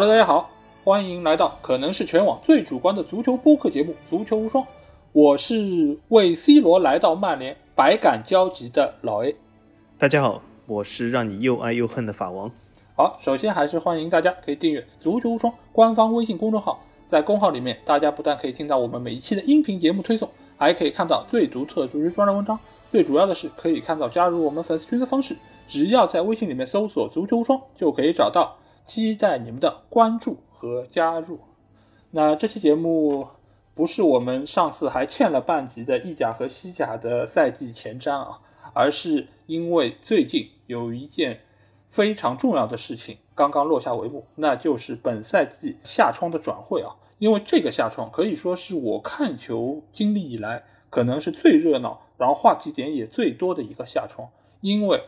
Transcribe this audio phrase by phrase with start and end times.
[0.00, 0.48] Hello，大家好，
[0.82, 4.64] 欢迎来到可能是全网最主观的足球播客节目《足球无双》，
[5.12, 9.36] 我是为 C 罗来到曼联百感交集的老 A。
[9.98, 12.50] 大家好，我是让你又爱又恨的法王。
[12.96, 22.58] 好，首先还是欢迎大家可以订阅《足球无双》官方微信公众号，在公号里面，大家不但可以听到我们每一期的音频节目推送，还可以看到最独特足球专栏文章。
[22.88, 25.36] 最主要的是可以看到加入我们粉丝群的方式，
[25.68, 28.56] 只要在微信里面搜索“足球无双”就可以找到。
[28.84, 31.40] 期待你们的关注和加入。
[32.10, 33.28] 那这期节目
[33.74, 38.40] 不是我们上次还欠了半集的意甲和西甲的赛季前瞻啊，
[38.74, 41.40] 而是因为最近有一件
[41.88, 46.96] 非常重要的事情刚刚落下帷幕，那就是本赛季夏窗的转会啊。
[47.18, 54.28] 因为这个夏窗可以说是我看球经历以来可能是最热闹，然后话题点也最多的一个夏窗，
[54.60, 55.02] 因为。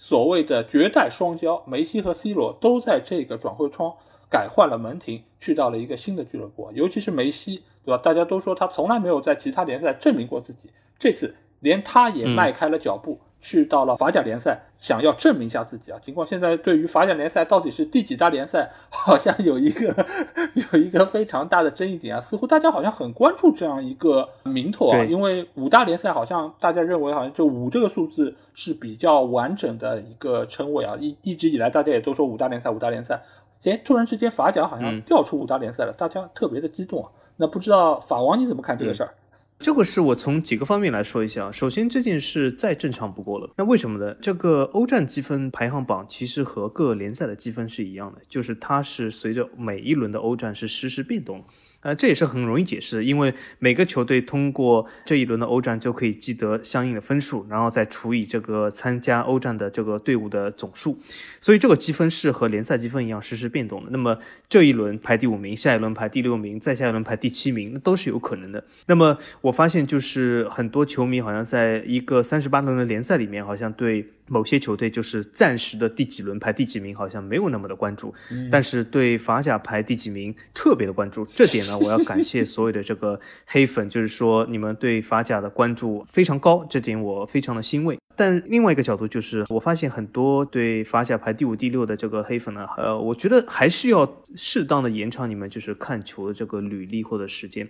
[0.00, 3.92] 所谓的绝代双骄，梅西和 C 罗都在这个转会窗
[4.30, 6.70] 改换了门庭，去到了一个新的俱乐部。
[6.72, 8.00] 尤其是梅西，对吧？
[8.00, 13.18] 大家都说他从来没有在其他联赛证明过自己，这次连他也迈开了脚步。
[13.40, 15.98] 去到了法甲联赛，想要证明一下自己啊！
[16.04, 20.06] 尽管现在对于法甲联赛到底是第几大联赛，好像有一个
[20.72, 33.22] 有一个非常大的争议点啊，似乎大家好像很关注这样一个名头啊，因为五大联赛好像大家认为好像就五这个数字是比较完整的一个称谓啊，一一直以来大家也都说五大联赛五大联赛，
[33.64, 37.10] 哎，突然之间法甲好像调出五大联赛了，大家特别的激动啊！
[37.36, 39.14] 那不知道法王你怎么看这个事儿？
[39.60, 41.50] 这个是我从几个方面来说一下。
[41.50, 43.50] 首先，这件事再正常不过了。
[43.56, 44.14] 那为什么呢？
[44.20, 51.44] 这个欧战积分排行榜其实和各联赛的积分是一样的，就是它是随着每一轮的欧战是实时变动。
[51.80, 60.98] 呃，这也是很容易解释的，因为每个球队通过这一轮的欧战就可以积得相应的分数，然后再除以这个参加欧战的这个队伍的总数，
[61.40, 63.90] 所以这个积分是和联赛积分一样实时变动的。
[63.90, 64.18] 那么
[64.48, 68.62] 这一轮排第五名，下一轮排第六名，再下一轮排第七名，那都是有可能的。
[68.86, 74.06] 那么我发现就是很多球迷好像在一个三十八轮的联赛里面，好像对。
[74.30, 78.12] 某些球队就是暂时的第几轮排第几名，好像没有那么的关注，
[78.52, 81.24] 但是对法甲排第几名特别的关注。
[81.34, 87.98] 这点呢，我要感谢所有的这个黑粉，就是说你们对法甲的关注非常高，这点我非常的欣慰。
[88.18, 97.68] 但另外一个角度就是，我发现很多对法甲排第五、第六的这个黑粉呢，呃，我觉得还是要适当的延长你们就是看球的这个履历或者时间。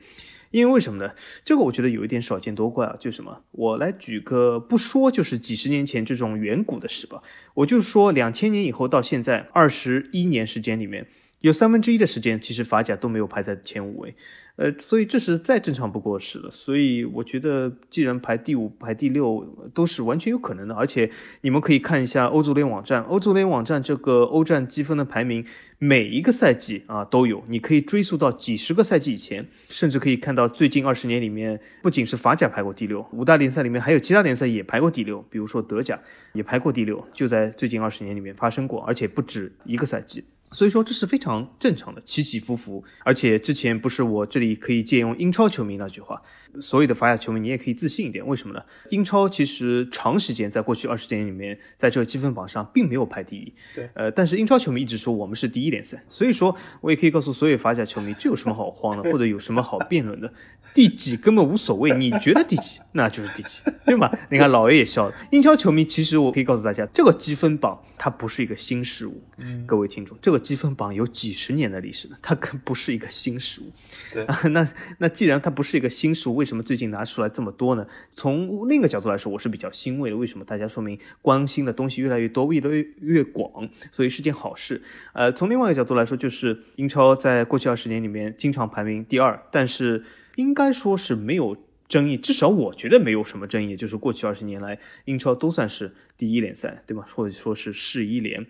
[0.50, 1.12] 因为为什么呢？
[1.44, 3.42] 这个我觉得有一点少见多怪啊，就什么？
[3.50, 7.20] 我来举个不说，就是几十年前这种远古的事吧。
[7.52, 11.06] 我就说两千年以后到现在二十一年时间里面，
[11.40, 14.14] 有三分之一的时间，其实法甲都没有排在前五位。
[14.56, 16.50] 呃，所以这是再正常不过事了。
[16.50, 20.74] 所以我觉得，既然排第五、排第六都是完全有可能的。
[20.74, 21.08] 而且
[21.42, 25.44] 你们可以看一下欧足联网站，欧足联网站这个欧战积分的排名，
[25.78, 35.96] 每一个赛季啊都有，你可以追溯到几十个赛季以前，甚至可以看到最近二十年里面，不仅是法甲排过第六，五大联赛里面还有其他联赛也排过第六，比如说德甲
[36.32, 40.24] 也排过第六，就在最近二十年里面发生过，而且不止一个赛季。
[40.50, 42.84] 所以说这是非常正常的，起起伏伏。
[43.04, 46.22] 而且之前不是我这里可以借用英超球迷那句话，
[46.60, 48.26] 所有的法甲球迷你也可以自信一点。
[48.26, 48.62] 为什么呢？
[48.90, 53.52] 英超其实长时间在过去二十年里面，在这个积分榜上并没有排第一。
[53.74, 56.02] 对，呃，但是英超球迷一直说我们是第一联赛。
[56.08, 60.32] 所以说我也可以告诉所有法甲球迷，这有什么好慌的，或者有什么好辩论的？
[60.72, 64.10] 第几根本无所谓，你觉得第几，那就是第几，对吗？
[64.30, 65.14] 你看老爷也笑了。
[65.30, 69.22] 英超球迷其实我可以告诉大家，这个积分榜它不是一个新事物。
[69.38, 70.37] 嗯，各位听众，这个。
[70.38, 73.72] 积分榜有几十年的历史了，它可不是一个新事物。
[74.12, 74.66] 对，那
[74.98, 77.86] 那既然它不是一个新事物，为什么最近拿出来这么多呢？
[78.14, 80.16] 从另一个角度来说，我是比较欣慰的。
[80.16, 80.44] 为什么？
[80.44, 84.80] 大家说明关心的东西越来越多，越来越越广，所以是件好事。
[85.12, 90.04] 呃，从另外一个角度来说，就是英超在过去二十年里面经常排名第二，但是
[90.36, 91.56] 应该说是没有
[91.88, 93.76] 争议，至少我觉得没有什么争议。
[93.76, 97.06] 就是过去二十年来，英超都算是第一联赛，对吧？
[97.14, 98.46] 或者说是世一联。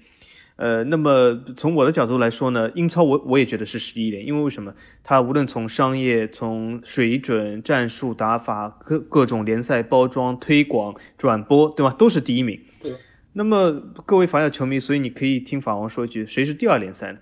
[0.59, 4.75] 呃，那么从我的角度来说呢，英超我我也觉得是十一连，因为为什么？
[5.05, 11.95] 它无论从商业、从水准、战术打法、各各种联赛包装、推广、转播，对吧？
[11.97, 12.61] 都是第一名。
[12.83, 12.93] 对。
[13.35, 13.71] 那么
[14.05, 17.21] 各位法甲球迷，所以你可以听法王说一句：谁是第二联赛呢？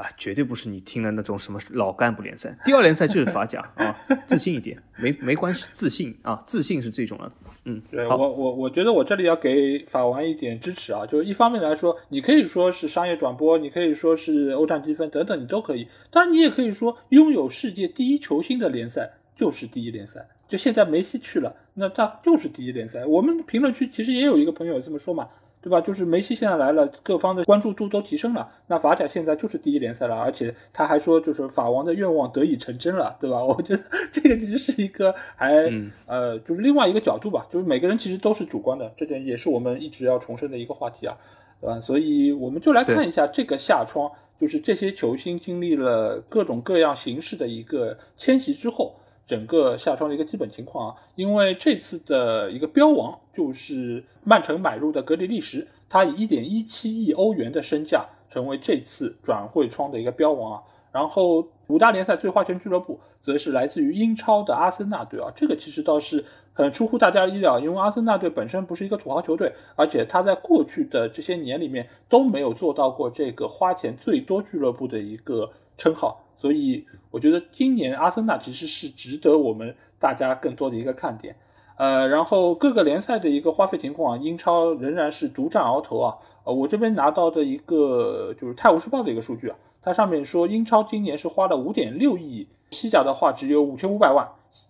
[0.00, 3.94] 啊，绝对不是你听的那种什么老干部联赛，第二联赛就是法甲啊，
[4.26, 7.32] 自信一点，没没关系，自信啊，自信是最重要的。
[7.66, 15.86] 嗯，对我我我觉得我这里要给法王一点支持啊，就是一方面来说，你可以说是商业转播，你可以说是欧战积分等等，你都可以。
[16.10, 20.26] 当然，你也可以说拥有世界第一球星的联赛就是第一联赛。
[20.48, 23.06] 就现在梅西去了，那他就是第一联赛。
[23.06, 25.28] 我们评论区其实也有一个朋友这么说嘛。
[25.62, 25.80] 对吧？
[25.80, 28.48] 就是梅西现在来了，各方的关注度都提升了。
[28.66, 33.42] 那法甲现在就是第一联赛了，而且他还说，就是法王的愿望得以成真了，对吧？
[33.44, 35.70] 我觉得这个其实是一个还
[36.06, 37.46] 呃，就是另外一个角度吧。
[37.50, 41.16] 就是每个人其实都是主观的，这点也是我们一直要重申的一个话题啊，
[41.60, 41.80] 对吧？
[41.80, 44.10] 所以我们就来看一下这个夏窗，
[44.40, 48.94] 就是这些球星经历了各种各样形式的一个迁徙之后。
[49.30, 60.62] 整个夏窗的一个基本情况啊，因为这次的一个标王就是曼城买入的格里利什，他以一点一七亿欧元的身价成为这次转会窗的一个标王啊。
[60.90, 76.20] 然后五大联赛最花钱俱乐部则是来自于英超的阿森纳队啊，这个其实倒是很出乎大家意料，因为阿森纳队本身不是一个土豪球队，而且他在过去的这些年里面都没有做到过这个花钱最多俱乐部的一个称号。
[76.40, 81.36] 所以我觉得今年阿森纳其实是值得我们大家更多的一个看点，
[81.76, 86.16] 呃，然后各个联赛的一个花费情况啊，英超仍然是独占鳌头啊。
[86.44, 94.26] 呃，我这边拿到的一个就是《泰晤士报》的一个数据啊，它上面说英超今年是花了五点六亿，西甲的话只有五千五百万，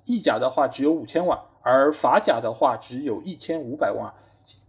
[0.06, 4.12] 意甲的话只有五千万，而法甲的话只有一千五百万。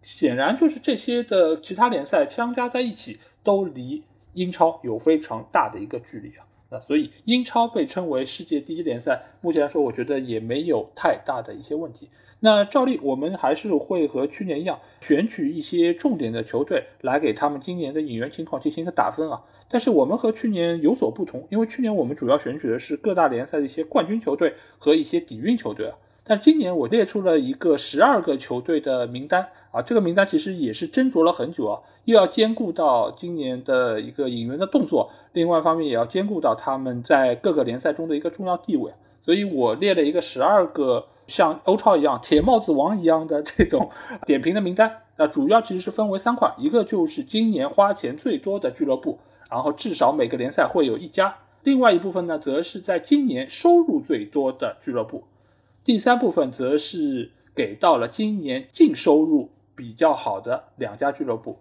[0.04, 4.04] 显然就是这些的其他联赛相加在一起，都离
[4.34, 6.46] 英超有非常大的一个距离啊。
[6.72, 12.10] 那所以英超被称为世界第一联赛，目前来说，我觉得也没有太大的一些问题。
[12.40, 19.44] 那照例我们还是会和去年一样，选取一些重点的球队来给他们今年的引援情况进行一个打分啊。
[19.68, 25.98] 但是我们和去年有所不同，因为去年我们主要选取的是各大联赛的一些冠军球队和一些底蕴球队啊。
[26.32, 43.90] 但今年我列出了一个十二个球队的名单啊，这个名单其实也是斟酌了很久啊，又要兼顾到今年的一个引援的动作，另外一方面也要兼顾到他们在各个联赛中的一个重要地位，所以我列了一个十二个像欧超一样铁帽子王一样的这种
[44.26, 49.20] 点评的名单啊，主要其实是分为三块，一个就是今年花钱最多的俱乐部，
[49.50, 55.26] 然后至少每个联赛会有一家，另外一部分呢，则是在今年收入最多的俱乐部。
[55.84, 61.58] 第三部分则是给到了今年净收入比较好的两家俱乐部，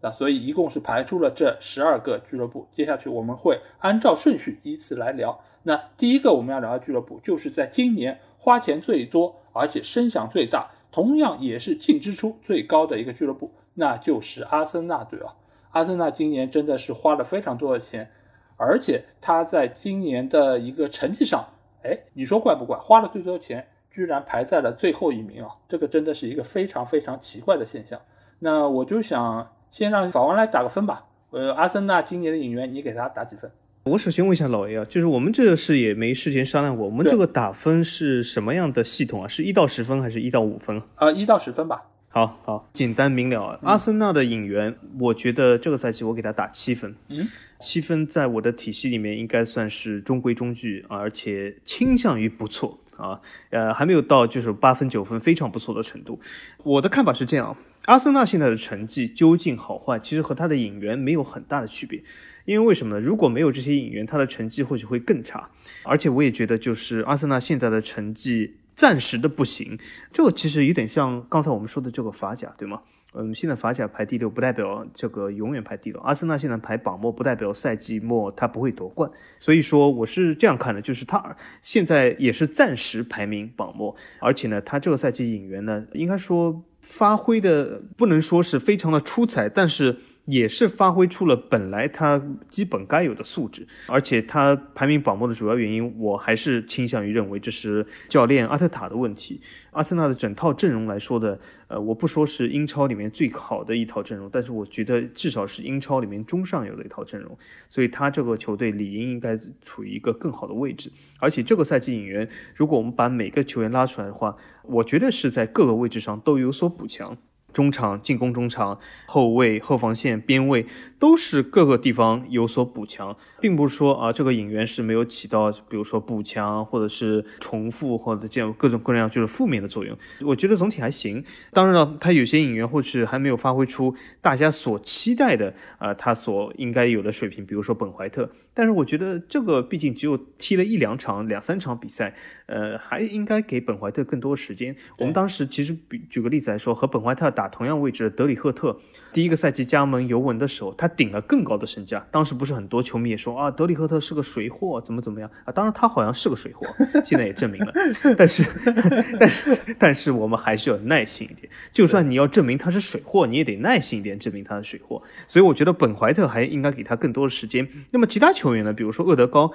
[0.00, 2.68] 那所以一共是排出了这十二个俱乐部。
[2.72, 5.40] 接下去我们会按照顺序依次来聊。
[5.64, 15.34] 那第一个我们要聊的俱乐部，就是在今年花钱最多，而且声响最大，同样也是净支出最高的一个俱乐部，那就是阿森纳队啊。
[15.72, 18.08] 阿森纳今年真的是花了非常多的钱，
[18.56, 21.48] 而且他在今年的一个成绩上。
[21.84, 22.76] 哎，你说怪不怪？
[22.78, 25.50] 花了最多钱，居然排在了最后一名啊！
[25.68, 28.00] 这个真的是一个非常非常奇怪的现象。
[28.38, 31.04] 那我就想先让法王来打个分吧。
[31.30, 33.50] 呃，阿森纳今年的引援，你给他打几分？
[33.84, 39.28] 我首先问一下老 A 啊，就是我们这个事也没事前商量过，我们这个打分是什么样的系统啊？
[39.28, 40.80] 是一到十分还是一到五分？
[40.94, 41.90] 啊，一到十分吧。
[42.14, 43.58] 好好，简单明了。
[43.64, 46.94] 阿森纳的引援，我觉得这个赛季我给他打七分。
[47.08, 47.26] 嗯。
[47.58, 53.20] 七分在我的体系里面应该算是中规中矩，而且倾向于不错啊，
[53.50, 56.20] 呃，还没有到就是八分九分非常不错的程度。
[56.62, 62.00] 我的看法是这样，阿森纳现在的成绩究竟好坏，其实和他的引援没有很大的区别。
[62.44, 63.00] 因为为什么呢？
[63.00, 65.50] 如果没有这些引援，他的成绩或许会更差。
[65.82, 69.78] 而且我也觉得，就是阿森纳现在的成绩暂时的不行，
[70.12, 72.82] 这个其实有点像刚才我们说的这个法甲，对吗？
[73.16, 76.00] 嗯，现在法甲排第六，不代表这个永远排第六。
[76.00, 79.08] 阿森纳现在排榜末，不代表赛季末他不会夺冠。
[79.38, 90.00] 所以说，我是这样看的，就是他现在也是暂时排名榜末，而且呢，他这个赛季引援呢，应该说发挥的不能说是非常的出彩，但是。
[90.26, 99.40] 也是发挥出了本来他基本该有的素质，而且他排名榜末的主要原因，我还是倾向于认为这是教练阿特塔的问题。
[99.72, 107.36] 阿森纳的整套阵容来说的，呃，我不说是英超里面最好的一套阵容，但是我觉得至少是英超里面中上游的一套阵容，
[107.68, 110.90] 所以他这个球队理应应该处于一个更好的位置。
[111.18, 117.18] 而且这个赛季引援，如果我们把每个球员拉出来的话，我觉得是在各个位置上都有所补强。
[117.54, 120.66] 中场、进攻中场、后卫、后防线、边卫
[120.98, 129.96] 都是各个地方有所补强，并不是说啊这个引援是没有起到，比如说补强或者是重复或者这样各种各样就是负面的作用。
[130.22, 131.24] 我觉得总体还行。
[131.52, 138.28] 当然了，他有些引援或许还没有发挥出大家所期待的啊他所应该有的水平，比如说本怀特。
[138.56, 142.14] 但是我觉得这个毕竟只有踢了一两场、两三场比赛，
[142.46, 144.76] 呃，还应该给本怀特更多时间。
[144.96, 147.43] 我们当时其实比举个例子来说，和本怀特打。
[147.48, 148.78] 同样位置的德里赫特，
[149.12, 152.06] 第一个赛季加盟尤文的时候，他顶了更高的身价。
[152.10, 155.52] 当时不是很多球迷也说啊，德里赫特是个水货，怎么怎么样啊？
[155.52, 156.66] 当然他好像是个水货，
[157.04, 157.72] 现在也证明了。
[158.16, 158.44] 但是，
[159.18, 161.50] 但是，但是我们还是要耐心一点。
[161.72, 165.02] 就算你要证明他是水货，你也得耐心一点证明他是水货。
[165.28, 167.68] 所以我觉得本怀特还应该给他更多的时间。
[167.92, 168.72] 那么其他球员呢？
[168.72, 169.52] 比如说厄德高，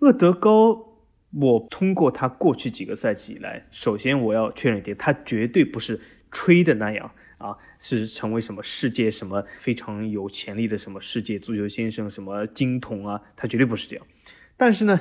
[0.00, 0.88] 厄德高。
[1.34, 5.98] 我通过他过去几个赛季以来，首先我要确认一点，他绝对不是
[6.32, 14.06] 吹的那样啊，是成为什么世界什么非常有潜力的什么世界足球先生什么金童啊，他绝对不是这样。
[14.56, 15.00] 但是呢，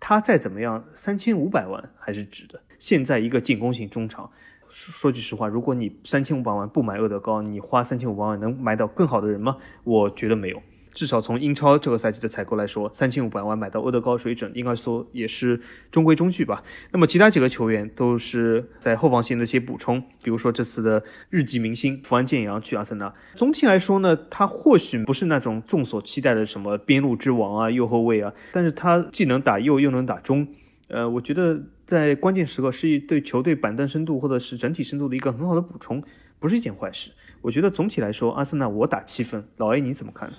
[0.00, 2.62] 他再怎么样，三千五百万还是值的。
[2.78, 4.30] 现在一个进攻型中场，
[4.68, 9.56] 说说句实话，如果你三千五百万不买厄德高，你花三千五百万能买到更好的人吗？
[9.84, 10.62] 我觉得没有。
[10.98, 15.60] 至少从英超这个赛季的采购来说，三千五百万买到欧德高水准，应该说也是
[15.92, 16.64] 中规中矩吧。
[16.90, 23.14] 那么其他几个球员都是在后防线的一些补充，比如说这次的日籍明星福安建阳去阿森纳。
[23.36, 30.48] 总体来说呢，他或许不是那种众所期待的什么边路之王啊、右后卫啊，但是他既能打右又能打中，
[30.88, 36.02] 呃，我觉得在关键时刻是一对球队板凳深度或者是整体深度的一个很好的补充，
[36.40, 37.12] 不是一件坏事。
[37.40, 40.32] 我觉得总体来说，阿森纳我打七分，老 A 你怎么看？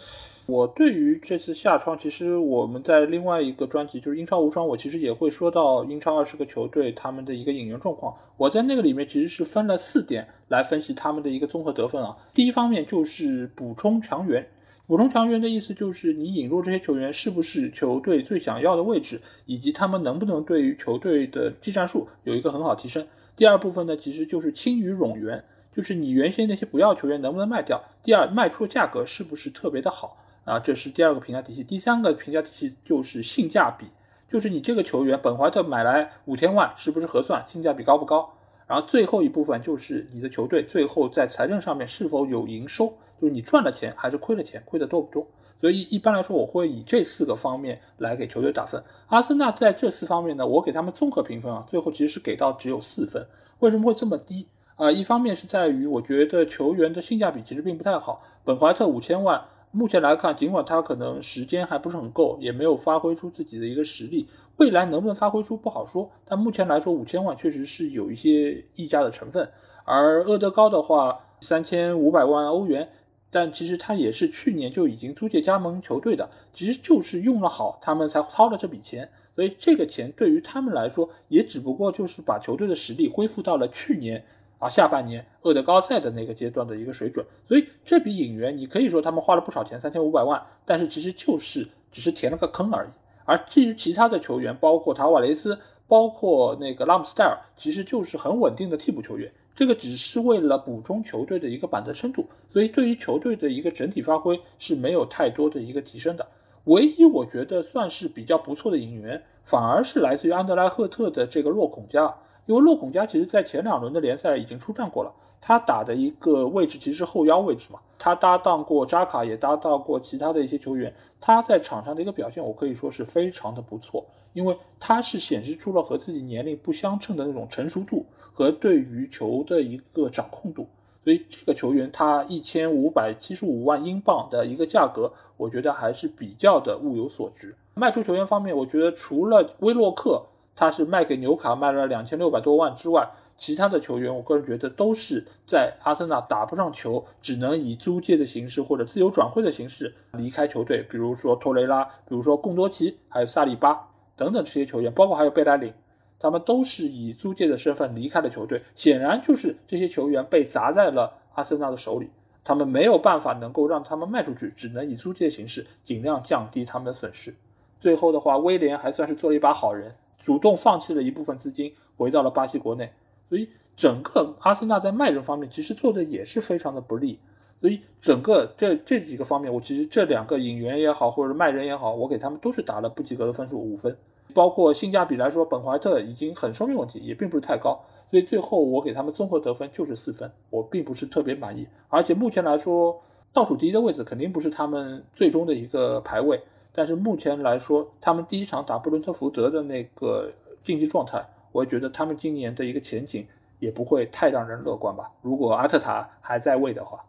[0.50, 8.15] 我对于这次夏窗，其实我们在另外一个专辑就是英超无双，我其实也会说到英超二十个球队他们的一个引援状况。
[8.36, 12.18] 我在那个里面其实是分了四点来分析他们的一个综合得分啊。
[12.34, 14.44] 第一方面就是补充强援，
[14.88, 23.06] 补充强援的意思就是你引入这些球员是不是球队最想要的位置，以及他们能不能对于球队的技战术有一个很好提升。
[23.36, 25.44] 第二部分呢，其实就是轻于冗员，
[25.75, 27.79] 就是你原先那些不要球员能不能卖掉。
[28.01, 30.18] 第二，卖出的价格是不是特别的好。
[30.50, 31.63] 啊，这是第二个评价体系。
[31.63, 33.86] 第三个评价体系就是性价比，
[34.27, 37.48] 就是你这个球员本怀特买来五千万，是不是合算？
[37.48, 38.34] 性价比高不高？
[38.65, 42.88] 然后最后一部分就是你的球队最后在财政上面是否有营收，
[43.22, 45.27] 就是你赚了钱还是亏了钱，亏的多不多？
[45.62, 48.84] 所以一般来说，我会以这四个方面来给球队打分。
[49.08, 53.24] 阿森纳在这四方面呢，我给他们综合评分啊，最后其实是给到只有四分。
[53.60, 54.91] 为什么会这么低啊？
[54.91, 59.44] 一方面是在于我觉得球员的性价比其实并不太好，本怀特五千万。
[59.72, 66.10] 目前来看，尽管他可能时间还不是很够，也没有发挥出自己的一个实力，未来能不能发挥出不好说。
[66.26, 69.48] 但目前来说，五千万确实是有一些溢价的成分。
[69.86, 72.90] 而厄德高的话，三千五百万欧元，
[73.30, 79.08] 但其实他也是去年就已经租借加盟球队的，其实就是用了好，他们才掏了这笔钱。
[79.36, 84.26] 所以这个钱对于他们来说，也只不过就是把球队的实力恢复到了去年。
[84.60, 92.89] 啊，下半年厄德高在的那个阶段的一个水准，所以这笔引援你可以说他们花了不少钱，三千五百万，但是其实就是只是填了个坑而已。
[93.24, 106.28] 而至于其他的球员，包括塔瓦雷斯，包括那个拉姆斯戴尔，其实就是很稳定的替补球员，这个只是为了补充球队的一个板凳深度，所以对于球队的一个整体发挥是没有太多的一个提升的。
[106.66, 112.13] 唯一我觉得算是比较不错的引援，反而是来自于安德莱赫特的这个洛孔加。
[112.50, 120.91] 因为洛孔加其实在前两轮的联赛已经出战过了，他打的一个位置其实是后腰位置嘛，他搭档过扎卡，也搭档过其他的一些球员，
[121.22, 124.03] 他在场上的一个表现，我可以说是非常的不错，
[124.34, 128.03] 因为他是显示出了和自己年龄不相称的那种成熟度
[128.34, 130.68] 和对于球的一个掌控度，
[131.03, 137.56] 所以这个球员他一千五百七十五万英镑的一个价格，我觉得还是比较的物有所值。
[137.75, 140.24] 卖出球员方面，我觉得除了威洛克。
[140.60, 150.86] 他是卖给纽卡卖了两千六百多万之外，其他的球员，我个人觉得都是在阿森纳打不上球，只能以租借的形式或者自由转会的形式离开球队。
[150.92, 153.88] 比如说托雷拉，比如说贡多齐，还有萨里巴
[154.18, 155.74] 等等这些球员，包括还有贝莱林，
[156.20, 158.62] 他们都是以租借的身份离开了球队。
[158.75, 162.10] 显然就是这些球员被砸在了阿森纳的手里，
[162.44, 167.34] 他们没有办法能够让他们卖出去，只能以租借的形式尽量降低他们的损失。
[167.78, 169.96] 最后的话，威廉还算是做了一把好人。
[170.20, 172.92] 主动放弃了一部分资金，回到了巴西国内，
[173.30, 177.18] 所以整个阿森纳在卖人方面其实做的也是非常的不利，
[177.62, 183.96] 所以整个这这几个方面，我其实这两个引援也好，或者卖人也好，我给他们都是打了不及格的分数，五分。
[184.34, 191.68] 包括性价比来说，本怀特已经很说明问题，也并不是太高，所以最后我给他们综合得分就是四分，我并不是特别满意。
[191.88, 193.02] 而且目前来说，
[193.34, 196.40] 倒数第一的位置肯定不是他们最终的一个排位。
[196.74, 203.26] 但是目前来说，他们第一场打布伦特福德的那个竞技状态，我觉得他们今年的一个前景
[203.60, 205.12] 也不会太让人乐观吧。
[205.22, 207.04] 如果阿特塔还在位的话，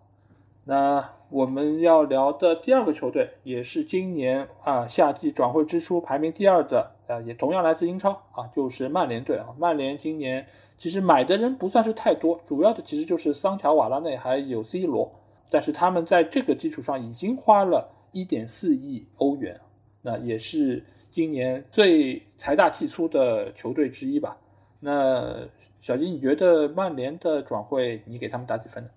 [0.64, 9.46] 那我们要聊的第二个球队，也是今年啊夏季转会支出排名第二的啊，也同样来自英超啊，就是曼联队啊。
[9.58, 10.46] 曼联今年
[10.78, 15.12] 其实买的人不算是太多，主要的其实就是桑乔、瓦拉内还有 C 罗，
[15.50, 19.60] 但是他们在这个基础上已经花了一点四亿欧元，
[20.02, 24.36] 那也是今年最财大气粗的球队之一吧。
[24.80, 25.48] 那
[25.82, 28.90] 小金，你觉得曼联的转会，你给他们打几分呢？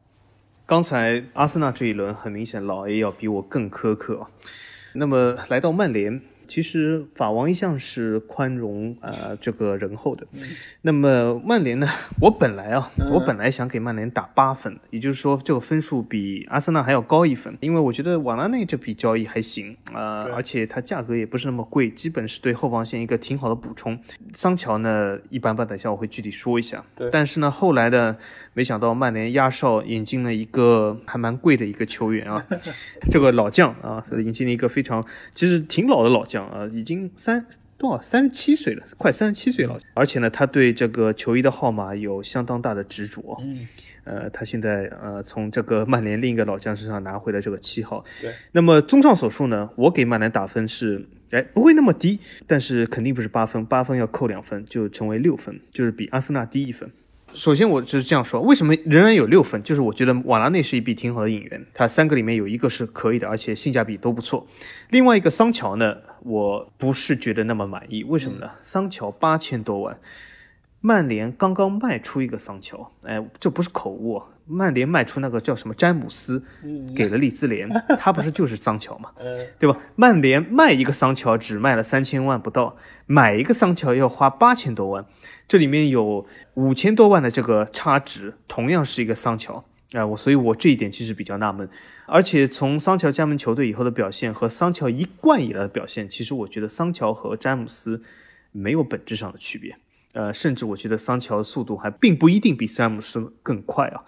[0.66, 4.32] 刚才阿森纳这一轮，很明显老 A 要比我更苛刻啊。
[4.94, 6.22] 那么来到曼联。
[6.54, 10.24] 其实法王一向是宽容呃这个仁厚的，
[10.84, 11.90] 那么曼联呢？
[12.22, 24.00] 我本来啊，我本来想给曼联打八分，也就是说这个分数比阿森纳还要高一分，因为我觉得瓦拉内这笔交易还行啊，而且它价格也不是那么贵，基本是对后防线一个挺好的补充。
[24.36, 26.86] 桑乔呢一般般，等一下我会具体说一下。
[26.96, 28.16] 对，但是呢后来呢，
[28.54, 32.46] 没想到曼联压哨引进了一个还蛮贵的一个球员啊，
[33.10, 36.43] 这个老将啊，引进了一个非常其实挺老的老将。
[36.48, 37.46] 啊，已经三
[37.78, 39.78] 多少三十七岁了，快三十七岁了。
[39.94, 43.38] 而且呢，他对这个球衣的号码有相当大的执着。
[43.42, 43.68] 嗯，
[44.06, 48.04] 呃，他现在呃从这个曼联另一个老将身上拿回了这个七号。
[48.22, 48.32] 对。
[48.54, 56.90] 那么综上所述呢，我给曼联打分是，哎，不会那么低，但是肯定不是八分，八分要扣两分，就成为六分，就是比阿森纳低一分。
[57.34, 59.64] 首先，我就是这样说，为什么仍然有六分？
[59.64, 64.46] 就是我觉得瓦拉内是一笔挺好的引援，他三个里面有一个是可以的，而且性价比都不错。
[64.92, 68.52] 另外一个桑乔呢，我不是觉得那么满意，为什么呢？
[68.62, 70.00] 桑乔八千多万，
[70.80, 74.24] 曼联刚刚卖出一个桑乔，哎，这不是口误。
[74.46, 76.44] 曼联卖出那个叫什么詹姆斯，
[76.94, 79.10] 给了利兹联， 他不是就是桑乔嘛，
[79.58, 79.80] 对吧？
[79.96, 82.76] 曼联卖一个桑乔只卖了三千万不到，
[83.06, 85.06] 买一个桑乔要花八千多万，
[85.48, 91.68] 这里面有五千多万的这个差值，同样是一个桑乔啊，我所以，我这一点其实比较纳闷。
[92.06, 98.02] 而且从桑乔加盟球队以后的表现和桑乔一贯以来的表现，其实我觉得桑乔和詹姆斯
[98.52, 99.78] 没有本质上的区别。
[100.14, 104.04] 呃，甚至我觉得桑乔的速度还并不一定比詹姆斯更快啊。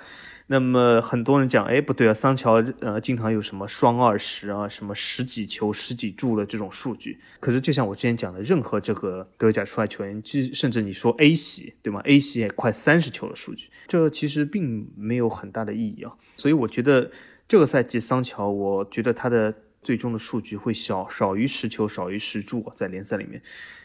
[0.48, 7.20] 那么很多人讲，哎，不对啊，桑乔呃经常有什么双二十啊，什么十几球、十几助的这种数据。
[7.40, 16.14] 可是就像我之前讲的，任何这个德甲出来球员，就甚至你说 A 系对吗？A 系也快三十球的数据，这其实并没有很大的意义啊。
[16.38, 17.10] 所以我觉得
[17.48, 23.42] 这个赛季桑乔，我觉得他的最终的数据会小少于十球，少于十助啊，在联赛里面。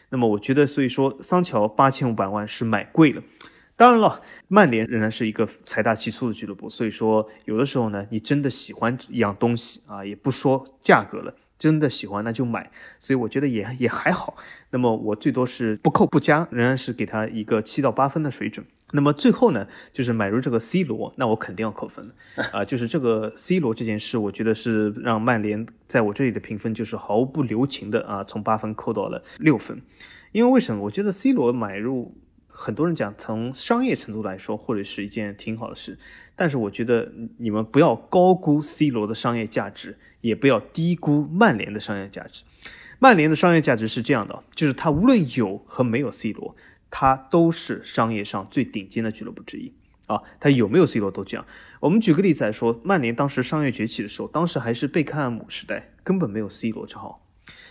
[0.09, 3.23] 那么我觉得，所以说桑乔八千五百万是买贵了。
[3.81, 12.69] 当然了，曼联仍然是一个财大气粗的俱乐部，所以说有的时候呢，你真的喜欢一样东西啊，也不说价格了，真的喜欢那就买。
[12.99, 14.35] 所以我觉得也也还好。
[14.69, 18.63] 那么我最多是不扣不加，仍然是给他一个七到八分的水准。
[18.91, 22.13] 那么最后呢，就是买入这个 C 罗，那我肯定要扣分了
[22.53, 22.63] 啊。
[22.63, 29.81] 就是这个 C 罗这件事，我觉得是让曼联在我这里的评分就是毫不留情的啊，从八分扣到了六分。
[30.33, 30.83] 因为为什么？
[30.83, 32.15] 我觉得 C 罗买入，
[32.51, 35.97] 很多人讲从商业程度来说，或者是一件挺好的事。
[36.35, 42.43] 但是我觉得你们不要高估 C 罗的商业价值，也不要低估曼联的商业价值。
[42.99, 46.55] 曼联的商业价值是这样的，就是他无论有和没有 C 罗。
[46.93, 49.73] 它都是商业上最顶尖的俱乐部之一
[50.07, 50.21] 啊！
[50.41, 51.45] 它有没有 C 罗都这样。
[51.79, 57.25] 我们举个例子来说，曼联当时商业崛起的时候，当时还是贝克汉姆时代，根本没有 C 罗这号。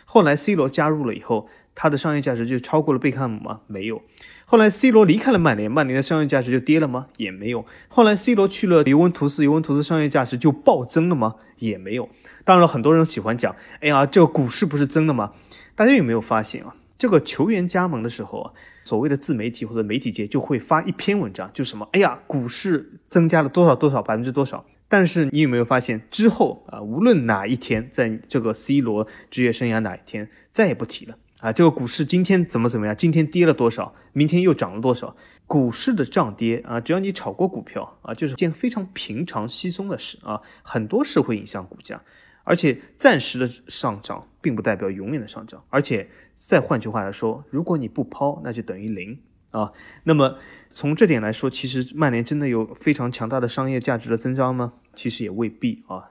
[0.07, 3.61] 后来 C 罗加入了以后，他的商业价值就超过了贝克汉姆吗？
[3.67, 4.01] 没有。
[4.51, 7.07] 后来 C 罗离开了曼联，曼联的商业价值就跌了吗？
[7.19, 7.65] 也没有。
[7.87, 11.37] 后来 C 罗去了尤文图斯，尤文图斯商业价值就暴增了吗？
[11.59, 12.09] 也没有。
[12.43, 15.35] 当然了，很多人喜欢讲，哎呀，这个股市不是增了吗？
[15.77, 16.75] 大家有没有发现啊？
[16.99, 18.53] 这个球员加盟的时候啊。
[18.83, 24.67] 所谓的自媒体或者媒体界就会发一篇文章，就什么，哎呀，股市增加了多少多少百分之多少。
[24.89, 31.53] 但是你有没有发现之后啊，无论哪一天，在这个 C 罗职业生涯哪一天，再也不提了啊。
[31.53, 32.97] 这个股市今天怎么怎么样？
[32.97, 33.95] 今天跌了多少？
[34.13, 35.17] 明天又涨了多少？
[35.47, 40.41] 股市的涨跌啊，只要你炒过股票啊，就是件非常平常稀松的事啊。
[40.63, 42.03] 很多事会影响股价，
[42.45, 46.09] 而且暂时的上涨并不代表永远的上涨，而且。
[46.43, 49.73] 再换句话来说，如果你不抛，那就等于零啊。
[50.05, 50.39] 那么
[50.71, 54.73] 从这点来说，其实曼联真的有非常强大的商业价值的增长吗？
[54.95, 56.09] 其实也未必啊。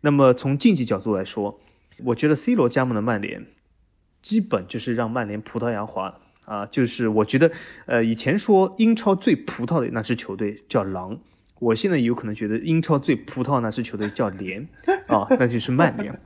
[0.00, 1.60] 那么从竞技角度来说，
[2.06, 3.46] 我觉得 C 罗加盟的曼联，
[4.28, 6.66] 基本就是让曼联葡萄牙化了啊。
[6.66, 7.50] 就是我觉得，
[7.86, 11.18] 呃，以前说英超最葡萄的那支球队叫狼，
[11.60, 14.68] 我现在有可能觉得英超最葡萄那支球队叫联
[15.06, 16.20] 啊，那就是曼联。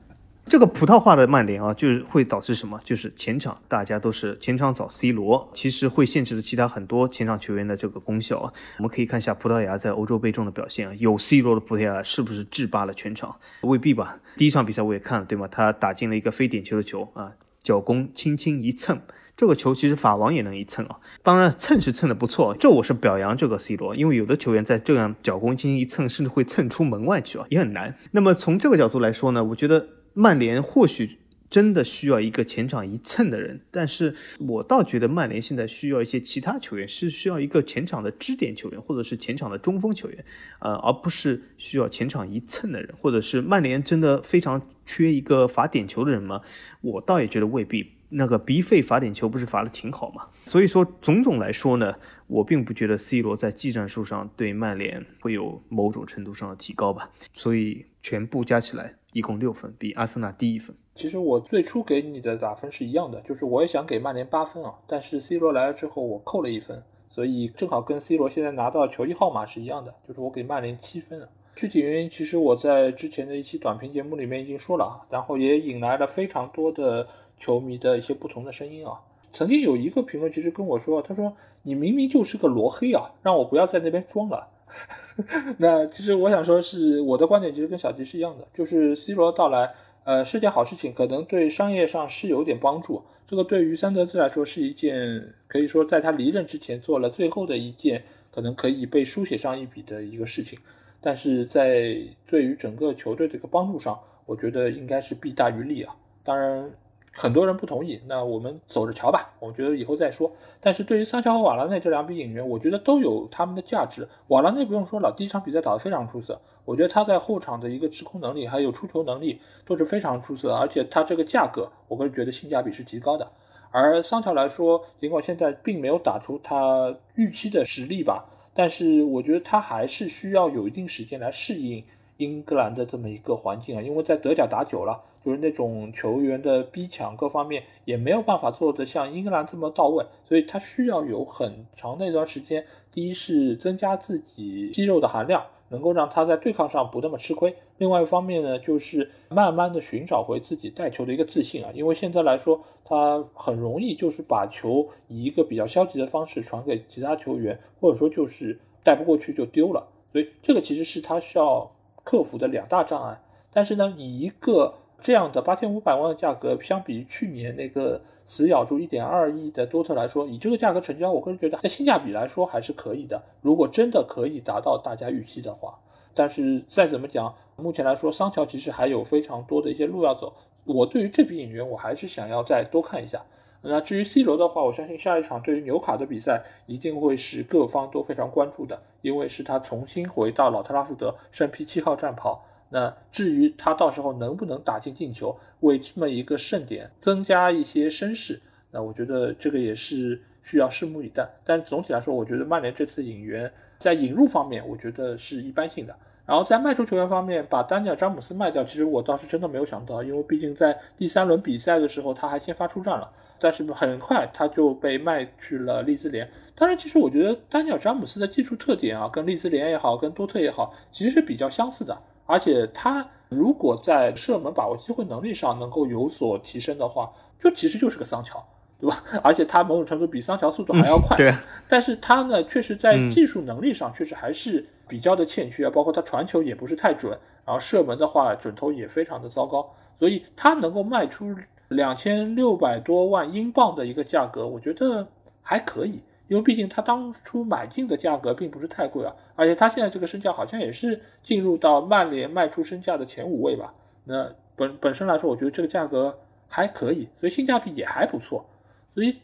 [0.46, 2.76] 这个葡萄化的曼联啊，就是会导致什么？
[2.82, 8.52] 就是前场大家都是前场找 C 罗，其实会限制了其他很多前场球员的这个功效啊。
[8.78, 13.36] 我们可以看一下葡萄牙在欧洲杯中的表现啊，有 C 罗的葡萄牙是不是制霸了全场？
[13.60, 14.18] 未必吧。
[14.36, 15.46] 第一场比赛我也看了，对吗？
[15.46, 17.32] 他打进了一个非点球的球啊，
[17.62, 19.01] 脚弓轻轻一蹭。
[19.37, 27.96] 这个球其实法王也能一蹭啊，当然蹭是蹭的不错，这我是表扬这个 C 罗，因为有的球员在这样脚弓轻轻一蹭，甚至会蹭出门外去啊，也很难。
[28.11, 31.18] 那么从这个角度来说呢，我觉得曼联或许。
[31.52, 40.24] 真的需要一个前场一蹭的人，但是我倒觉得曼联现在需要一些其他球员，是需要一个前场的支点球员，或者是前场的中锋球员，
[40.60, 46.40] 呃，而不是需要前场一蹭的人，或者是曼联真的非常缺一个罚点球的人吗？
[46.80, 47.92] 我倒也觉得未必。
[48.14, 50.26] 那个鼻费罚点球不是罚的挺好吗？
[50.46, 51.94] 所以说，种种来说呢，
[52.26, 57.10] 我并不觉得 C 罗在技战术上对曼联会有某种程度上的提高吧。
[57.32, 60.75] 所以全部加起来一共六分，比阿森纳低一分。
[60.94, 71.29] 其实我最初给你的打分是一样的，就是我也想给曼联八分啊，但是 C 罗来了之后我扣了一分，所以正好跟 C 罗现在拿到球衣号码是一样的，就是我给曼联七分啊。
[71.55, 77.07] 具体原因其实我在之前的一期短评节目里面已经说了啊，然后也引来了非常多的
[77.38, 78.98] 球迷的一些不同的声音啊。
[79.33, 84.48] 曾经有一个评论其实跟我说，他说你明明就是个罗黑啊，让我不要在那边装了。
[85.58, 89.74] 那其实我想说是我的观点其实跟小吉是一样的，就是 C 罗到来。
[90.04, 93.00] 呃，是件好事情，可能对商业上是有点帮助。
[93.24, 100.58] 这个对于三德兹来说是一件可以说在他离任之前做了最后的一件可能可以被书写上一笔的一个事情。
[101.00, 105.94] 但是在对于整个球队的一个帮助上，我觉得应该是弊大于利啊。
[106.24, 106.68] 当然。
[107.14, 109.35] 很多人不同意，那我们走着瞧吧。
[109.38, 110.33] 我觉得以后再说。
[110.61, 114.09] 但是对于桑乔和瓦拉内这两笔引援，我觉得都有他们的价值。
[114.29, 116.40] 瓦拉内不用说了，第一场比赛打得非常出色。
[116.64, 120.55] 我觉得他在后场的一个制空能力，还有出球能力都是非常出色。
[120.55, 123.31] 而且他这个价格，我个人觉得性价比是极高的。
[123.70, 131.85] 而桑乔来说，尽管现在并没有打出他预期的实力吧，但是我觉得他还是需要有一定时间来适应。
[132.18, 142.64] 英格兰的这么一个环境啊，因为在德甲打久了，就是那种球员的逼抢各方面也没有办法做得像英格兰这么到位，所以他需要有很长的一段时间。
[142.90, 161.70] 第一是增加自己肌肉的含量，能够让他在对抗上不那么吃亏；另外一方面呢，就是慢慢的寻找回自己带球的一个自信啊，因为现在来说，他很容易就是把球以一个比较消极的方式传给其他球员，或者说就是带不过去就丢了，所以这个其实是他需要。
[162.04, 173.20] 克服的两大障碍，但是呢，以一个这样的八千五百万的价格，相比于去年那个死咬住一点二亿的多特来说，以这个价格成交，我个人觉得在性价比来说还是可以的。
[173.40, 175.76] 如果真的可以达到大家预期的话，
[176.14, 180.32] 但是再怎么讲，目前来说，桑乔其实还有非常多的一些路要走。
[180.64, 183.20] 我对于这笔引援，我还是想要再多看一下。
[183.62, 192.44] 那至于 C 罗的话，我相信下一场对于纽卡的比赛一定会是各方都非常关注的，因为是他重新回到老特拉福德身披七号战袍。
[192.72, 201.28] 那至于他到时候能不能打进进球，为这么一个盛典增加一些声势，那我觉得这个也是需要拭目以待。
[201.44, 205.94] 但总体来说，我觉得曼联这次引援在引入方面，我觉得是一般性的。
[206.24, 213.11] 然后在卖出球员方面，把丹尼尔·詹姆斯卖掉，其实我倒是真的没有想到，因为毕竟在第三轮比赛的时候他还先发出战了。
[213.38, 216.30] 但是很快他就被卖去了利兹联。
[216.54, 222.00] 当然，其实我觉得丹尼尔·詹姆斯的技术特点啊，跟利兹联也好，跟多特也好，其实是比较相似的。
[222.33, 228.42] 而且他如果在射门把握机会能力上能够有所提升的话，就其实就是个桑乔，
[228.81, 229.05] 对吧？
[229.23, 231.14] 而且他某种程度比桑乔速度还要快。
[231.16, 231.35] 对。
[231.68, 237.12] 但是他呢，确实在技术能力上确实还是比较的欠缺啊，包括他传球也不是太准，
[237.45, 239.68] 然后射门的话准头也非常的糟糕，
[239.99, 241.37] 所以他能够卖出。
[241.68, 245.09] 两千六百多万英镑的一个价格，我觉得
[245.40, 253.75] 还可以，因为毕竟他当初买进的价格并不是太贵啊，而且他现在这个身价好像也是进入到曼联卖出身价的前五位吧。
[254.05, 256.18] 那本本身来说，我觉得这个价格
[256.49, 258.47] 还可以，所以性价比也还不错。
[258.95, 259.18] 所以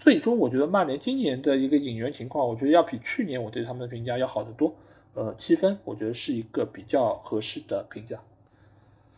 [0.00, 4.74] 最终我觉得曼联今年的一个引援情况，我觉得要比去年我对他们的评价要好得多。
[5.14, 8.18] 呃，七分我觉得是一个比较合适的评价。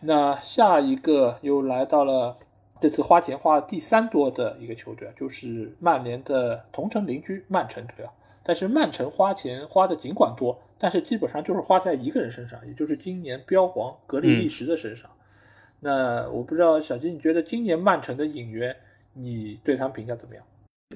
[0.00, 2.37] 那下一个又来到了。
[2.80, 8.12] 这次花钱花第三多的一个球队就是曼联的同城邻居曼城队啊。
[8.42, 15.10] 但是曼城花钱花的尽管多，但是基本上就是花在一个人身上，也就是今年标皇格里利什的身上。
[15.78, 18.74] 那我不知道小金，你觉得今年曼城的引援，
[19.12, 20.44] 你对他们评价怎么样？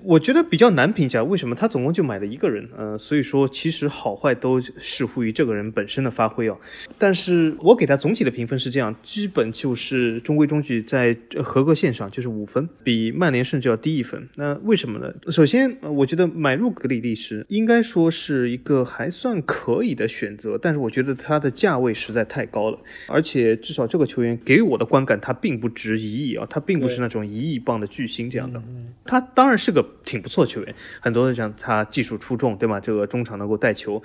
[0.03, 2.69] 我觉得比较难评价，为什么他总共就买了一个人？
[2.77, 6.57] 呃，所以说其实好坏都视乎于这个人本身的发挥啊。
[6.99, 14.29] 但是我给他总体的评分是这样，基本就是中规中矩，在合格线上就是五分，比曼联甚至要低一分。
[14.35, 15.15] 那为什么呢？
[15.31, 22.79] 首先，我觉得买入格里利什应该说是一个还算可以的选择，但是我觉得他的价位实在太高了，
[23.09, 28.61] 而且至少这个球员给我的观感，他并不值一亿啊，他并不是那种一亿镑的巨星这样的。
[29.07, 29.84] 他当然是个。
[30.05, 32.81] 挺不错球员，很多人讲他技术出众，对吗？
[32.81, 34.03] 这个中场能够带球，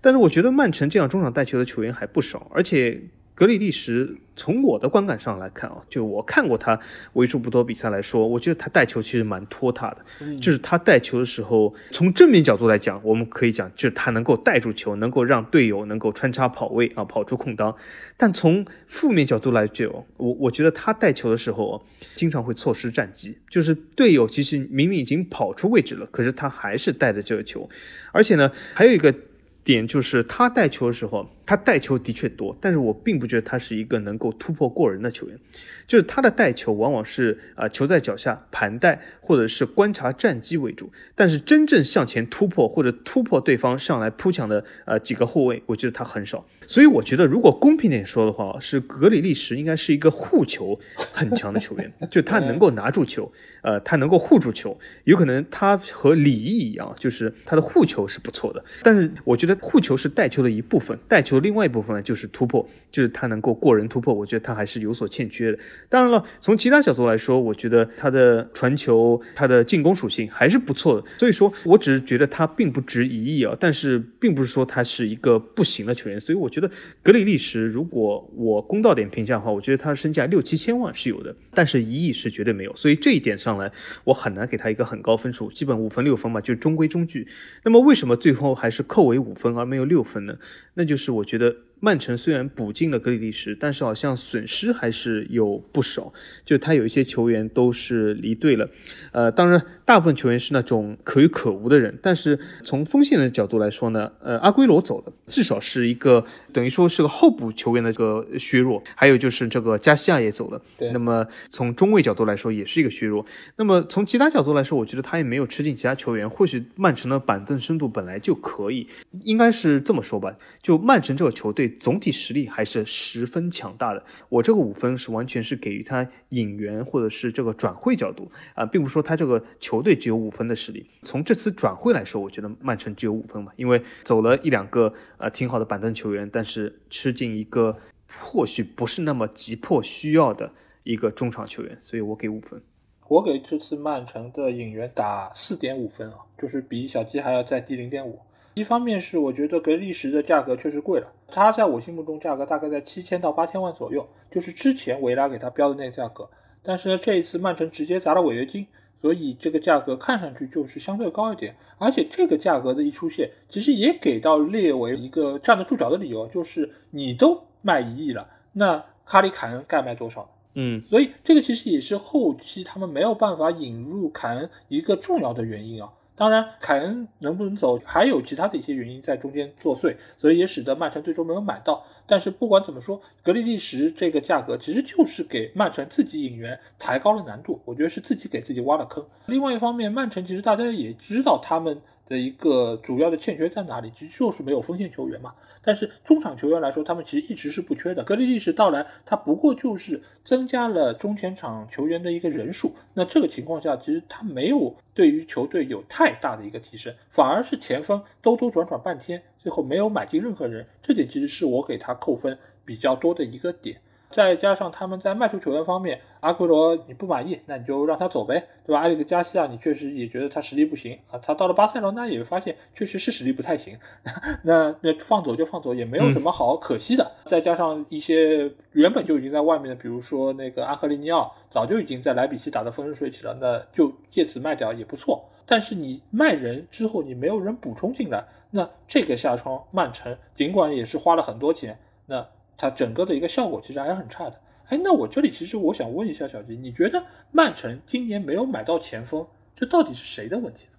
[0.00, 3.02] 但是我觉得曼城这样中场带球的球员还不少，而且。
[3.38, 6.76] 格里利什，从我的观感上来看啊，就我看过他
[7.12, 10.38] 为数不多比赛来说，我觉得他带球其实蛮拖沓的。
[10.40, 17.72] 就是他带球的时候，从正面角度来讲，我们可以讲，就是他能够带住球，能够让队友能够穿插跑位啊，跑出空当。
[18.16, 21.80] 但从负面角度来讲，我我觉得他带球的时候，
[22.16, 27.70] 经常会错失战机，就是队友其实明明已经跑出位置了，可是他还是带着这个球。
[28.10, 29.14] 而且呢，还有一个
[29.62, 31.30] 点就是他带球的时候。
[31.48, 35.38] 他带球的确多，但是我并不觉得他是一个能够突破过人的球员。
[35.86, 40.92] 就是他的带球往往是啊球在脚下盘带，或者是观察战机为主。
[41.14, 46.46] 但是真正向前突破或者突破对方上来扑抢的呃几个后卫，我觉得他很少。
[46.66, 50.78] 所以我觉得如果公平点说的话，是格里利什应该是一个护球
[51.14, 53.32] 很强的球员， 就他能够拿住球，
[53.62, 54.78] 呃，他能够护住球。
[55.04, 58.62] 有可能他和李毅一样，就是他的护球是不错的。
[58.82, 61.37] 但是我觉得护球是带球的一部分，带球。
[61.40, 65.58] 另外一部分呢，就是突破，就是他能够过人突破，我觉得他还是有所欠缺的。
[65.88, 71.06] 当然了，从其他角度来说，我觉得他的传球、他的进攻属性还是不错的。
[71.18, 76.20] 所以说我只是觉得他并不值一亿啊，但是并不是说他是一个不行的球员。
[76.20, 76.70] 所以我觉得
[77.02, 82.74] 格里利什，如果我公道点评价的话，我觉得他的身价六七千万是有的，但是一亿是绝对没有。
[82.76, 83.70] 所以这一点上来，
[84.04, 87.26] 我很难给他一个很高分数，基本五分六分嘛，就中规中矩。
[87.64, 90.36] 那么为什么最后还是扣为五分而没有六分呢？
[90.74, 96.12] 那就是我觉得曼城虽然补进了格里利什，但是好像损失还是有不少。
[96.44, 98.68] 就他有一些球员都是离队了，
[99.12, 101.98] 呃，当然大部分球员是那种可有可无的人。
[102.02, 108.82] 但是从锋线的角度来说呢，呃，阿圭罗走了，至少是一个等于说是个候补球员的这个削弱。
[108.94, 110.60] 还有就是这个加西亚也走了，
[110.92, 113.24] 那么从中卫角度来说也是一个削弱。
[113.56, 116.28] 那么从其他角度来说，我觉得他也没有吃进其他球员。
[116.28, 118.86] 或许曼城的板凳深度本来就可以，
[119.24, 120.36] 应该是这么说吧。
[120.62, 130.86] 就曼城这个球队总体实力还是十分强大的，我这个五分是完全是给予他引援或者是这个转会角度啊，并不是说他这个球队只有五分的实力。
[131.02, 137.76] 从这次转会来说，我觉得曼城只有五分嘛，因为走了一两个呃挺好的板凳球员，但是吃进一个
[138.10, 140.52] 或许不是那么急迫需要的
[140.82, 142.60] 一个中场球员，所以我给五分。
[143.08, 148.18] 我给这次曼城的引援打四点五分啊，就是比小鸡还要再低零点五。
[148.58, 156.28] 一方面是我觉得格力什的价格确实贵了，它在我心目中价格大概在七千到八千万左右，就是之前维拉给他标的那个价格。
[156.62, 158.66] 但是呢，这一次曼城直接砸了违约金，
[159.00, 161.54] 所以这个价格看上去就是相对高一点。
[161.78, 170.28] 而且这个价格的一出现，其实也给到列维一个站得住脚的理由，就是你都卖一亿了，那哈里凯恩该卖多少？
[170.54, 175.88] 嗯，所以这个其实也是后期他们没有办法引入凯恩一个重要的原因啊。
[176.18, 181.82] 当然，凯恩能不能走，还有其他的一些原因在中间作祟，所以也使得曼城最终没有买到。
[182.06, 189.06] 但是不管怎么说，格里利什这个价格其实就是给曼城自己引援抬高了难度，我觉得是自己给自己挖了坑。
[189.26, 191.80] 另外一方面，曼城其实大家也知道他们。
[192.08, 193.92] 的一个主要的欠缺在哪里？
[193.94, 195.34] 其实就是没有锋线球员嘛。
[195.62, 198.02] 但是中场球员来说，他们其实一直是不缺的。
[198.02, 202.74] 格里利什到来，他不过就是增加了中前场球员的一个人数。
[202.94, 210.66] 那这个情况下，其实他没有对于球队有太大的一个提升，反而是前锋兜兜转转半天，最后没有买进任何人。
[210.80, 213.80] 这点其实是我给他扣分比较多的一个点。
[214.10, 218.80] 再加上他们在卖出球员方面，阿奎罗你不满意，那你就让他走呗，对吧？
[218.80, 223.78] 埃里克加西亚你确实也觉得他实力不行啊，他到了巴塞罗那也发现确实是实力不太行，
[224.42, 227.12] 那那放走就放走，也没有什么好可惜的。
[227.26, 235.22] 再加上一些原本就已经在外面的，比如说那个安赫利尼奥，早就已经在莱比锡打得风生水起了，那就借此卖掉也不错。
[235.44, 242.26] 但是你卖人之后，你没有人补充进来，那这个下窗曼城尽管也是花了很多钱，那。
[242.58, 244.38] 它整个的一个效果其实还是很差的。
[244.66, 250.77] 哎，那我这里其实我想问一下小吉，你觉得曼城今年没有买到前锋，这到底是谁的问题呢？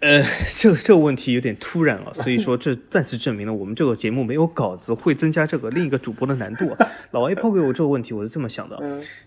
[0.00, 0.22] 呃，
[0.54, 6.88] 这这个问题有点突然了，所以说这再次证明了我们这个节目没有稿子会增加这个另一个主播的难度啊。
[7.12, 8.78] 老 A 抛给我这个问题，我是这么想的，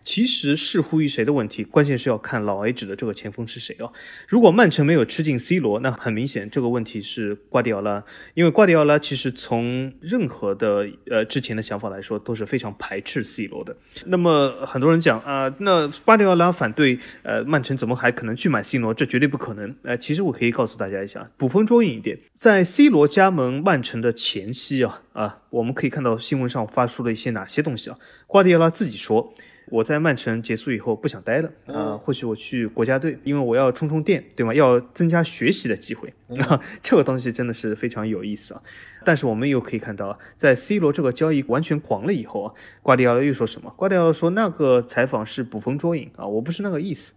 [0.05, 3.89] 其实是乎于谁的问题，关键是要看老 A 指的这个前锋是谁啊。
[4.27, 8.03] 如果曼城没有吃进 C 罗，那很明显这个问题是瓜迪奥拉，
[8.35, 13.75] 因为瓜迪奥拉其实从任何的呃之前的想法来说都是非常排斥 C 罗的。
[14.05, 18.93] 那么很多人讲啊，那瓜迪奥拉反对呃曼城怎么还可能去买 C 罗？
[18.93, 19.73] 这绝对不可能。
[19.81, 27.97] 呃，其实我可以告诉大家一下，捕风捉影一点，在 C 罗加盟曼城的前夕啊啊，我们可以看到新闻上发出了一些哪些东西啊？
[28.27, 29.33] 瓜迪奥拉自己说，
[29.69, 34.53] 我在曼城结束以后不想待了啊，或许我去国家队，因为我要充充电，对吗？
[34.53, 38.61] 要增加学习的机会啊， 这个东西真的是非常有意思啊。
[39.03, 43.73] 但是我们又可以看到，在 C 罗这个交易完全黄了以后啊，瓜迪奥拉又说什么？
[43.77, 47.13] 瓜迪奥拉说那个采访是捕风捉影啊，我不是那个意思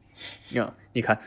[0.58, 1.20] 啊，你看，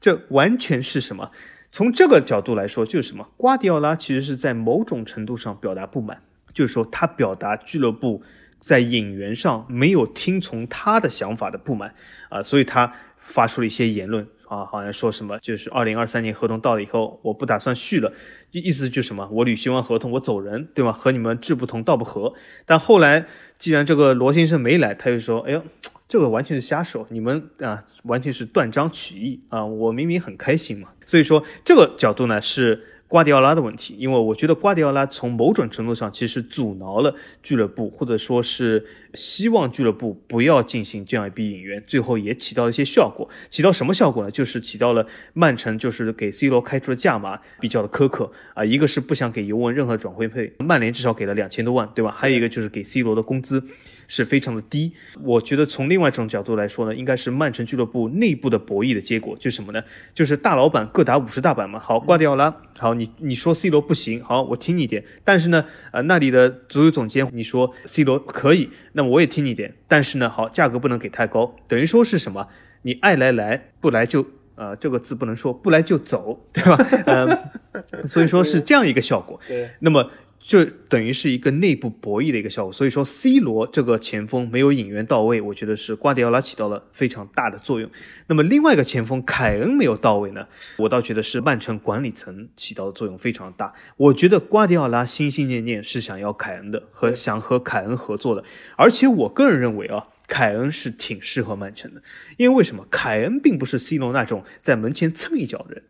[0.00, 1.30] 这完全是什么？
[1.72, 3.28] 从这个角度来说，就是什么？
[3.36, 8.22] 瓜迪奥拉其实是在某种程度上表达不满，就是说他表达俱乐部
[8.60, 11.94] 在引援上没有听从他的想法的不满
[12.28, 18.12] 啊，所以他发出了一些言论啊，好像说什么就是二零二三年合同到了以后，我不打算续了，
[18.50, 19.28] 意思就是什么？
[19.30, 20.90] 我履行完合同我走人，对吗？
[20.92, 22.34] 和你们志不同道不合。
[22.66, 23.26] 但后来
[23.58, 25.62] 既然这个罗先生没来，他就说，哎呦。
[26.10, 29.64] 这个完全是瞎说，你们啊，完全是断章取义啊！
[29.64, 43.28] 我明明很开心嘛，所以说这个角度呢是瓜迪奥拉的问题，因为我觉得瓜迪奥拉从某种程度上其实阻挠了俱乐部，或者说是希望俱乐部不要进行这样一笔引援，最后也起到了一些效果。
[43.48, 44.30] 起到什么效果呢？
[44.30, 52.14] 就是起到了曼城就是给 C 罗开出的价码比较的苛刻啊，一个是不想给尤文任何转会费，曼联至少给了两千多万，对吧？
[52.16, 53.64] 还有一个就是给 C 罗的工资。
[54.12, 54.92] 是非常的低，
[55.22, 59.80] 我觉得从另外一种角度来说呢，应该是曼城俱乐部内部的博弈的结果，就是什么呢？
[60.12, 61.78] 就是大老板各打五十大板嘛。
[61.78, 62.56] 好，挂掉了。
[62.76, 65.04] 好，你你说 C 罗不行，好，我听你点。
[65.22, 69.76] 但是呢，呃，那里的足球总监你说 C 罗可以，那么我也听你点。
[69.86, 72.48] 但是呢，好，价格不能给太高，等于说是什么？
[72.82, 76.76] 你爱来来，不来就呃这个字不能说，不来就走，对吧？
[77.06, 77.38] 嗯，
[78.08, 79.38] 所以说是这样一个效果。
[79.46, 80.10] 对，那么。
[80.42, 87.88] 就等于是一个内部博弈的一个效果，所以说 C 罗这个前锋没有引援到位，我觉得是瓜迪奥拉起到了非常大的作用。
[88.26, 90.48] 那么另外一个前锋凯恩没有到位呢，
[90.78, 93.72] 我倒觉得是曼城管理层起到的作用非常大。
[93.96, 98.42] 我觉得瓜迪奥拉心心念念是想要凯恩的，和想和凯恩合作的。
[98.76, 102.02] 而且我个人认为啊，凯恩是挺适合曼城的，
[102.38, 102.86] 因为为什么？
[102.90, 105.84] 凯恩并不是 C 罗那种在门前蹭一脚的人，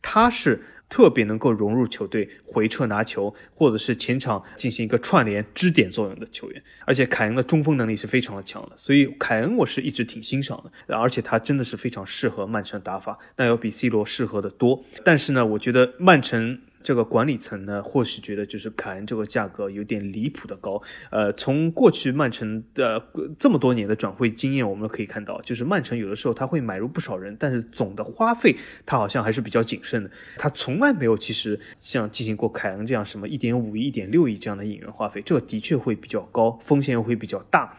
[0.00, 0.62] 他是。
[0.88, 14.84] 特别能够融入球队、回撤拿球，或者是前场进行一个串联、支点作用的球员，而且凯恩的中锋能力是非常的强的，所以凯恩我是一直挺欣赏的，而且他真的是非常适合曼城打法，那要比 C 罗适合的多。
[15.04, 16.60] 但是呢，我觉得曼城。
[16.86, 20.80] 这个管理层呢，或许觉得就是凯恩这个价格有点离谱的高。
[21.10, 23.04] 呃，从过去曼城的
[23.40, 30.08] 这么多年的转会经验，我们可以看到，就是曼城有的时候他会买入不少人，但是总的花费他好像还是比较谨慎的。
[30.38, 37.76] 他从来没有其实像进行过凯恩这样什么一点五亿、一点六亿这样的引援花费，这个的确会比较高，风险又会比较大。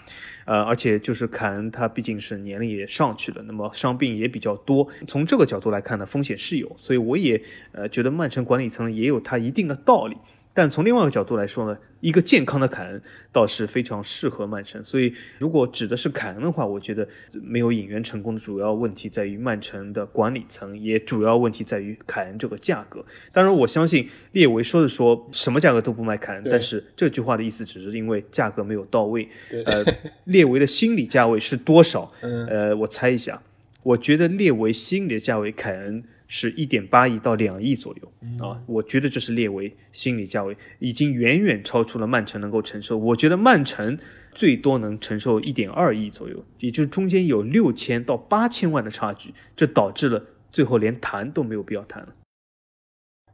[0.47, 4.88] 呃，而且就是凯恩，他毕竟是年龄也上去了，那么伤病也比较多。
[5.05, 7.41] 从这个角度来看呢，风险是有，所以我也
[7.73, 10.15] 呃觉得曼城管理层也有他一定的道理。
[10.57, 12.99] 但从另外一个角度来说呢，一个健康的凯恩
[13.31, 14.83] 倒是非常适合曼城。
[14.83, 23.05] 所以如果指的是凯恩的话，我觉得没有引援成功的主要问题在于曼城的管理层，也主要问题在于凯恩这个价格。
[23.31, 29.29] 当然，我相信列维说的说什么价格都不卖凯恩，但是这句话的意思只是因为价格没有到位。
[29.63, 29.85] 呃，
[30.23, 32.11] 列维的心理价位是多少？
[32.21, 33.39] 呃，我猜一下，
[33.83, 36.03] 我觉得列维心理的价位，凯恩。
[36.27, 42.97] 是一点八亿到两亿左右啊，我觉得这是列为心理价位，已经远远超出了曼城能够承受。
[42.97, 43.97] 我觉得曼城
[44.33, 52.13] 最多能承受一点二亿左右，也就是中间有六千到八千万的差距，这导致了最后连谈都没有必要谈了。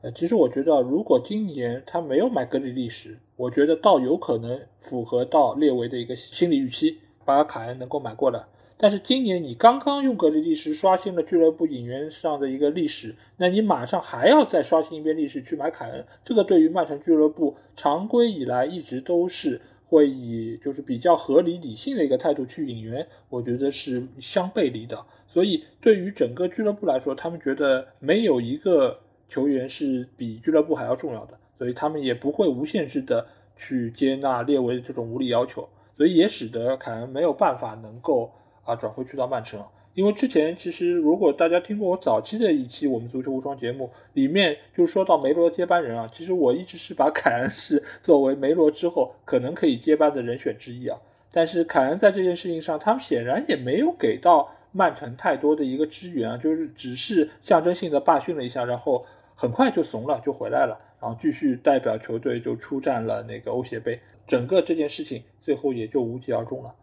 [0.01, 8.43] 呃，其实我觉得，如果今年他没有买格里利什，我觉得倒有可能符合到列维的一个心理预期，把凯恩能够买过来。
[8.83, 25.01] 但是今年你刚刚用格里利什刷新了俱乐部引援上的一个历史，那你马上还要再刷新一遍历史去买凯恩，这个对于曼城俱乐部常规以来一直都是会以就是比较合理理性的一个态度去引援，我觉得是相背离的。
[25.27, 38.29] 所以对于整个俱乐部来说，他们觉得没有一个球员是比俱乐部还要重要的，所以他们也不会无限制的去接纳列维这种无理要求，所以也使得凯恩没有办法能够。
[38.63, 50.97] 啊，转会去到曼城，因为之前其实如果大家听过我早期的一期我们足球无双节目，里面就说到梅罗的接班人啊，其实我一直是把凯恩是作为梅罗之后可能可以接班的人选之一啊。
[51.31, 59.05] 但是凯恩在这件事情上，他们显然也没有给到曼城太多的一个支援啊，就是只是象征性的罢训了一下，然后
[59.35, 66.73] 很快就怂了，就回来了，然后继续代表球队就出战了那个欧协杯，整个这件事情最后也就无疾而终了。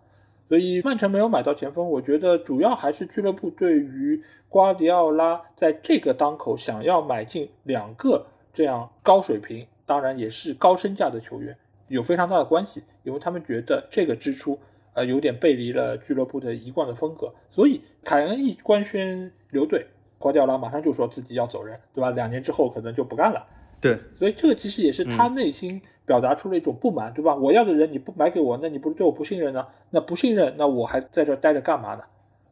[0.50, 14.58] 所以曼城没有买到前锋，我觉得主要还是俱乐部对于瓜迪奥拉在这个当口想要买进两个这样高水平，当然也是高身价的球员，有非常大的关系，因为他们觉得这个支出
[14.94, 17.32] 呃有点背离了俱乐部的一贯的风格。
[17.48, 19.86] 所以凯恩一官宣留队，
[20.18, 22.10] 瓜迪奥拉马上就说自己要走人，对吧？
[22.10, 23.46] 两年之后可能就不干了。
[23.80, 25.80] 对，所以这个其实也是他内心。
[26.10, 27.36] 表达出了一种不满，对吧？
[27.36, 29.64] 我要的人你不买给我，那你不是对我不信任呢？
[29.90, 32.02] 那不信任，那我还在这待着干嘛呢？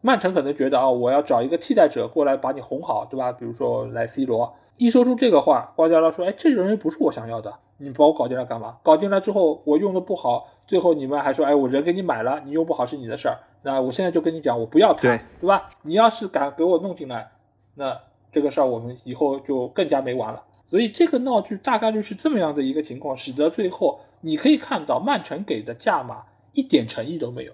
[0.01, 3.33] 曼城可能觉得啊，我要找一个替代者过来把你哄好，对吧？
[3.33, 8.77] 比如说来 C 罗，一说出这个话，瓜迪奥拉说，哎，这种人不是我想要的，你把我搞进来干嘛？
[8.85, 13.37] 搞进来之后我用的不好，最后你们还说，哎，我人给你买了，你用不好是你的事儿。
[13.63, 15.69] 那我现在就跟你讲，我不要他，对吧？
[15.83, 17.33] 你要是敢给我弄进来，
[17.75, 17.99] 那
[18.31, 20.45] 这个事儿我们以后就更加没完了。
[20.71, 27.53] 所以这个闹剧大概率是这么样的一个情况，使得最后你可以看到曼城给的价码一点诚意都没有，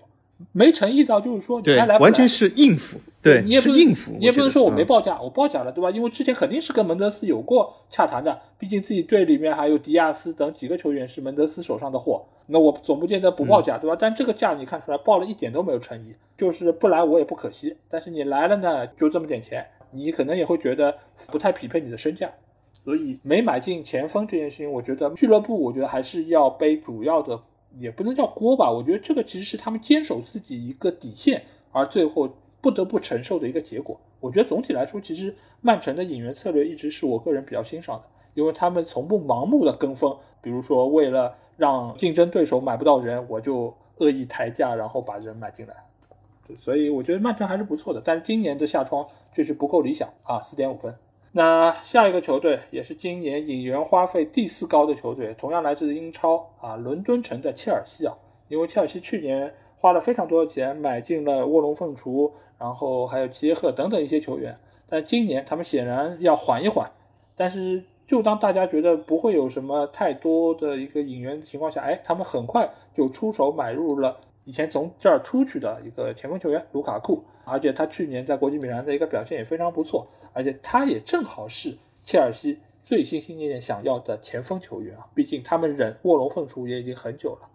[0.53, 5.91] 没诚意到就是说对，来完全是应付，对，你也不应付，你也不能说我没报价，我报价了，对吧？
[5.91, 13.97] 因为之前肯定是跟门德斯有过洽谈的，毕竟自己队里面还有迪亚斯等几个球员是门德斯手上的货，那我总不见得不报价，对吧？
[13.99, 20.97] 但这个价你看出来报了一点都没有诚意，就是不来我也不可惜，但是你来了呢，就这么点钱，你可能也会觉得
[21.31, 22.31] 不太匹配你的身价。
[22.85, 27.41] 所以没买进前锋这件事情，我觉得俱乐部我觉得还是要背主要的，
[27.79, 28.71] 也不能叫锅吧。
[28.71, 32.29] 我觉得这个其实是他们坚守自己一个底线，而最后
[32.61, 33.99] 不得不承受的一个结果。
[34.21, 38.05] 我觉得总体来说，其实曼城的引援策略一直是我个人比较欣赏的，
[38.35, 45.75] 因为他们从不盲目的跟风，比如说为了让竞争对手买不到人，我就恶意抬价，然后把人买进来。
[46.59, 50.95] 所以我觉得曼城还是不错的，但是今年的下窗确实不够理想啊，四点五分。
[51.37, 58.15] 那下一个球队也是今年引援花费第四高的球队，同样来自英超啊，伦敦城的切尔西啊。
[58.47, 64.57] 因为切尔西去年花了非常多的钱买进了卧龙凤雏，然后还有齐耶赫等等一些球员，
[64.89, 66.89] 但今年他们显然要缓一缓。
[67.35, 74.19] 但是就当大家觉得不会有什么太多的一个引援的情况下，哎，他们很快就出手买入了。
[74.45, 85.07] 以前从这儿出去的一个前锋球员卢卡库，而且他去年在国际米兰的一个表现也非常不错，而且他也正好是切尔西最心心念念想要的前锋球员啊！
[85.15, 87.49] 毕竟他们忍卧龙凤雏也已经很久了。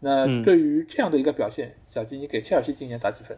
[0.00, 3.36] 那对于这样的一个表现，小金，你给切尔西今年打几分？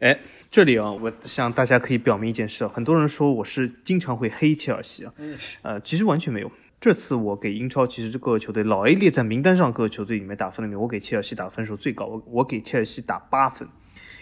[0.00, 0.18] 哎，
[0.50, 5.14] 这里啊，我向大家可以表明一件事很多人说我是经常会黑切尔西啊，
[5.62, 6.52] 呃，其实完全没有。
[6.80, 13.68] 这次我给英超，其实这个球队老 A 列在名单上各个球队里面打分里面，我给切尔西打分数最高，我我给切尔西打八分，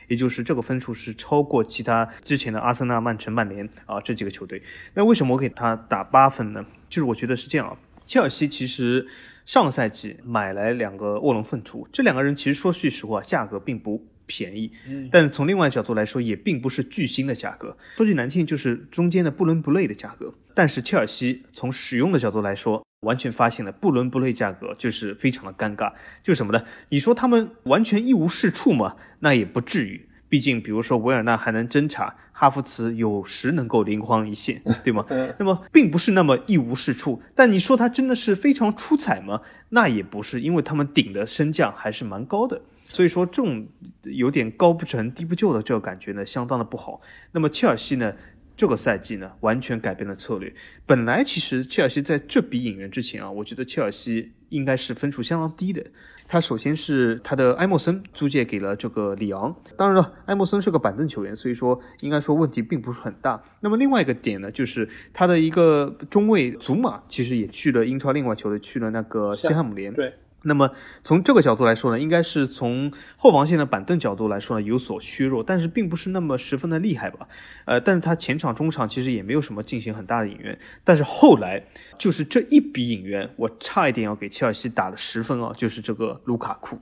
[0.09, 4.61] 也就是这个分数是超过其他之前的阿森纳、曼城、曼联啊这几个球队。
[4.95, 6.67] 那为什么我给他打八分呢？
[6.89, 9.07] 就是我觉得是这样啊，切尔西其实
[9.47, 14.05] 上赛季买来两个卧龙凤雏，这两个人其实说句实话，价格并不。
[14.29, 14.71] 便宜，
[15.11, 17.77] 但从另外角度来说，也并不是巨星的价格。
[17.97, 20.33] 说句难听，就是中间的不伦不类的价格。
[20.55, 25.93] 但是切尔西从使用的角度来说，完全发现了不伦不类价格，就是非常的尴尬。
[26.23, 26.63] 就什么呢？
[26.91, 28.97] 你说他们完全一无是处嘛？
[29.21, 30.05] 那也不至于。
[30.31, 35.07] 毕竟，比如说维尔纳还能侦查，哈弗茨有时能够灵光一现，对吗？
[35.39, 37.23] 那么并不是那么一无是处。
[37.35, 39.41] 但你说他真的是非常出彩吗？
[39.71, 42.61] 那也不是，因为他们顶的身价还是蛮高的。
[42.91, 43.69] 所以说，这种
[44.03, 47.01] 有点高不成低不就的这个感觉呢，相当的不好。
[47.33, 48.15] 那么切尔西呢，
[48.57, 50.53] 这个赛季呢，完全改变了策略。
[50.87, 55.85] 本来其实切尔西在这笔引援之前啊，我觉得切尔西应该是分数相当低的。
[56.31, 63.43] 他首先是他的埃莫森租借给了这个里昂，当然了，埃莫森是个板凳球员，所以说应该说问题并不是很大。
[63.61, 69.93] 那么另外一个点呢，就是他的一个中卫祖马，其实也去了英超另外球队，去了那个西汉姆联。
[69.93, 70.15] 对。
[70.43, 70.71] 那么
[71.03, 77.27] 从这个角度来说呢，应该是从后防线的板凳角度来说呢有所削弱，但是并不是那么十分的厉害吧？
[77.65, 81.65] 呃，但是他前场、中场其实也没有什么进行很大的引援，但是后来
[81.99, 86.79] 就是这一笔引援，我差一点要给切尔西打了十分啊，就是这个卢卡库。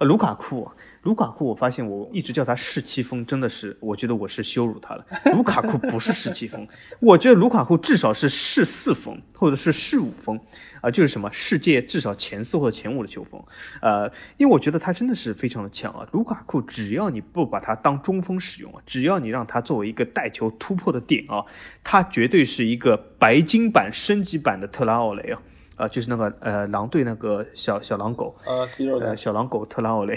[0.00, 0.70] 呃，卢卡库，
[1.02, 5.04] 卢卡库，我发现我一直叫他世七锋，真的是，我觉得我是羞辱他了。
[5.34, 6.66] 卢卡库不是世七锋，
[7.00, 10.38] 我觉得卢卡库至少是世四锋，或者是世五锋，
[10.80, 13.42] 啊，就是什么世界至少前四或者前五的球风，
[13.80, 16.06] 呃，因为我觉得他真的是非常的强啊。
[16.12, 21.44] 卢卡库只要你不把他当中锋使用啊，只要你让他作为一个带球突破的点啊，
[21.82, 25.42] 他绝对是一个白金版升级版的特拉奥雷啊。
[25.74, 30.16] 啊，就是那个呃，狼队那个小小狼狗，呃，小狼狗特拉奥雷。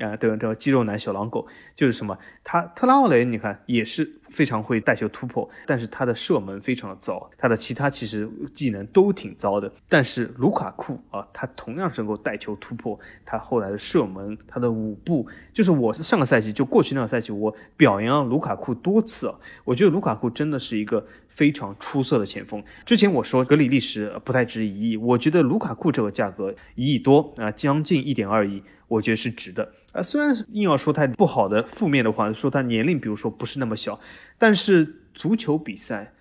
[0.00, 1.46] 啊，对这肌肉男小狼狗
[1.76, 2.16] 就是什么？
[2.42, 9.72] 他特拉奥雷，你看也是非常会带球突破，但是他的射门非常的糟，他的其他其实技能都挺糟的。
[9.88, 22.62] 但是卢卡库啊，他同样是能够带球突破，他后来的射门，他的舞步，就是我上个赛季就过去那个赛季，我表扬卢卡库多次啊，我觉得卢卡库真的是一个非常出色的前锋。
[22.86, 29.72] 之前我说格里利什不太值一亿，我觉得卢卡库这个价格一亿多啊，将近一点二亿，我觉得是值的。
[29.92, 33.98] 啊，虽然硬要说他不好的负面的话，说他年龄，比如说不是那么小，
[34.38, 36.14] 但是足球比赛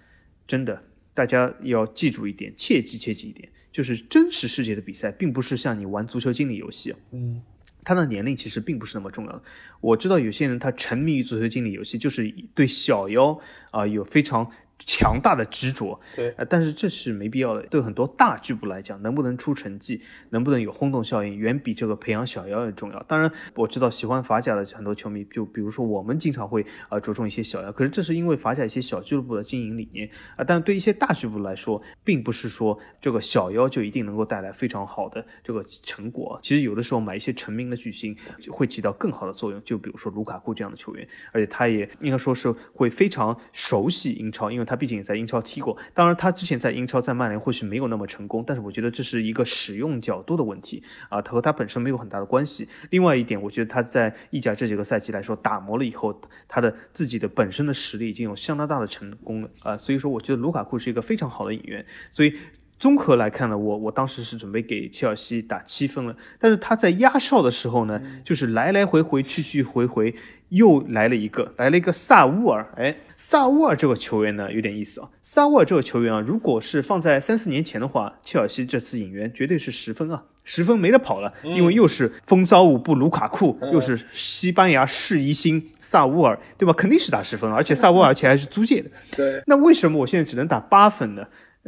[0.47, 7.41] 真的，大家要记住一点，切记切记一点，就是真实世界的比赛，并不是像你玩足球经理游戏，嗯，
[7.83, 9.41] 他的年龄其实并不是那么重要的。
[9.81, 13.39] 我知道有些人他沉迷于足球经理游戏，就是对小妖
[13.71, 14.49] 啊有非常。
[14.85, 17.61] 强大的执着，对，呃，但是这是没必要的。
[17.63, 23.03] 对很多大俱乐部来讲，能不能出成绩，能不能有轰动效应，远比这个培养小妖要重要。
[23.03, 30.45] 当然，我知道喜欢法甲的很多球迷，就比如说我们经常会啊着重一些小妖，可是这是因为法甲一些小俱乐部的经营理念啊。
[30.45, 36.39] 但对一些大俱乐部来说，并不是说这个小妖就一定能够带来非常好的这个成果。
[36.41, 38.15] 其实有的时候买一些成名的巨星
[38.49, 39.61] 会起到更好的作用。
[39.65, 44.68] 就比如说卢卡库这样的球员，而且他也应该说是会非常熟悉英超，因为。
[44.69, 52.67] 他毕竟也在英超踢过，当然他之前在英超在曼联或许没有那么成功，但是我觉得这是一个使用角度的问题啊，他和他本身没有很大的关系。
[52.91, 61.83] 另外一点，我觉得他在意甲这几个赛季来说打磨了以后，他的自己的本身的实力已经有相当大的成功了啊，所以说我觉得卢卡库是一个非常好的引援。
[62.11, 62.35] 所以
[62.77, 70.15] 综合来看呢，我我当时是准备给切尔西打七分了，但是他在压哨的时候呢，就是来来回回去去回回。
[70.49, 72.67] 又来了一个，来了一个萨乌尔。
[72.75, 75.09] 哎，萨乌尔这个球员呢，有点意思啊。
[75.21, 81.33] 萨乌尔这个球员啊，如果是放在三四年前的话，切尔西这次引援绝对是十分啊，十分没得跑了。
[81.43, 86.73] 因为又是风骚舞步卢卡库，又是西班牙世遗星萨乌尔，对吧？
[86.73, 88.89] 肯定是打十分，而且萨乌尔 而且还是租借的。
[89.15, 89.43] 对。
[89.45, 91.27] 那为什么我现在只能打八分呢？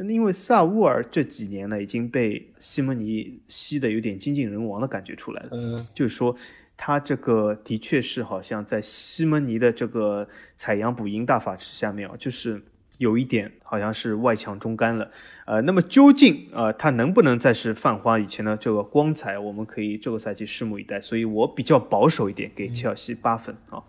[0.10, 5.50] 因为萨乌尔这几年呢，已经被西蒙尼吸的有点精尽人亡的感觉出来了。
[5.52, 6.36] 嗯，就是说。
[6.84, 10.28] 他这个的确是好像在西蒙尼的这个
[10.58, 12.60] 采阳补阴大法之下面啊，就是
[12.98, 15.12] 有一点好像是外强中干了。
[15.46, 21.00] 呃，那么究竟呃他能不能再是泛花以前的这个光彩，我们可以这个赛季拭目以待。
[21.00, 23.84] 所以我比较保守一点，给切尔西八分啊。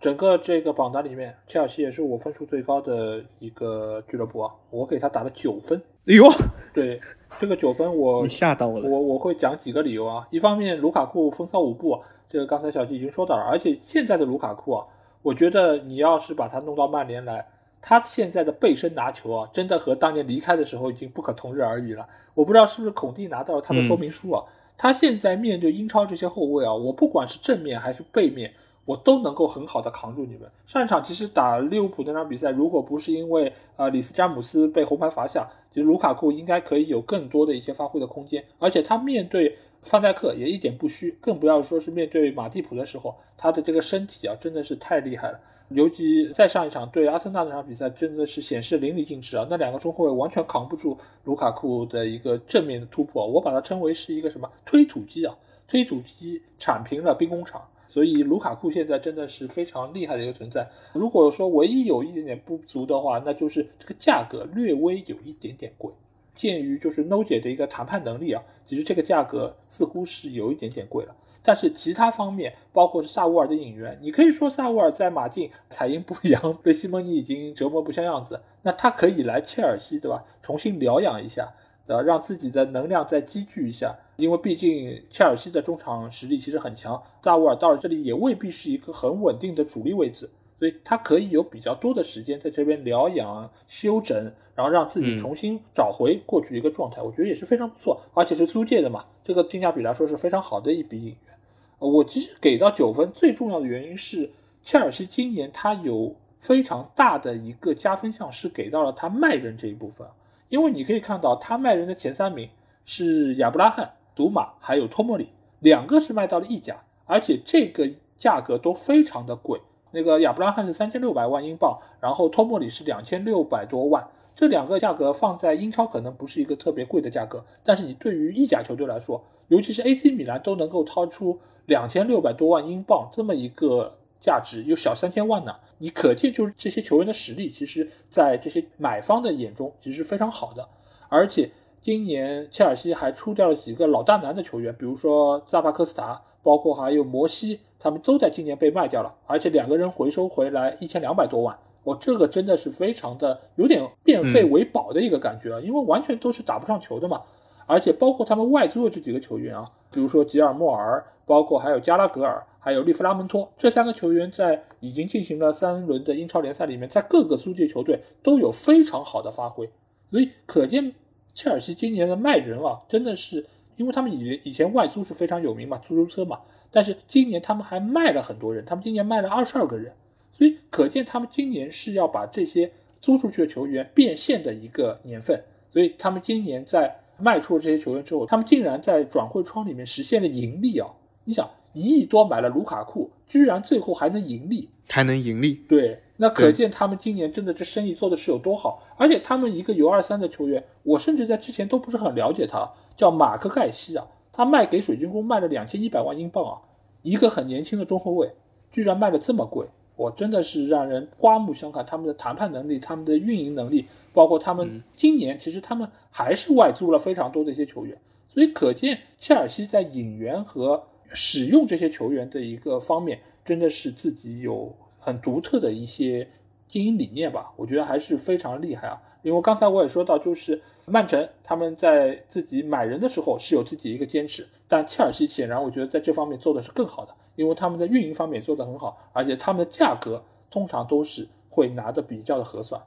[0.00, 5.80] 整个这个榜单里面，切尔西也是我分数最高的一个俱乐部啊，我给他打了九分。
[6.08, 6.28] 哎呦，
[6.76, 7.00] 对
[7.40, 8.88] 这个九分我你吓到我了。
[8.88, 12.00] 我我会讲几个理由啊，一方面卢卡库风骚舞步。
[12.28, 14.84] 这个刚才小吉已经说到了，而且现在的卢卡库啊，
[15.22, 17.46] 我觉得你要是把他弄到曼联来，
[17.80, 22.06] 他现在的背身拿球啊，真的和当年离开的时候已经不可同日而语了。
[22.34, 24.42] 我不知道是不是孔蒂拿到了他的说明书啊？
[24.76, 28.52] 他现在面对英超这些后卫啊，我不管是正面还是背面，
[28.84, 30.50] 我都能够很好的扛住你们。
[30.66, 39.54] 上一场其实打利物浦那场比赛，如果不是因为呃里斯詹姆斯被红牌罚下，其实卢卡库应该可以有更多的一些发挥的空间，而且他面对。
[39.82, 45.38] 范戴克也一点不虚，更不要说是面对马蒂普的时候，他的这个身体啊，真的是太厉害了。
[45.68, 49.46] 尤其再上一场对阿森纳那场比赛，真的是显示淋漓尽致啊！
[49.48, 55.32] 那两个中后卫完全扛不住卢卡库的一个正面的突破，我把它称为是一个什么推土机啊？
[55.68, 57.62] 推土机铲平了兵工厂，
[57.96, 60.68] 所以卢卡库现在真的是非常厉害的一个存在。
[60.92, 65.90] 如果说唯一有一点点不足的话，那就是这个价格略微有一点点贵。
[66.34, 71.16] 鉴于就是 No 姐的一个谈判能力啊，其实这个价格似乎是有一点点贵了。
[71.42, 80.22] 但是其他方面，包括是萨乌尔的引援，你可以说萨乌尔在马竞采阴补阳，被西蒙尼已经折磨不像样子，那他可以来切尔西，对吧？
[80.42, 81.50] 重新疗养一下，
[81.86, 83.94] 呃，让自己的能量再积聚一下。
[84.16, 90.28] 因为毕竟切尔西的中场实力其实很强，萨乌尔到了这里也未必是一个很稳定的主力位置。
[90.58, 94.16] 所以他可以有比较多的时间在这边疗养、休整，
[94.54, 101.38] 然后让自己重新找回过去一个状态，我觉得也是非常不错，而且是租借的嘛，这个性价比来说是非常好的一笔引援。
[101.78, 104.30] 呃，我其实给到九分，最重要的原因是
[104.62, 110.08] 切尔西今年他有非常大的一个加分项是给到了他卖人这一部分，
[110.48, 112.48] 因为你可以看到他卖人的前三名
[112.84, 115.28] 是亚布拉罕、祖马还有托莫里，
[115.60, 119.60] 两个是卖到了意甲，而且这个价格都非常的贵。
[119.92, 140.68] 那个亚布拉罕是三千六百万英镑，然后托莫里是两千六百多万，这两个价格放在英超可能不是一个特别贵的价格，但是你对于意甲球队来说，尤其是 AC 米兰都能够掏出两千六百多万英镑这么一个价值，有小三千万呢，你可见就是这些球员的实力，其实在这些买方的眼中其实是非常好的，
[141.08, 141.50] 而且
[141.80, 147.60] 今年切尔西还出掉了几个老大难的球员，比如说扎巴科斯塔，包括还有摩西。
[147.78, 157.20] 他们都在今年被卖掉了，而且两个人回收回来一千两百多万，我这个真的是非常的有点变废为宝的一个感觉啊，因为完全都是打不上球的嘛，
[157.66, 169.68] 而且包括他们外租的这几个球员啊，比如说吉尔莫尔，包括还有加拉格尔，还有利弗拉门托这三个球员，在已经进行了三轮的英超联赛里面，在各个租借球队都有非常好的发挥，
[170.10, 170.92] 所以可见
[171.34, 173.44] 切尔西今年的卖人啊，真的是
[173.76, 176.40] 因为他们以以前外租是非常有名嘛，出租车嘛。
[176.70, 179.92] 但是今年他们还卖了很多人，他们今年卖了二十二个人，
[180.32, 182.70] 所以可见他们今年是要把这些
[183.00, 185.42] 租出去的球员变现的一个年份。
[185.70, 190.88] 所以他们今年在卖出了这些球员之后，他们竟然在转会窗里面实现了盈利啊！
[191.26, 195.60] 你想，一亿多买了卢卡库，居然最后还能盈利，还能盈利？
[195.68, 198.82] 对，那可见他们今年真的这生意做的是有多好。
[198.96, 204.06] 而且他们一个 U 二三的球员，我甚至在之前都不是很了解他，叫马克盖西啊。
[204.32, 206.60] 他卖给水晶宫卖了两千一百万英镑啊，
[207.02, 208.30] 一个很年轻的中后卫，
[208.70, 209.66] 居然卖的这么贵，
[209.96, 211.84] 我真的是让人刮目相看。
[211.84, 217.98] 他们的谈判能力，他们的运营能力，包括他们今年其实他们还是外租了非常多的一些球员，
[218.28, 220.84] 所以可见切尔西在引援和
[221.16, 226.28] 使用这些球员的一个方面，真的是自己有很独特的一些
[226.68, 229.00] 经营理念吧，我觉得还是非常厉害啊。
[229.22, 242.78] 因为刚才我也说到，就是曼城他们在自己买人的时候是有自己一个坚持，但切尔西显然我觉得在这方面做的是更好的，因为他们在运营方面做得很好，而且他们的价格通常都是会拿的比较的合算，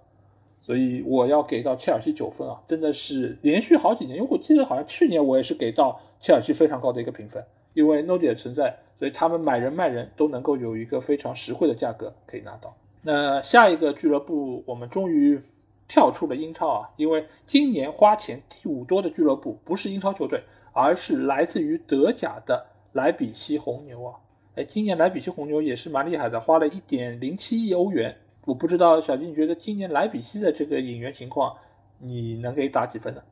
[0.61, 7.43] 所以我要给到切尔西九分啊，真的是连续好几年，因为我记得好像去年我也是给到切尔西非常高的一个评分，
[7.79, 12.75] 因为 No 的存在，所以他们买人卖人都能够有一个非常实惠的价格可以拿到。
[13.01, 15.39] 那下一个俱乐部我们终于。
[15.91, 20.39] 跳出了英超啊，因为今年花钱第五多的俱乐部不是英超球队，
[20.71, 22.63] 而是来自于德甲的
[22.93, 24.13] 莱比锡红牛啊。
[24.53, 28.15] 哎，今年莱比锡红牛也是蛮厉害的，花了一点零七亿欧元。
[28.45, 31.57] 我不知道小金，你觉得今年莱比锡的这个引援情况，
[31.97, 33.23] 你能给打几分呢？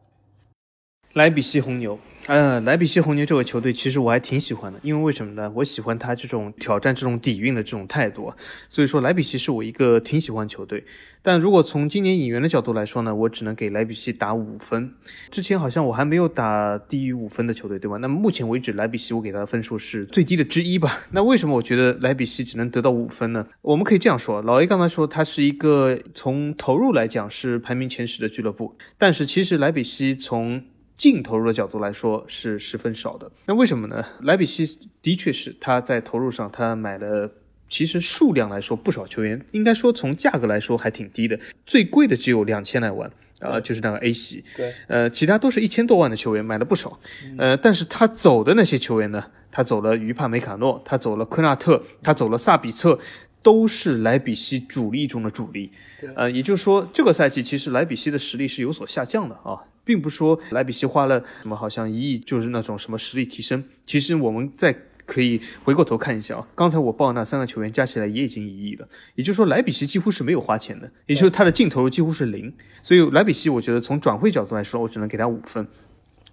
[1.13, 1.97] 莱比锡红牛，
[2.27, 5.51] 嗯，莱比锡红牛这个球队其实我还挺喜欢的，因为为什么呢？
[5.55, 8.31] 我喜欢他这种挑战、这种底蕴的这种态度，
[8.69, 10.85] 所以说莱比锡是我一个挺喜欢球队。
[11.23, 14.93] 但如果从今年引援的角度来说呢，我只能给莱比锡打五分。
[15.31, 17.97] 之前好像我还没有打低于五分的球队，对吧？
[17.97, 20.99] 那么目前为止，莱比锡我给他的分数是最低的之一吧？
[21.11, 23.47] 那为什么我觉得莱比锡只能得到五分呢？
[23.63, 30.61] 我们可以这样说，老 A 刚才说他是一个从投入来讲是排名前十的俱乐部，但是其实莱比锡从
[30.97, 34.03] 净投入的角度来说是十分少的，那为什么呢？
[34.21, 34.67] 莱比锡
[34.99, 37.31] 的确是他在投入上，他买了，
[37.69, 46.99] 其实数量来说不少球员，应该说从价格来说还挺低的，最贵的只有两千来万，呃，就是那个 A 席，对，呃，其他都是一千多万的球员买了不少，
[47.37, 52.97] 呃，但是他走的那些球员呢，他走了于帕梅卡诺，他走了科纳特，他走了萨比策，
[53.43, 55.71] 都是莱比锡主力中的主力，
[56.15, 59.61] 呃，也就是说这个赛季其实莱比锡的实力是有所下降的啊。
[59.87, 63.63] 并不是说莱比锡花了什么，好像一亿就是那种什么实力提升。
[63.85, 64.75] 其实我们再
[65.05, 68.85] 可以回过头看一下啊，刚才我报那三个球员加起来也已经一亿了，
[69.15, 72.53] 也就是说莱比锡几乎是没有花钱的，也就是他的净投入几乎是零。
[72.81, 75.65] 所以莱比锡，我觉得从转会角度来说，我只能给他五分。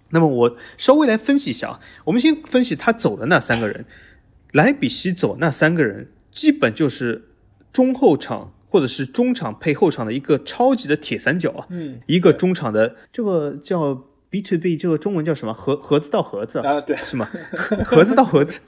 [0.09, 3.85] 那么我稍微来分析一下啊，我们先分析他走的那三个人，
[4.51, 7.29] 莱比锡走那三个人基本就是
[7.71, 8.51] 中后场。
[8.75, 14.05] 或者是中场配后场的一个超级的铁三角啊，嗯，一个中场的这个叫。
[14.27, 15.53] B to B 这个中文叫什么？
[15.53, 17.25] 盒盒子到盒子啊，对，是吗？
[17.85, 18.59] 盒子到盒子，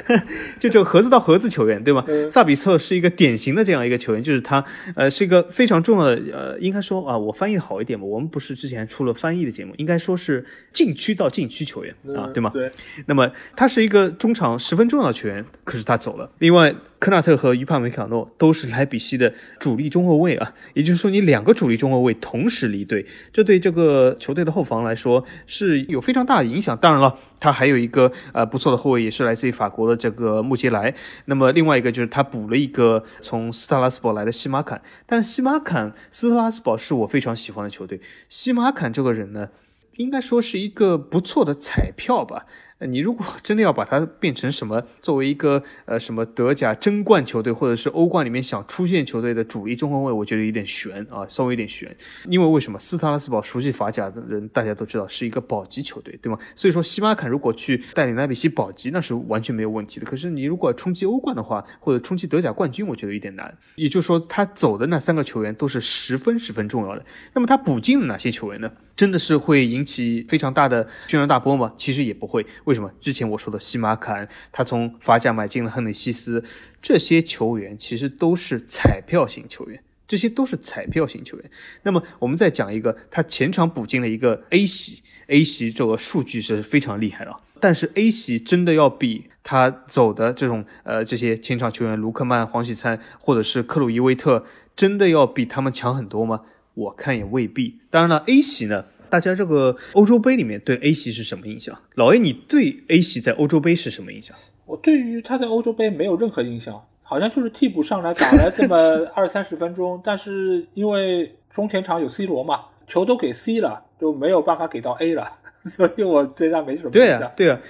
[0.60, 2.04] 就这个盒子到盒子球员，对吗？
[2.28, 4.62] 萨比策是一个典型的这样一个球员，就是他，
[4.94, 8.04] 呃，是一个非常重要的，呃，应该说啊，我翻译好一点吧。
[8.04, 10.44] 我们不是之前出了翻译的节目，应该说是
[10.74, 12.50] 禁区到禁区球员啊，对吗？
[12.52, 12.70] 对。
[13.06, 16.30] 那么他是一个中场十分重要的球员，可是他走了。
[16.40, 16.74] 另外，
[17.04, 25.22] 科纳特和于帕梅卡诺都是莱比锡的主力中后卫啊，也就是说，你两个主力中后卫同时离队，这对这个球队的后防来说。
[25.46, 26.74] 是有非常大的影响。
[26.78, 30.94] 当然了，他还有一个呃不错的后卫，也是来自于法国的这个穆杰莱。
[31.26, 34.80] 那么另外一个就是他补了一个从斯特拉斯堡来的西马坎。
[35.04, 38.00] 但西马坎斯特拉斯堡是我非常喜欢的球队。
[38.30, 39.50] 西马坎这个人呢，
[39.96, 42.46] 应该说是一个不错的彩票吧。
[42.86, 51.94] 你如果 真的要把它变成什么，作为一个呃什么德甲争冠球队，或者是欧冠里面想出现球队的主力中后卫，我觉得有点悬啊，稍微有点悬。
[52.28, 56.38] 因为为什么斯特拉斯堡熟悉法甲的人大家都知道是一个保级球队，对吗？
[56.54, 60.06] 所以说西马坎如果去带领莱比锡保级，那是完全没有问题的。
[60.06, 63.56] 可是你如果冲击欧冠的话，或者冲击德甲冠军，我觉得有点难。
[63.76, 67.04] 也就是说，他走的那三个球员都是十分十分重要的。
[67.32, 68.70] 那么他补进了哪些球员呢？
[68.96, 71.72] 真的是会引起非常大的轩然大波吗？
[71.76, 72.46] 其实也不会。
[72.64, 72.90] 为为什么？
[73.00, 76.42] 之前我说的西马坎，他从法甲买进了亨内西斯，
[76.82, 81.48] 这些球员其实都是彩票型球员，这些都是彩票型球员。
[81.84, 94.44] 那么我们再讲一个，他前场补进了一个 A 席，A 席这个数据是非常厉害的，但是 A 席真的要比他走的这种呃这些前场球员卢克曼、黄喜灿或者是克鲁伊维特，
[94.74, 96.40] 真的要比他们强很多吗？
[96.74, 97.78] 我看也未必。
[97.88, 101.78] 当然了，A 席呢，大家这个欧洲杯里面对 A 席是什么印象？
[101.94, 104.36] 老 A，你对 A 席在欧洲杯是什么印象？
[104.66, 108.76] 我对于他在欧洲杯没有任何印象，好像就是替补上来打了这么
[109.14, 115.24] 二三十分钟，但是因为中前场有 C 罗嘛，球都给 C 了，就没有办法给到 A 了，
[115.66, 117.60] 所以我对他没什么对啊，对啊。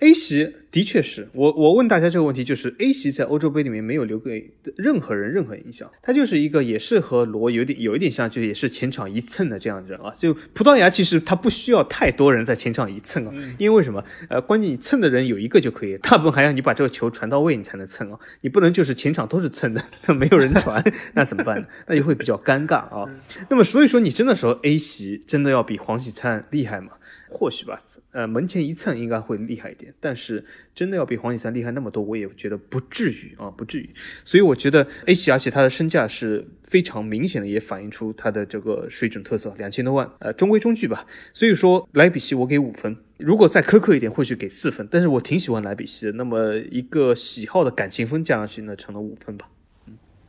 [0.00, 10.12] A 席的确是我，我问大家这个问题，就是 A 席在欧洲杯里面没有留给任何人任何影响，他就是一个也是和罗有点有一点像，就也是前场一蹭的这样人啊。
[10.16, 14.04] 就葡萄牙其实他不需要太多人在前场一蹭啊，因为什么？
[14.28, 18.18] 呃，关键你蹭的人有一个就可以，大部分还要你把这个球传到位，你才能蹭啊。
[18.42, 20.82] 你不能就是前场都是蹭的，那没有人传，
[21.14, 21.66] 那怎么办呢？
[21.86, 23.08] 那就会比较尴尬啊。
[23.48, 26.92] 那么所以说，你真的说 A 席真的要比黄喜灿厉害吗？
[27.30, 33.88] 或许吧，呃，门前一蹭应该会厉害一点，但是真的要比黄喜灿厉害那么多，我也觉得不至于啊，不至于。
[34.24, 41.06] 所以我觉得 A 席，而且它的身价是非常明显的，也反映出它的这个水准特色，两千多万，呃，中规中矩吧。
[41.32, 44.88] 所以说莱比锡我给五分，如果再苛刻一点，或许给四分。
[44.90, 49.50] 但是我挺喜欢莱比锡的，那么一个喜好的感情分加上去呢，成了五分吧。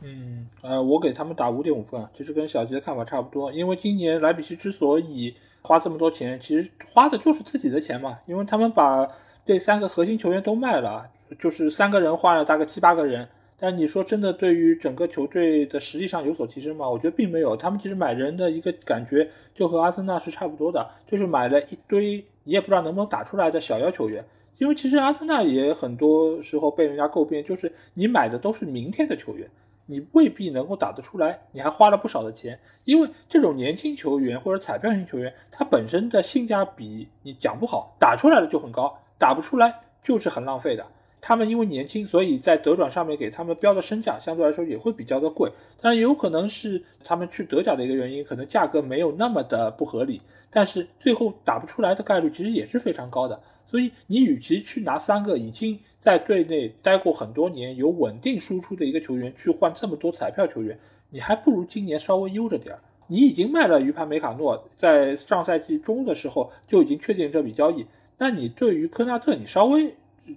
[0.02, 9.08] 嗯，呃，我给他们打五点五分，其实跟小吉的看法差不多，因为今年莱比锡之所以花这么多钱，其实花的就是自己的钱嘛，因为他们把
[9.44, 11.08] 这三个核心球员都卖了，
[11.38, 13.28] 就是三个人换了大概七八个人。
[13.62, 16.88] 但你说真的，对于整个球队的实力上有所提升吗？
[16.88, 17.54] 我觉得并没有。
[17.54, 24.24] 他们其实买人的一个感觉就和阿森纳是差不多的，就是买了一堆你也不知道能不能打出来的小妖球员。
[24.56, 29.46] 因为其实阿森纳也很多时候被人家诟病，就是你买的都是明天的球员。
[29.90, 40.86] 你未必能够打得出来，你还花了不少的钱，因为这种年轻球员或者彩票型球员，他本身的性价比你讲不好，打出来的就很高，打不出来就是很浪费的。
[41.20, 53.38] 他们因为年轻，所以在德转上面给他们标的身价相对来说也会比较的贵，当然也有可能是他们去德甲的一个原因，可能价格没有那么的不合理，但是最后打不出来的概率其实也是非常高的。
[53.70, 60.76] 所以你与其去拿三个已经在队内待过很多年、有稳定输出的一个球员去换这么多彩票球员，
[61.08, 62.80] 你还不如今年稍微悠着点儿。
[63.06, 67.86] 你已经卖了鱼盘梅卡诺，在上赛季中的时候就已经确定这笔交易，
[68.18, 69.94] 那你对于科纳特，你稍微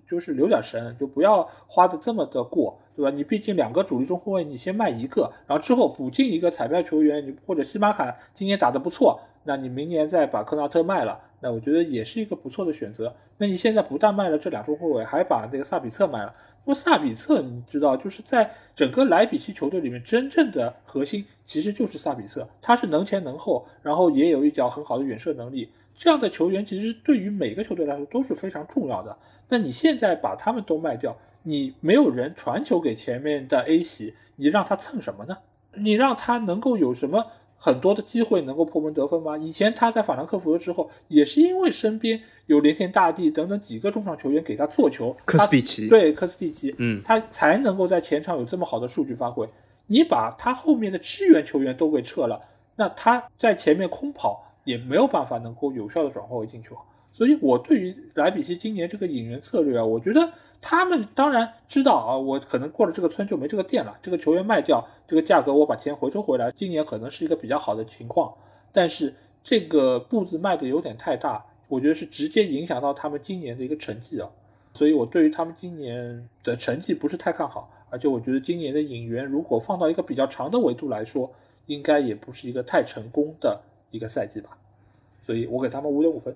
[0.08, 3.10] 就是留点神，就不要花的这么的过，对吧？
[3.10, 11.20] 你毕竟两个主力中后卫，你先卖一个，然后之后补进一个彩票球员，你或者西马卡今年打得不错，那你明年再把科纳特卖了。
[11.40, 13.14] 那我觉得也是一个不错的选择。
[13.38, 16.34] 那你现在不但卖了这两中后卫，还把那个萨比策卖了。
[16.66, 22.48] 因为萨比策，你知道，就是在整个莱比锡球队里面，真正的核心其实就是萨比策。
[22.62, 25.70] 他是能前能后，然后也有一脚很好的远射能力。
[25.96, 29.18] 这样的球员其实对于每个球队来说都是非常重要的。
[29.50, 35.38] 那你现在把他们都卖掉，你没有人传球给前面的 A 席，你让他蹭什么呢？
[35.76, 37.26] 你让他能够有什么？
[37.56, 39.38] 很多的机会能够破门得分吗？
[39.38, 49.48] 以前他在法兰克福之后，也是因为身边有连天大地等等几个中场球员给他做球，科斯蒂奇对科斯蒂奇，嗯，他才能够在前场有这么好的数据发挥。
[49.88, 52.42] 你把他后面的支援球员都给撤了，
[52.76, 56.76] 那他在前面空跑也没有办法能够有效的转化为进球。
[57.12, 63.96] 所以，我对于莱比锡今年这个引援策略啊，我觉得他们当然知道啊，我可能过了这个村就没这个店了。
[64.02, 68.34] 这个球员卖掉，这个价格我把钱回收回来，今年可能是一个比较好的情况。
[68.72, 74.28] 但是这个步子迈的有点太大，我觉得是直接影响到他们今年的一个成绩啊。
[74.74, 81.32] 所以我对于他们今年的成绩不是太看好，而且我觉得今年的引援如果放到一个比较长的维度来说，
[81.68, 83.62] 应该也不是一个太成功的
[83.94, 84.50] 一个赛季吧。
[85.26, 86.36] 所以我给他们五点五分。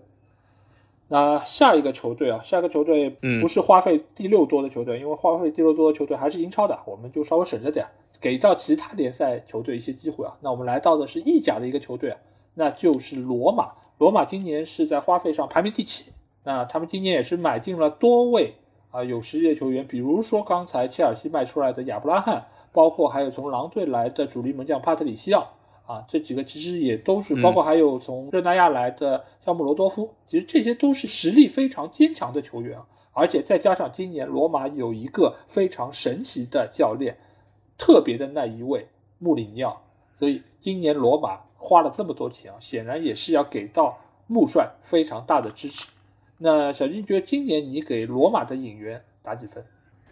[1.10, 3.10] 那下一个球队啊，下一个球队
[3.42, 7.86] 不是花费第六多的球队，因为花费第六多的球队还是英超的，我们就稍微省着点，
[8.20, 10.38] 给到其他联赛球队一些机会啊。
[10.42, 12.20] 那我们来到的是意甲的一个球队啊，
[12.56, 13.72] 那就是罗马。
[14.00, 16.12] 罗马今年是在花费上排名第七，
[16.44, 18.54] 那他们今年也是买进了多位
[18.92, 25.54] 啊有实力的球员，比如说刚才切尔西卖出来的亚布拉罕，包括还有从狼队来的主力门将帕特里西奥
[25.88, 32.78] 啊，这几个其实也都是，包括还有从热那亚来的肖姆罗多夫，其实这些都是实力非常坚强的球员，
[33.14, 37.18] 而且再加上今年罗马有一个非常神奇的教练，
[37.78, 38.86] 特别的那一位
[39.18, 39.82] 穆里尼奥，
[40.14, 45.88] 所以今年罗马花了这么多钱啊，显然也是要给到穆帅非常大的支持。
[46.40, 49.66] 那小金觉得今年你给罗马的引援打几分？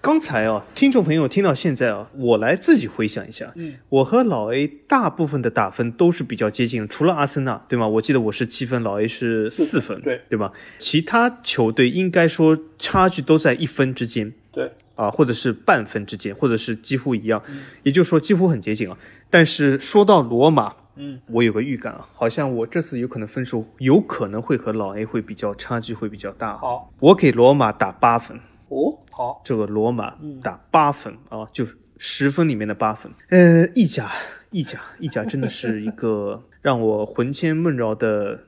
[0.05, 7.87] 刚才啊，听众朋友听到现在啊，我来自己回想一下，嗯，我和老 A 大部分的打分都是比较接近的，除了阿森纳，对吗？
[7.87, 10.51] 我记得我是七分，老 A 是四分，对对吧？
[10.77, 17.41] 其他球队应该说差距都在一分之间对，啊，或者是半分之间，或者是几乎一样，
[17.81, 18.95] 也就是说几乎很接近啊。
[19.31, 26.55] 但是说到罗马，嗯，我有个预感啊，好像我这次有可能分数有可能会和老 A 会比较差距会比较大。
[26.57, 28.39] 好我给罗马打八分。
[28.69, 33.11] 哦，好，这个罗马嗯打八分啊，就是十分里面的八分。
[33.29, 34.11] 呃，意甲，
[34.51, 38.45] 意甲，意甲真的是一个 让我魂牵梦绕的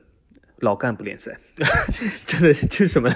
[0.58, 1.38] 老干部联赛，
[2.26, 3.10] 真的就是什么？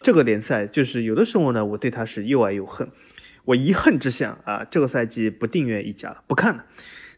[0.00, 2.88] 这个联赛就是有的时候呢，我对它是又爱又恨。
[3.46, 6.64] 我一恨之下啊，这个赛季不订阅意甲了，不看了。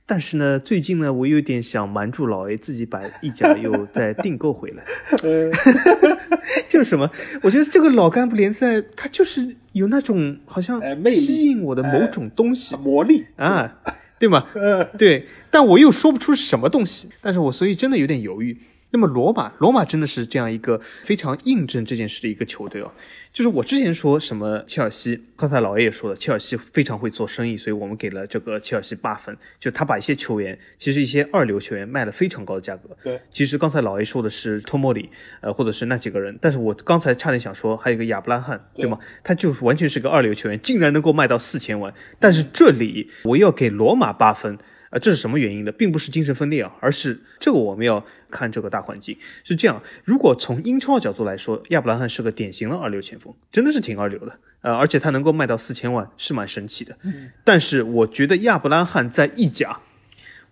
[0.08, 4.84] 但是呢，最近呢，我有点想瞒住老 A，自己把意甲又再订购回来。
[5.24, 5.50] 呃，
[6.68, 7.10] 就是什么？
[7.42, 10.80] 我觉得这个老干部联赛，它就是有那种好像
[11.10, 13.78] 吸引我的某种东西、魔力，啊，
[14.16, 14.46] 对吗？
[14.54, 18.56] 呃，对，但我又说不出什么东西，但是我所以真的有点犹豫。
[18.90, 22.90] 那么罗马，罗马真的是这样一个非常印证这件事的一个球队哦。
[23.32, 29.36] 就是我之前说什么切尔西，刚才老爷也说了，切尔西非常会做生意，所以我们给了这个切尔西八分。
[29.60, 32.96] 就他把一些球员，其实一些二流球员卖了非常高的价格。
[33.02, 35.10] 对，其实刚才老爷说的是托莫里，
[35.42, 38.98] 呃，或者是那几个人，但是我刚才差点想说还有一个亚布拉罕，对对吗？
[39.22, 41.92] 他就是完全是个二流球员，竟然能够卖到四千万。
[42.18, 44.56] 但是这里我要给罗马八分，
[44.88, 45.72] 呃，这是什么原因呢？
[45.72, 49.82] 并不是精神分裂啊，而是这个我们要看这个大环境是这样。
[50.04, 56.96] 如果从英超角度来说，亚布拉罕是个典型的二流前锋，真的是挺二流的，呃，而且他能够卖到四千万是蛮神奇的。
[57.44, 59.80] 但是我觉得亚布拉罕在意甲。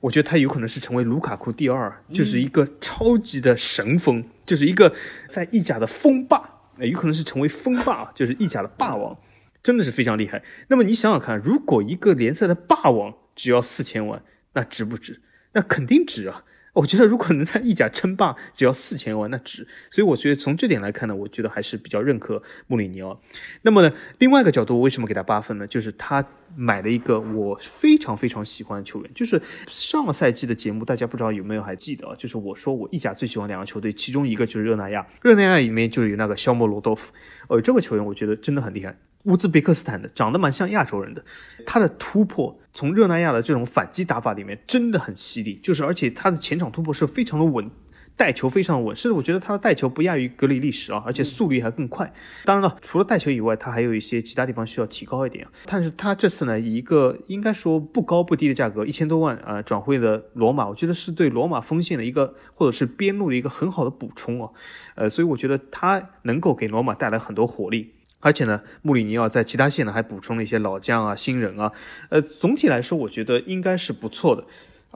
[0.01, 4.95] 我觉得他有可能是成为卢卡库第二，就是一个超级的神锋，就是一个
[5.31, 6.47] 在意甲的锋霸，
[6.77, 9.17] 呃有可能是成为锋霸， 就是意甲的霸王，
[9.63, 10.43] 真的是非常厉害。
[10.69, 14.23] 那么你想想看，如果一个联赛的霸王只要四千万，
[14.53, 15.23] 那值不值？
[15.55, 16.45] 那肯定值啊！
[16.75, 19.67] 我觉得如果能在意甲称霸，只要四千万，那值。
[19.91, 23.19] 所以我觉得从这点来看呢，我觉得还是比较认可穆里尼奥。
[23.63, 25.67] 那么呢，另外一个角度，为什么给他八分呢？
[25.67, 26.25] 就是他
[26.57, 32.15] 买了一个我非常非常喜欢的球员，就是上个赛季的节目，大家不知道有没有还记得啊？
[32.19, 37.13] 就是我说我意甲最喜欢两个球队，其中一个就是热那亚，热那亚里面就有那个肖莫罗多夫，
[37.49, 38.97] 呃，这个球员我觉得真的很厉害。
[39.25, 41.25] 乌兹别克斯坦的，长得蛮像亚洲人的，
[41.67, 47.71] 他的突破从热那亚的这种反击打法里面真的很犀利，就是而且他的前场突破是非常的稳，
[48.17, 52.13] 带球非常稳，甚至我觉得他的带球不亚于格里利什啊，而且速率还更快。
[52.45, 55.47] 当然了，除了带球以外，他还有一些其他地方需要提高一点。
[55.65, 64.51] 但是他这次呢，以一个应该说不高不低的价格，一千多万啊、呃，转会的罗马，我觉得是对罗马锋线的一个或者是边路的一个很好的补充啊。
[64.97, 67.95] 呃，所以我觉得他能够给罗马带来很多火力。
[68.25, 71.71] 而且呢，穆里尼奥在其他线呢还补充了一些老将啊、新人啊，
[72.09, 74.43] 呃，总体来说我觉得应该是不错的。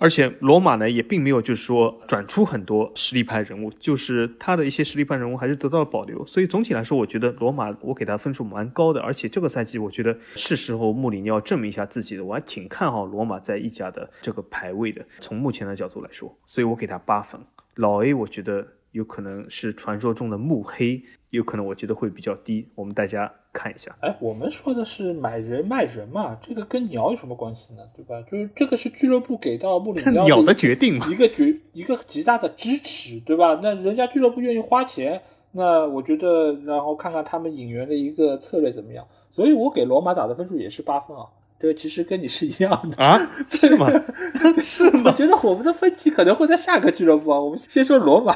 [0.00, 6.24] 而且罗马呢也并没有就是说转出很多实力派人物，就是他的一些实力派人物还是得到了保留。
[6.24, 9.00] 所以总体来说，我觉得罗马我给他分数蛮高的。
[9.02, 15.04] 而且这个赛季我觉得是时候穆里尼奥证明一下自己的，我还挺看好罗马在意甲的这个排位的。
[15.20, 17.38] 从目前的角度来说，所以我给他八分。
[17.74, 18.66] 老 A 我觉得
[18.98, 21.00] 有可能是传说中的慕黑。
[21.30, 23.94] 有可能我觉得会比较低，我们大家看一下。
[24.00, 27.82] 哎，我们说的是买人卖人嘛，这个跟鸟有什么关系呢？
[27.94, 28.20] 对吧？
[28.22, 33.60] 就是这个是俱乐部给到穆里尼奥 鸟的决定嘛，一个决一个极大的支持，对吧？
[33.62, 35.20] 那人家俱乐部愿意花钱，
[35.52, 39.06] 那我觉得，然后看看他们引援的一个策略怎么样。
[39.30, 41.26] 所以我给罗马打的分数也是八分啊。
[41.60, 43.18] 这个其实跟你是一样的啊？
[43.50, 43.90] 是吗？
[44.62, 45.02] 是吗？
[45.06, 47.40] 我觉得我们的分歧可能会在下个俱乐部啊。
[47.40, 48.32] 我们先说罗马，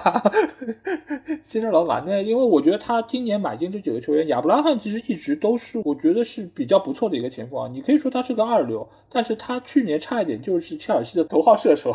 [1.44, 2.00] 先说罗马。
[2.00, 7.68] 那因为我觉得他今年买进这几个球员，亚布拉罕其实一直都是我觉得是比较不错的一个前锋啊。
[7.72, 11.92] 你可以说他是个二流，但是他去年差一点就是切尔西的头号射手，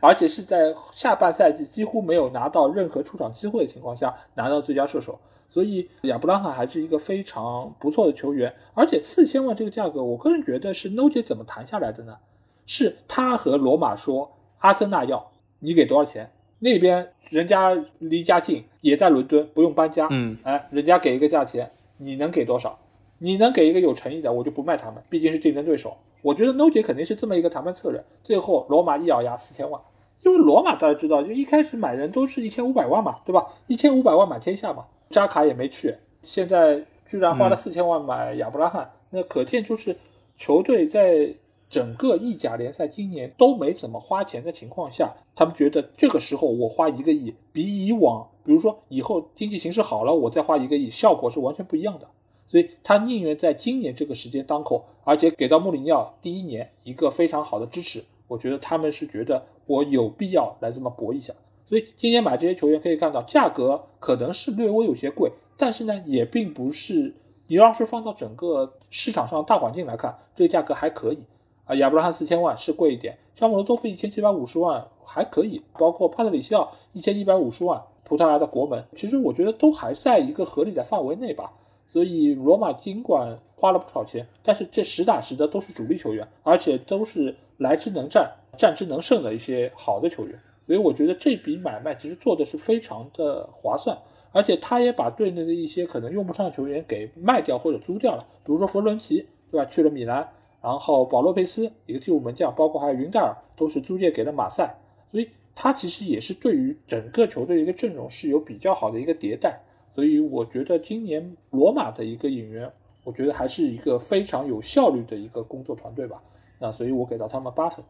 [0.00, 5.18] 而且是在下半赛季几乎没有拿到任何出场机会的情况下拿到最佳射手。
[5.48, 12.18] 所以亚布拉罕还是一个非常不错的球员，而且四千万这个价格，我个人觉得是 No 姐怎么谈下来的呢？
[12.66, 15.30] 是他和罗马说，阿森纳要
[15.60, 20.06] 你给多少钱，那边人家离家近，也在伦敦，不用搬家。
[20.10, 22.78] 嗯，哎，人家给一个价钱，你能给多少？
[23.18, 25.96] 你能给一个有诚意的，我就不卖他们，毕竟是竞争对手。
[26.20, 28.04] 我觉得 No 姐肯定是这么一个谈判策略。
[28.22, 29.80] 最后罗马一咬牙四千万，
[30.22, 33.46] 因为罗马大家知道，就一开始买人都是一千五百万嘛，对吧？
[33.66, 39.96] 一千五百万买天下嘛，扎卡也没去，现在居然花了四千万买亚布拉罕，那可见就是
[40.36, 41.32] 球队在
[41.70, 52.06] 整个意甲联赛今年都没怎么花钱的情况下，他们觉得这个时候我花一个亿，比以往，比如说以后经济形势好了，我再花一个亿，效果是完全不一样的。
[52.46, 58.02] 所以他宁愿在今年这个时间当口，而且给到穆里尼奥第一年一个非常好的支持。
[58.26, 61.34] 我觉得他们是觉得我有必要来这么搏一下。
[61.68, 67.14] 所以今年买这些球员可以看到，价格可能是略微有些贵，但是呢，也并不是
[67.46, 71.18] 你要是放到整个市场上大环境来看，这个价格还可以
[71.66, 71.74] 啊。
[71.74, 81.52] 亚伯拉罕四千万是贵一点，像姆罗多夫一千七百五十万还可以，包括帕特里西奥一千一百五十万，葡萄牙的国门，其实我觉得都还在一个合理的范围内吧。
[81.90, 90.38] 所以罗马尽管花了不少钱，但是这实打实的都是主力球员，而且都是来之能战、战之能胜的一些好的球员。
[90.68, 93.96] 所以我觉得这笔买卖其实做的是非常的划算，
[94.32, 99.64] 而且他也把队内的一些可能用不上的球员给卖掉或者租掉了，比如说弗伦奇，对吧？
[99.64, 100.28] 去了米兰，
[100.60, 104.76] 然后保罗佩斯一个替补门将，包括还有云戴尔都是租借给了马赛，
[105.10, 109.58] 所以他其实也是对于整个球队的一个阵容是有比较好的一个迭代。
[109.90, 112.70] 所以我觉得今年罗马的一个引援，
[113.04, 116.22] 我觉得还是一个非常有效率的一个工作团队吧。
[116.60, 117.82] 那所以我给到他们八分。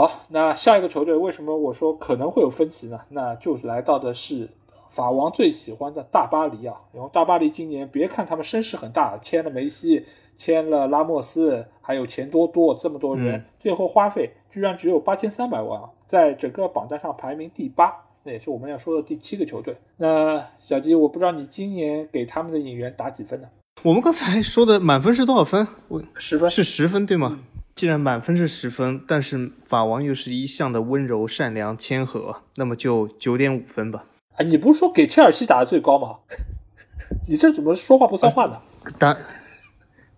[0.00, 2.98] 好，那下一个球队为什么我说可能会有分歧呢？
[3.10, 4.48] 那就是来到的是
[4.88, 6.74] 法王最喜欢的大巴黎啊。
[6.94, 10.06] 然后大巴黎今年别看他们声势很大，签了梅西，
[10.38, 17.94] 签了拉莫斯，还有钱多多这么多人，最后花费居然只有八千三百万啊，在整个榜单上排名第八。
[18.22, 19.76] 那也是我们要说的第七个球队。
[19.98, 23.48] 那小吉，我不知道你今年给他们的引援打几分呢？
[23.82, 25.68] 我们刚才说的满分是多少分？
[25.88, 27.38] 我十分，是十分对吗？
[27.74, 34.04] 既然满分是十分，但是法王又是一向的温柔、善良、谦和，那么就九点五分吧。
[34.36, 36.18] 啊，你不是说给切尔西打的最高吗？
[37.28, 38.60] 你这怎么说话不算话呢？
[38.98, 39.16] 打。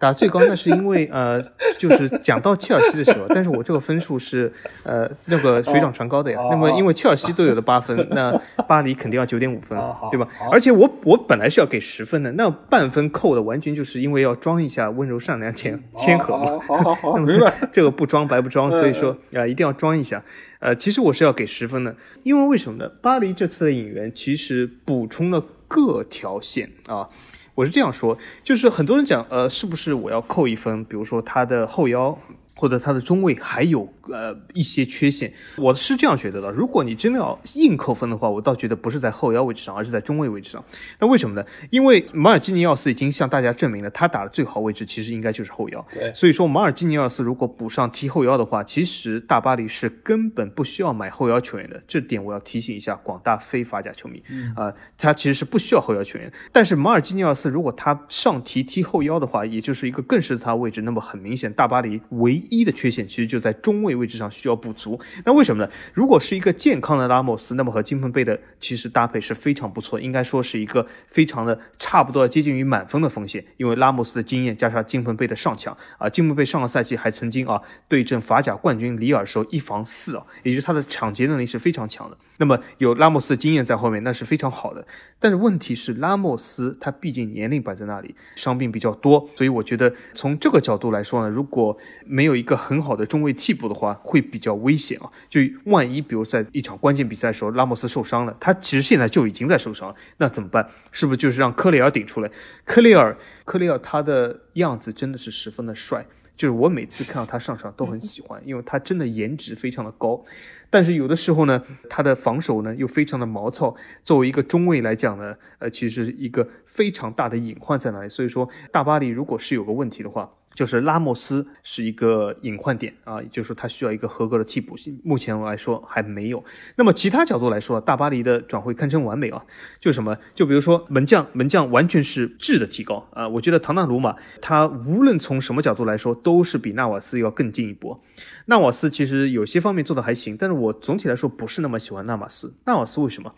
[0.02, 1.40] 打最高那是因为呃，
[1.78, 6.40] 就是讲到切尔西的时候，但是我这个分数是呃那个水涨船高的呀。
[6.50, 8.36] 那么因为切尔西都有了八分，那
[8.66, 9.78] 巴黎肯定要九点五分，
[10.10, 10.26] 对吧？
[10.50, 16.58] 而且我我本来是要给十分的，那半分扣的完全就是因为要装一下温柔善良谦谦和嘛。
[16.66, 17.54] 好好好， 明白。
[17.70, 20.20] 这个不装白不装，所以说啊一定要装一下。
[20.58, 21.94] 呃，其实我是要给十分的，
[22.24, 22.90] 因为为什么呢？
[23.00, 27.08] 巴黎这次的引援其实补充了各条线啊。
[27.54, 30.84] 我是这样说，就是很多人讲，呃，是不是我要扣一分？
[30.84, 32.18] 比如说他的后腰。
[32.54, 36.50] 或者他的中卫还有呃一些缺陷，我是这样觉得的。
[36.50, 40.64] 如果你真的要硬扣分的话，我倒觉得不是在后腰位置上，而是在中卫位置上。
[40.98, 41.44] 那为什么呢？
[41.70, 45.86] 因为马尔基尼奥斯已经向大家证明了，他打的最好位置其实应该就是后腰。
[45.92, 51.82] 对，所以说马尔基尼奥斯如果补上踢后腰的话，其实大巴黎是根本不需要买后腰球员的。
[51.86, 54.22] 这点我要提醒一下广大非法甲球迷
[54.56, 56.32] 啊，他其实是不需要后腰球员。
[56.52, 60.82] 但是马尔基尼奥斯如果他上提踢后腰的话，也就是一个更适合他位置。
[60.82, 65.00] 那么很明显，大巴黎唯一的缺陷其实就在中卫位置上需要补足。
[65.24, 65.70] 那为什么呢？
[65.92, 73.44] 如果是一个健康的拉莫斯，那么和金彭贝的其实搭配是非常不错，应该说是一个非常的差不多接近于满分的锋线。
[73.56, 82.16] 因为拉莫斯的经验加上金彭贝的上抢啊，金彭贝上个赛季还曾经啊对阵法甲冠军里尔时候一防四啊，也就是他的抢劫能力是非常强的。
[82.38, 84.86] 那么有拉莫斯的经验在后面，那是非常好的。
[85.20, 95.08] 但是问题是拉莫斯他毕竟年龄摆在那里，伤病比较多，所以我觉得从这个角度来说呢，如果没有一个很好的中卫替补的话，会比较危险啊！
[95.30, 100.68] 就万一比如在一场关键比赛的时候，拉莫斯受伤了，他其实现在就已经在受伤了，那怎么办？
[100.90, 102.30] 是不是就是让科雷尔顶出来？
[102.66, 103.16] 科雷尔，
[103.46, 106.04] 科雷尔他的样子真的是十分的帅。
[106.34, 110.24] 就是我每次看到他上场都很喜欢，因为他真的颜值非常的高，
[110.70, 113.76] 但是有的时候呢，他的防守呢又非常的毛糙。
[114.02, 118.08] 作为一个中卫来讲呢，呃，其实一个非常大的隐患在哪里？
[118.08, 120.32] 所以说，大巴黎如果是有个问题的话。
[120.54, 126.44] 就是拉莫斯是一个隐患点啊，也就是说他需要一个合格的替补，目前来说还没有。
[126.76, 129.44] 那么其他角度来说，大巴黎的转会堪称完美啊。
[129.80, 130.16] 就什么？
[130.34, 133.28] 就比如说门将，门将完全是质的提高啊。
[133.28, 138.00] 我觉得唐纳鲁马他无论从什么角度来说，都是比纳瓦斯要更进一步。
[138.46, 142.54] 纳瓦斯其实有些方面做的还行，但是我总体来说不是那么喜欢纳瓦斯。
[142.64, 143.34] 纳瓦斯为什么？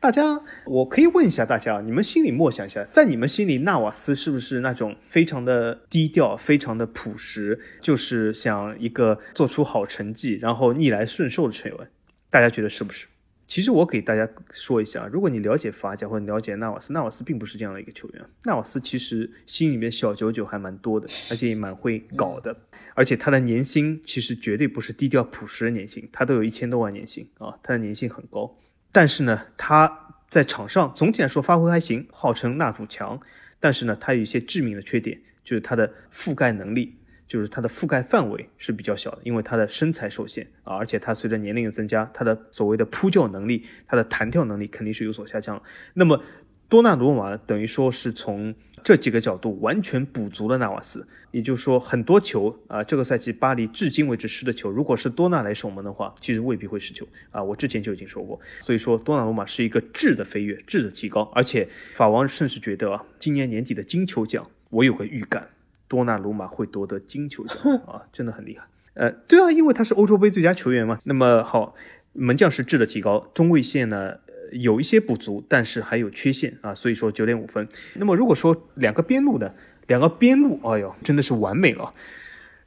[0.00, 11.90] 大家，我可以问一下大家，你们心里默想一下，在你们心里，纳瓦斯是不是那种非常的低调、非常的朴实，就是想一个做出好成绩，然后逆来顺受的成员？
[12.30, 13.08] 大家觉得是不是？
[13.48, 18.24] 其实我给大家说一下，如果你了解法甲或者了解纳瓦斯，纳瓦斯并不是这样的一个球员。
[18.44, 22.56] 纳瓦斯其实心里面小九九还蛮多的，而且也蛮会搞的，
[22.94, 28.56] 而且他的年薪其实绝对不是低调朴实的年薪，他都有一千多万年薪啊，他的年薪很高。
[28.92, 33.20] 但是呢，他在场上总体来说发挥还行，号称纳土墙，
[33.60, 36.94] 但是呢，他有一些致命的缺点，就是他的覆盖能力。
[37.28, 45.62] 就是他的覆盖范围是比较小的，因为他的身材受限啊，而且他随着年龄的增加，他的所谓的扑救能力、他的弹跳能力肯定是有所下降。
[45.92, 46.22] 那么
[46.70, 57.42] 多纳鲁马等于说是从这几个角度完全补足了纳瓦斯，也就是说很多球啊，这个赛季巴黎至今为止失的球，如果是多纳来守门的话，其实未必会失球啊。
[57.42, 65.48] 我之前就已经说过，所以说多纳鲁马是一个质的飞跃、质的提高，而且法王甚至觉得啊，今年年底的金球奖，我有个预感。
[65.88, 67.56] 多纳鲁马会夺得金球奖
[67.88, 68.66] 啊，真的很厉害。
[68.92, 70.98] 呃，对啊，因为他是欧洲杯最佳球员嘛。
[71.04, 71.74] 那么好，
[72.12, 74.18] 门将是质的提高，中卫线呢
[74.52, 77.68] 有一些不足，但是还有缺陷啊，所以说九点五分。
[77.94, 79.52] 那么如果说两个边路呢，
[79.86, 81.92] 两个边路，哎呦，真的是完美了。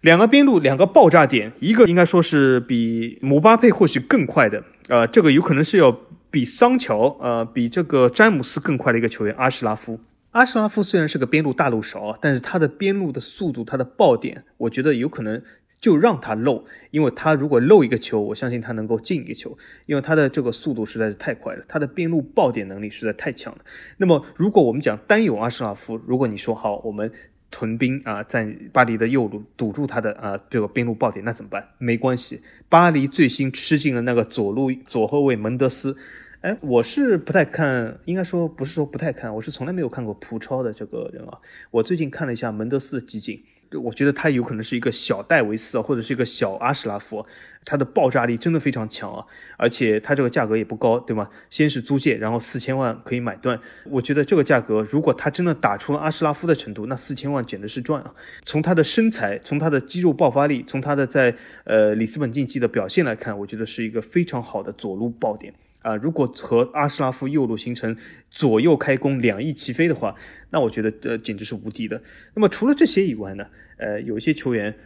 [0.02, 5.96] 两个边路两个爆炸点，一个应该说是比姆巴佩或许更快的，呃，这个有可能是要
[6.32, 10.00] 比桑乔，呃，比这个詹姆斯更快的一个球员阿什拉夫。
[10.32, 15.40] 阿什拉夫虽然是个边路大路勺，但是他的边路的速度，他的爆点，我觉得有可能
[15.82, 19.58] 就让他漏，因为他如果漏一个球，我相信他能够进一个球，
[19.88, 23.66] 因为他的这个速度实在是太快了，他的边路爆点能力实在太强了。
[23.98, 27.12] 那么，如果我们讲单有阿什拉夫，如果你说好，我们
[27.50, 31.70] 屯兵啊，在巴黎的右路堵住他的啊这个边路爆点，那怎么办？
[31.80, 35.98] 没关系，巴黎最新吃进了那个左路左后卫门德斯。
[36.42, 41.40] 哎，我是不太看，应该说不是说不太看，我是从来没有看过葡超的这个人啊。
[41.72, 43.44] 我最近看了一下门德斯的集锦，
[43.80, 47.26] 我觉得他有可能是一个小戴维斯啊，或者是一个小阿什拉夫，
[47.64, 49.26] 他的爆炸力真的非常强啊，
[49.58, 51.30] 而且他这个价格也不高，对吗？
[51.50, 58.14] 先是租借，然后四千万可以买断，我觉得这个价格，如果他真的打出了阿什拉夫的程度，那四千万简直是赚啊！
[58.46, 65.54] 从他的身材，从他的肌肉爆发力，从他的在呃里斯本竞技的表现来看，我觉得是一个非常好的左路爆点。
[65.82, 67.96] 啊，如果和阿什拉夫右路形成
[68.30, 70.16] 左右开弓、两翼齐飞的话，
[70.50, 72.02] 那我觉得这简直是无敌的。
[72.34, 73.46] 那么除了这些以外呢？
[73.78, 74.78] 呃，有一些球员，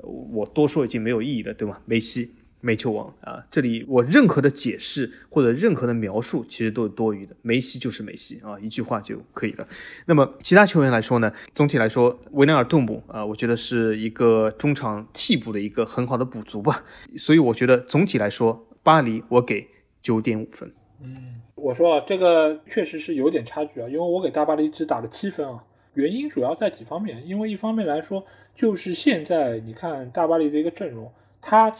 [0.00, 1.80] 我多说已经没有意义了，对吗？
[1.86, 2.30] 梅西，
[2.60, 7.34] 梅球王啊，这里我任何的解释或者任何的描述其实都是多余的。
[7.42, 9.66] 梅西就是梅西啊，一句话就可以了。
[10.06, 11.32] 那么其他球员来说呢？
[11.52, 16.84] 总体来说，维纳尔杜姆啊，我觉得是一个中场替补的一个很好的补足吧。
[17.16, 19.73] 所以我觉得总体来说，巴黎我给。
[20.04, 25.64] 九点五分，嗯，我说啊，这个确实是有点差距啊，因为我给大巴黎只打了七分啊。
[25.94, 28.22] 原因主要在几方面，因为一方面来说，
[28.54, 31.74] 就是现在你看大巴黎的一个阵容，它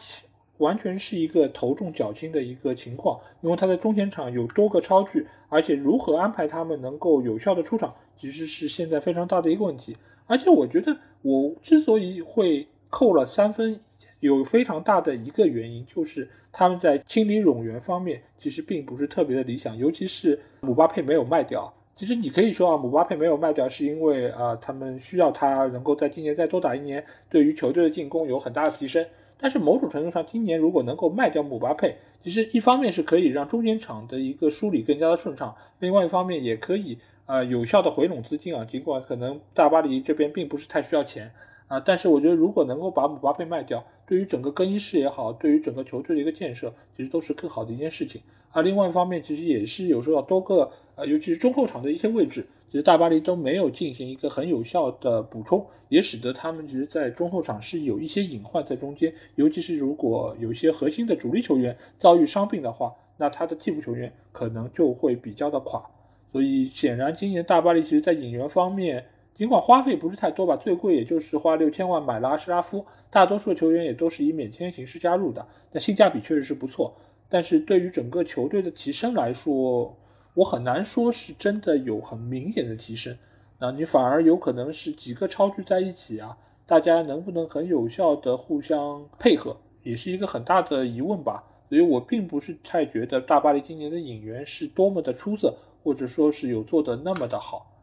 [0.56, 9.94] 完全是一个头重脚轻的一个情况，因为他在中前场有多个超巨，而且如何安排他们能够有效的出场，其实是现在非常大的一个问题。
[10.26, 13.78] 而且我觉得，我之所以会扣了三分。
[14.24, 21.70] 有非常大的一个原因，就是他们在清理冗员方面其实并不是特别的理想，尤其是姆巴佩没有卖掉。
[21.94, 29.04] 其实你可以说啊，姆巴佩没有卖掉是因为啊，他们需要他能够在今年再多打一年，对于球队的进攻有很大的提升。
[29.36, 36.96] 但是某种程度上，今年如果能够卖掉姆巴佩，其实一方面是可以让中间场的一个梳理更加的顺畅，另外一方面也可以
[37.26, 38.64] 呃有效的回笼资金啊。
[38.64, 41.30] 尽管可能大巴黎这边并不是太需要钱。
[41.74, 48.22] 啊，但是我觉得如果能够把姆巴佩卖掉，对于整个更衣室也好，对于整个球队的一个建设，其实都是更好的一件事情。
[48.52, 59.12] 啊，另外一方面，其实也是有时候多个，呃，尤其是中后场的一些位置，其实大巴黎都没有进行一个很有效的补充，也使得他们其实，在中后场是有一些隐患在中间。
[59.34, 65.82] 尤其是如果有一些核心的主力球员遭遇伤病的话，那他的替补球员可能就会比较的垮。
[66.30, 69.04] 所以显然，今年大巴黎其实在引援方面。
[69.34, 76.94] 尽管花费不是太多吧，最贵也就是花六千万买了阿什拉夫，大多数球员也都是以免签形式加入的，那性价比确实是不错。
[77.28, 79.96] 但是对于整个球队的提升来说，
[80.34, 83.16] 我很难说是真的有很明显的提升。
[83.58, 91.42] 那你反而有可能是几个超巨在一起啊，大家能不能很有效的互相配合，也是一个很大的疑问吧。
[91.68, 97.73] 所以我并不是太觉得大巴黎今年的引援是多么的出色，或者说是有做的那么的好。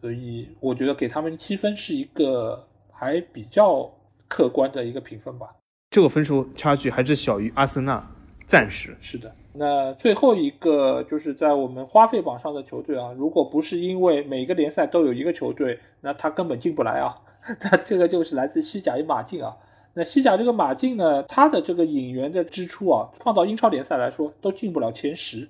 [0.00, 3.90] 所以我觉得给他们七分是一个还比较
[4.26, 5.48] 客观的一个评分吧。
[5.90, 8.02] 这个分数差距还是小于阿森纳，
[8.46, 9.34] 暂时是的。
[9.52, 17.14] 那最后一个就是在我们花费榜上的球队啊，如果不是因为每个联赛都有一个球队，那他根本进不来啊。
[17.60, 19.56] 那这个就是来自西甲与马竞啊。
[19.94, 25.48] 那西甲这个马竞呢，他的这个引援的支出啊，放到英超联赛来说都进不了前十，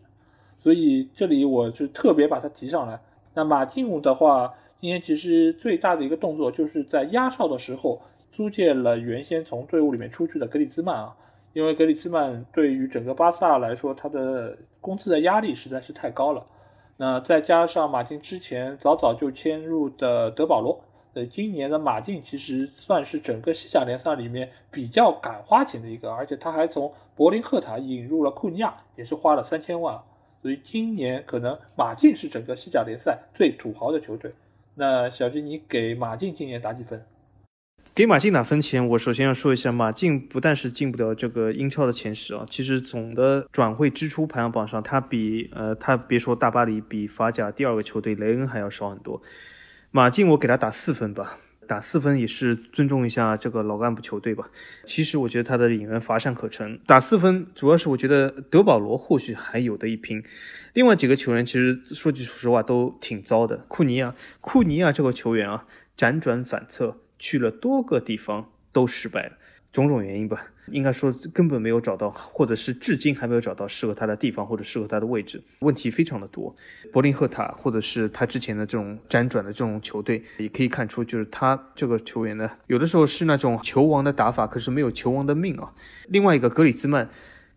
[0.59, 2.99] 所以这里我就特别把它提上来。
[3.35, 8.01] 那马竞的话，今年其实最大的一个动作就是在压哨的时候
[8.33, 11.17] 租借了原先从队伍里面出去的格里兹曼啊，
[11.53, 16.45] 因为格里兹曼对于整个巴萨来说，他的工资的压力实在是太高了。
[16.97, 20.79] 那再加上马竞之前早早就迁入的德保罗。
[21.13, 30.01] 呃，今年的马竞其实算是整个西甲联赛里面比较敢花钱的一个，而且他还从柏林赫塔引入了库尼亚，也是花了三千万，
[30.43, 34.33] 所以今年可能马竞是整个西甲联赛最土豪的球队。
[34.75, 37.05] 那小金，你给马竞今年打几分？
[37.93, 49.21] 给马竞打分前，我首先要说一下，马竞不但是进不了这个英超的前十啊，其实总的转会支出排行榜上，他比呃，他别说大巴黎，比法甲第二个球队雷恩还要少很多。
[49.91, 51.39] 马竞，我给他打四分吧，
[51.71, 54.51] 打四分也是尊重一下这个老干部球队吧。
[54.85, 60.21] 其实我觉得他的引援乏善可陈，打四分主要是我觉得德保罗或许还有的一拼，
[60.73, 63.59] 另外几个球员其实说句实话都挺糟的。
[63.69, 65.65] 库尼亚，库尼亚这个球员啊，
[65.97, 69.35] 辗转反侧去了多个地方都失败了，
[69.73, 70.49] 种种原因吧。
[70.71, 76.55] 应该说根本没有找到，或者是至今还没有找到适合他的地方或者适合他的位置，问题非常的多。
[76.93, 85.73] 柏林赫塔或者是他之前的这种辗转的这种球队，也可以看出，就是他这个球员呢，有的时候是那种球王的打法，可是没有球王的命啊。
[86.09, 87.09] 另外一个格里兹曼，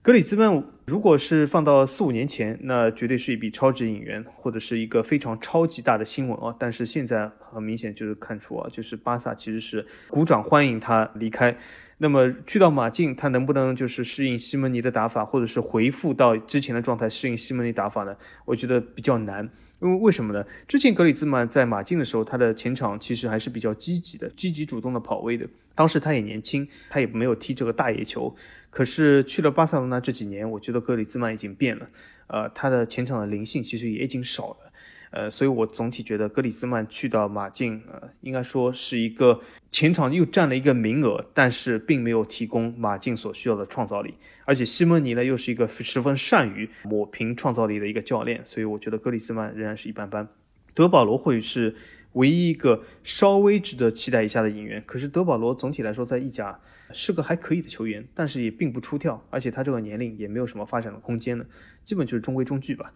[0.04, 6.54] 格里兹曼如果是放到四五年前，那绝对是一笔超值引援，或者是一个非常超级大的新闻啊。
[6.60, 11.56] 但是现在很明显就是看出啊，就是巴萨其实是鼓掌欢迎他离开。
[12.00, 18.14] 那么去到马竞，他能不能就是适应西门尼的打法，或者是回复到之前的状态，适应西门尼打法呢？
[18.44, 19.50] 我觉得比较难，
[19.84, 20.46] 因为为什么呢？
[20.66, 25.46] 之前格里兹曼在马竞的时候，他的前场其实还是比较积极的，积极主动的跑位的。
[25.76, 28.34] 当时他也年轻，他也没有踢这个大野球。
[28.70, 31.90] 可是去了巴塞罗那这几年，我觉得格里兹曼已经变了，
[32.28, 34.72] 呃，他的前场的灵性其实也已经少了。
[35.14, 44.16] 呃，所以我总体觉得格里兹曼去到马竞，呃，应该说是一个前场又占了一个名额，但是并没有提供马竞所需要的创造力。
[44.46, 50.28] 而且西蒙尼呢，又是一个十分善于抹平创造力的一个教练，所以我觉得格里兹曼仍然是一般般。
[50.74, 51.76] 德保罗或许是
[52.14, 56.60] 唯一一个稍微值得期待一下的引援，可是德保罗总体来说在意甲
[56.92, 61.46] 是个还可以的球员，但是也并不出挑，而且他这个年龄也没有什么发展的空间了，
[61.84, 62.92] 基本就是中规中矩吧。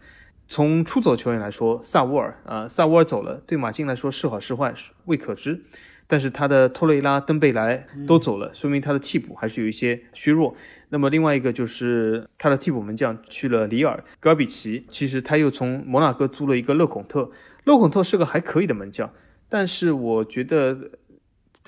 [0.48, 4.72] 从出走球员来说，萨乌尔啊，萨乌尔走了，对马竞来说是好是坏
[5.04, 5.62] 未可知。
[6.06, 10.54] 但是他的托雷拉、登贝莱都走了，说明他的替补还是有一些削弱。
[10.88, 17.30] 那么另外一个就是他的替补门将去了里尔，戈尔比奇，其实他又从摩纳哥租了一个勒孔特，
[17.64, 19.12] 勒孔特是个还可以的门将，
[19.50, 20.90] 但是我觉得。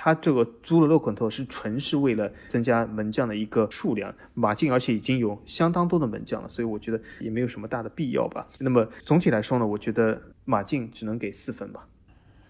[0.02, 8.48] 他这个租了洛肯特是纯是为了增加门将的一个数量，马竞而且已经有相当多的门将了，所以我觉得也没有什么大的必要吧。
[8.60, 11.86] 那么总体来说呢，我觉得马竞只能给四分吧。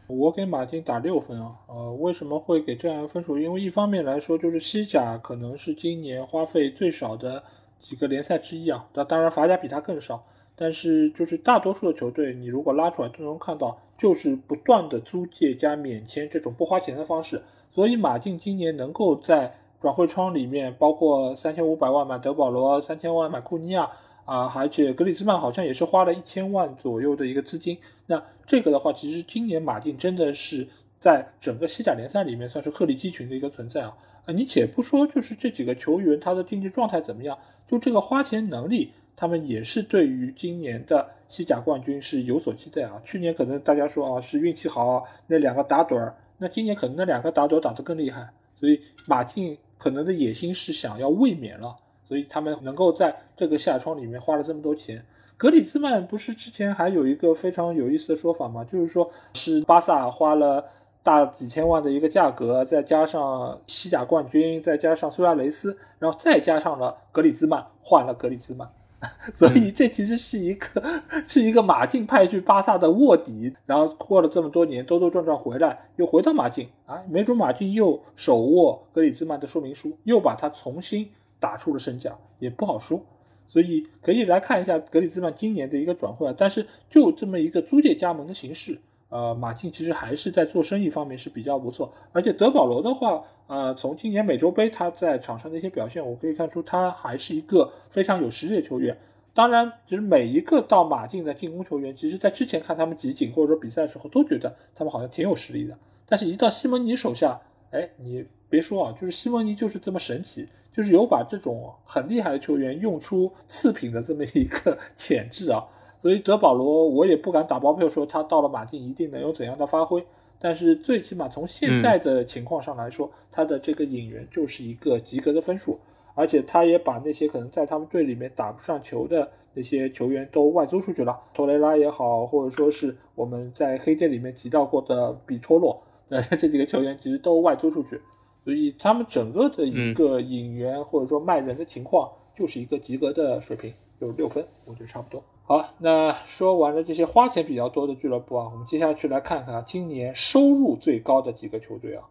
[0.07, 3.37] 我给马竞打六分啊，呃，为什么会给这样一个分数？
[3.37, 7.43] 因为一方面来说，就是西甲可能是今年花费最少的
[7.81, 10.23] 几个联赛之一啊，那当然法甲比它更少。
[10.63, 17.43] 但是，就是大多数的球队，你如果拉出来，都能看到，就是不断的租借加免签这种不花钱的方式。
[17.75, 23.89] 所以，马竞今年能够在转会窗里面，包括三千五百万买德保罗，三千万买库尼亚
[24.27, 27.79] 啊，而且格里兹曼好像也是花了一千万左右的一个资金。
[28.05, 30.69] 那这个的话，其实今年马竞真的是
[30.99, 33.97] 在整个西甲联赛里面算是鹤立鸡群的一个存在啊。
[34.27, 38.93] 啊，你且不说，就是这几个球员他的竞技状态怎么样，就这个花钱能力。
[39.17, 43.01] 他们也是对于今年的西甲冠军是有所期待啊。
[43.05, 48.31] 去年可能大家说啊是运气好，那两个打盹儿，那今年可能那两个打盹打得更厉害。
[48.59, 51.77] 所以马竞可能的野心是想要卫冕了，
[52.07, 55.05] 所以他们能够在这个夏窗里面花了这么多钱。
[55.37, 58.63] 格里兹曼不是之前还有一个非常有意思的说法吗？
[58.65, 60.63] 就是说是巴萨花了
[61.03, 68.71] 大几千万的一个价格，再加上西甲冠军，再加上苏亚雷斯，然后再加上了格里兹曼，换了格里兹曼。
[69.35, 81.09] 所以这其实是一个是一个马竞派去巴萨的卧底，然后过了这么多年兜兜转转回来，又回到马竞啊，没准马竞又手握格里兹曼的说明书，又把他重新
[81.39, 83.01] 打出了身价，也不好说。
[83.47, 88.79] 所以可以来看一下格里兹曼今年的一个转会，但是就这么一个租借加盟的形式。
[89.11, 98.97] 呃，马竞其实还是在做生意方面是比较不错，而且德保罗的话，呃，从今年美洲杯他在场上的一些表现，我可以看出他还是一个非常有实力的球员。
[99.35, 105.77] 当然，其实每一个到马竞的进攻球员，其实在之前看他们集锦或者说比赛的时候，都觉得他们好像挺有实力的。
[106.07, 115.65] 但是，一到西蒙尼手下，哎，你别说啊，就是西蒙尼就是这么神奇，就是有把这种很厉害的球员用出次品的这么一个 潜质啊。
[116.01, 120.03] 所以德保罗，我也不敢打包票说他到了马竞一定能有怎样的发挥，
[120.39, 125.79] 但是最起码从现在的情况上来说，他的这个引援就是一个及格的分数，
[126.15, 135.79] 而且他也把那些可能在他们队里面打不上球的那些球员都外租出去了，托雷拉也好，或者说是我们在黑店里面提到过的比托洛，
[136.09, 138.01] 呃，这几个球员其实都外租出去，
[138.43, 143.71] 所以他们整个的一个引援或者说卖人的情况就是一个及格的水平，
[144.01, 145.23] 有六分，我觉得差不多。
[145.45, 152.05] 好，那说完了这些花钱比较多的俱乐部啊，我们接下去来看看今年收入最高的几个球队啊。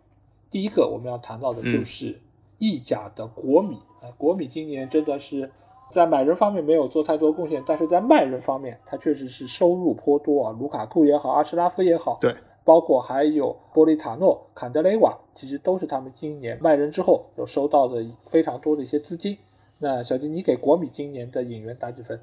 [0.49, 2.20] 第一个我们要谈到的就是
[2.57, 5.52] 意甲的国米啊，国米今年真的是
[5.91, 10.56] 在买人方面没有做太多贡献，但是在卖人方面，他确实是收入颇多啊。
[10.60, 19.38] 卢卡库也好，阿什拉夫也好，对，包括还有波利塔诺、坎德雷瓦，其实都是他们今年卖人之后有收到的非常多的一些资金。
[19.82, 22.20] 那小金，你给国米今年的引援打几分？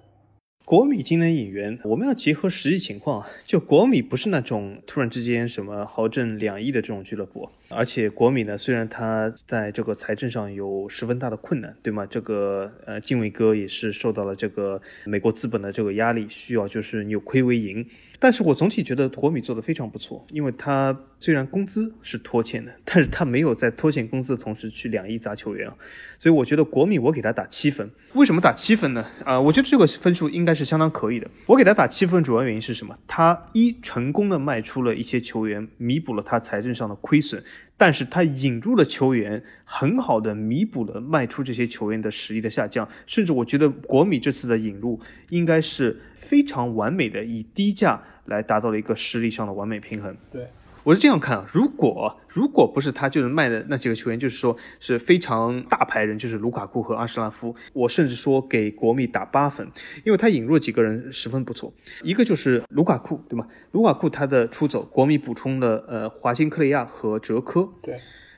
[0.67, 3.25] 国米今年引援，我们要结合实际情况。
[3.45, 12.07] 就国米不是那种突然之间什么豪挣两亿的这种俱乐部，而且国米呢，虽然他在这个财政上有十分大的困难，对吗？
[12.07, 17.87] 这个呃，敬伟哥也是受到了这个美国资本的这个压力，需要就是扭亏为盈。
[18.19, 25.75] 但是我总体觉得国米做的非常不错，因为他虽然工资是拖欠的，但是他没有在拖欠工资的同时去两亿砸球员啊，
[26.19, 27.91] 所以我觉得国米我给他打七分。
[28.15, 29.05] 为什么打七分呢？
[29.23, 31.29] 啊，我觉得这个分数应该是相当可以的。
[31.45, 32.97] 我给他打七分主要原因是什么？
[33.07, 37.43] 他一成功的卖出了一些球员，弥补了他财政上的亏损。
[37.77, 45.01] 但是他引入了球员很好的弥补了卖出这些球员的实力的下降，甚至我觉得国米这次的引入
[45.31, 50.17] 应该是非常完美的，以低价来达到了一个实力上的完美平衡。
[50.31, 50.47] 对。
[50.87, 59.69] 我是这样看啊，如果如果不是他就是卖的那几个球员，就是说是非常大牌人，就是卢卡库和阿什拉夫，我甚至说给国米打八分，
[60.05, 63.49] 因为他引入了几个人十分不错，一个就是卢卡库，对吗？
[63.73, 67.97] 卢卡库他的出走，国米补充了呃华金克雷亚和哲科，对，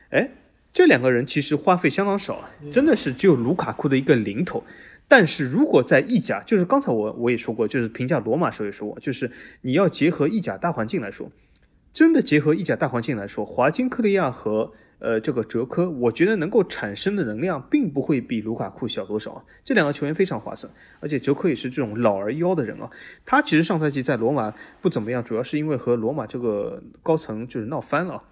[0.08, 0.30] 哎，
[0.72, 4.64] 这两个人其实花费相当少啊，真的是只有卢卡库的一个零头，
[5.06, 9.30] 但是如果在意甲，就是刚才我我也说过，就是评价罗马时候也说过，就是
[9.60, 11.30] 你要结合意甲大环境来说。
[11.92, 19.44] 真的结合意甲大环境来说，华金克利亚和呃这个哲科，我觉得能够产生的能量并不会比卢卡库小多少。
[19.64, 22.90] 这两个球员非常划算，而且哲科也是这种老而妖的人啊。
[23.24, 28.22] 他其实上赛季在罗马不怎么样，主要是因为和罗马这个高层就是闹翻了。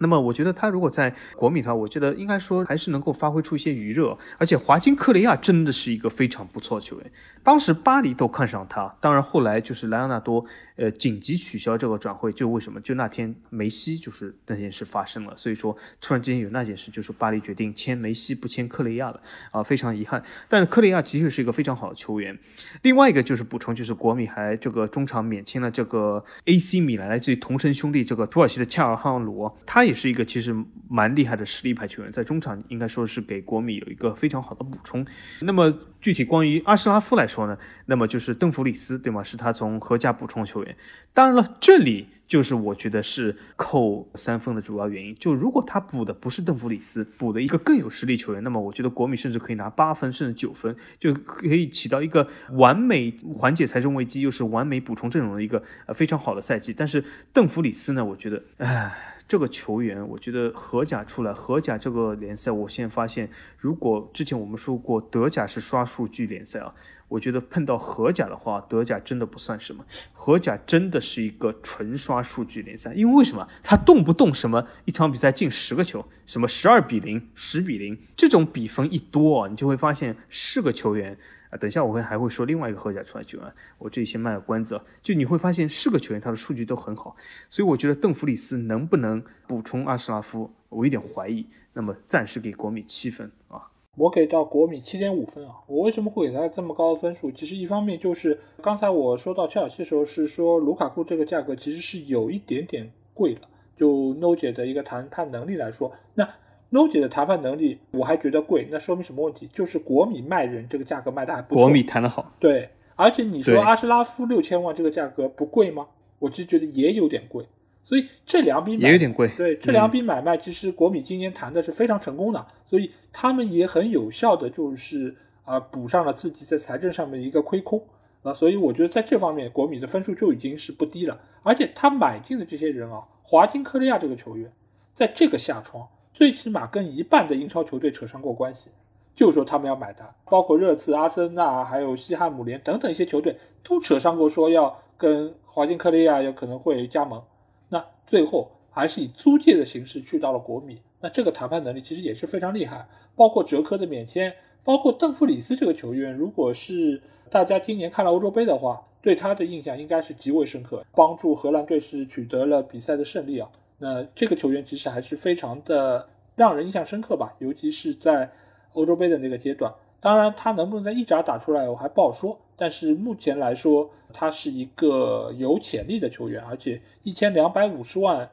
[0.00, 4.16] 那么我觉得他如果在国米的话，我觉得应该说还是能够发挥出一些余热。
[4.38, 7.10] 而且华金克雷亚真的是一个非常不错的球员，
[7.48, 8.94] 当时巴黎都看上他。
[9.00, 10.44] 当然后来就是莱昂纳多，
[10.76, 12.78] 呃，紧急取消这个转会，就为什么？
[12.82, 19.18] 就那天梅西就是那件事发生了，所以说突然之间有那件事，就是巴黎决定签梅西不签克雷亚了
[19.50, 20.22] 啊，非常遗憾。
[20.46, 22.38] 但是克雷亚的确是一个非常好的球员。
[22.82, 29.88] 另外一个就是补充，就是国米还这个中场免签了这个 AC 米兰来自于同城兄弟这个土耳其的恰尔汗罗，他。
[29.88, 30.54] 也是一个其实
[30.86, 35.06] 蛮厉害的实力派球员，在中场应该说是给国米有一个非常好的补充。
[35.40, 37.56] 那么具体关于阿什拉夫来说说呢，
[37.86, 39.22] 那么就是邓弗里斯，对吗？
[39.22, 40.76] 是他从荷甲补充球员。
[41.14, 45.14] 当然了，这里就是我觉得是扣三分的主要原因。
[45.14, 55.62] 就如果他补的不是邓弗里斯，补的一个更有实力球员，那么我觉得国米甚至可以拿八分甚至九分，就可以起到一个完美缓解财政危机，又是完美补充阵容的一个
[55.94, 56.74] 非常好的赛季。
[56.74, 59.14] 但是邓弗里斯呢，我觉得，唉。
[59.28, 63.28] 这个球员，我觉得荷甲出来，荷甲这个联赛，我现在发现，
[63.58, 66.74] 如果之前我们说过德甲是刷数据联赛啊，
[67.08, 69.84] 我觉得碰到荷甲的话，德甲真的不算什么，
[70.14, 73.46] 荷甲真的是一个纯刷数据联赛，因为为什么？
[73.62, 81.18] 他动不动什么一场比赛进十个球，什么十二比零、十比零，这种比分一多啊，你就会发现是个球员。
[81.50, 84.80] 啊，等一下我会还会说另外一个荷甲出来球员，我这里先卖个关子。
[85.02, 87.16] 就你会发现是个球员，他的数据都很好，
[87.48, 91.46] 所以我觉得邓弗里斯能不能补充阿什拉夫，我有点怀疑。
[91.72, 95.54] 那么暂时给国米七分啊，我给到国米七点五分啊。
[95.66, 97.30] 我为什么会给他这么高的分数？
[97.30, 103.40] 其实一方面就是刚才我说到切尔西的时候是说卢卡库这个价格其实是有一点点贵了，
[103.76, 106.28] 就 No 姐的一个谈判能力来说，那。
[106.70, 109.48] N o 姐的谈判能力，我还觉得贵，那说明什么问题？
[109.52, 111.64] 就是国米卖人这个价格卖的还不错。
[111.64, 112.68] 国米谈的好，对。
[112.94, 115.86] 而且你说阿什拉夫六千万这个价格不贵吗？
[116.18, 117.46] 我其实觉得也有点贵。
[117.84, 119.28] 所以这两笔也有点贵。
[119.36, 125.14] 对，这两笔买卖其实国米今年谈的是非常成功的，所以他们也很有效的就是
[125.44, 127.82] 啊补上了自己在财政上面的一个亏空
[128.22, 128.34] 啊。
[128.34, 131.18] 所以我觉得在这方面国米的分数就已经是不低了。
[131.42, 134.52] 而且他买进的这些人啊，华金科利亚这个球员，
[134.92, 135.88] 在这个下窗。
[136.18, 138.70] 最起码跟一半的英超球队扯上过关系，
[139.14, 147.22] 就说他们要买他，包括热刺、阿森纳还有西汉姆联等等一些球队都扯上过，说要跟华金科利亚有可能会加盟。
[147.68, 152.88] 那最后还是以租借的形式去到了国米，那这个谈判能力其实也是非常厉害。
[153.14, 154.34] 包括哲科的免签，
[154.64, 157.00] 包括邓弗里斯这个球员，如果是
[157.30, 163.48] 大家今年看了欧洲杯的话，对他的印象应该是极为深刻，帮助荷兰队是取得了比赛的胜利啊。
[163.78, 166.06] 那这个球员其实还是非常的
[166.36, 168.30] 让人印象深刻吧，尤其是在
[168.72, 169.72] 欧洲杯的那个阶段。
[170.00, 172.38] 当然，他能不能在意甲打出来，我还不好说。
[172.56, 178.28] 但是目前来说，他是一个有潜力的球员，而且一千两百五十万，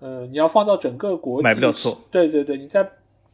[0.00, 1.96] 呃，你要放到整个国买不了错。
[2.10, 2.88] 对对对，你在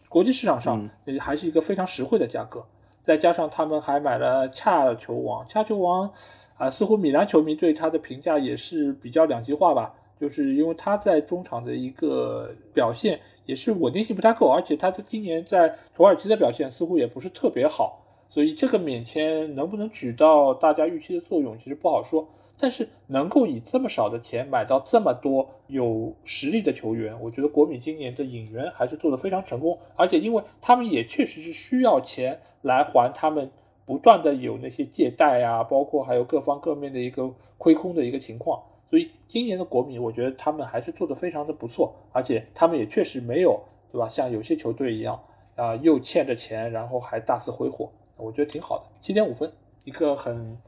[0.08, 0.86] 国际市场上
[1.18, 2.62] 还是一个非常实惠的价格。
[3.00, 6.10] 再加上他们还买了恰球王，恰球王
[6.56, 9.94] 啊，似乎米兰球迷对他的评价也是比较两极化吧。
[10.22, 22.28] 就是因为他在中场的一个表现也是稳定性不太够，而且他在今年在土耳其的表现似乎也不是特别好，所以这个免签能不能起到大家预期的作用，其实不好说。
[22.56, 33.50] 但是能够以这么少的钱买到这么多有实力的球员，我觉得国米今年的引援还是做得非常成功，而且因为他们也确实是需要钱来还他们
[33.84, 38.62] 不断的有那些借贷啊，包括还有各方各面的一个亏空的一个情况。
[38.92, 43.58] 所以今年的国米，我觉得他们还是做得非常的不错，而且他们也确实没有，
[43.90, 44.06] 对吧？
[44.06, 45.18] 像有些球队一样，
[45.56, 48.84] 啊，又欠着钱，然后还大肆挥霍，我觉得挺好的。
[49.00, 49.50] 七点五分，
[49.84, 50.58] 一个很，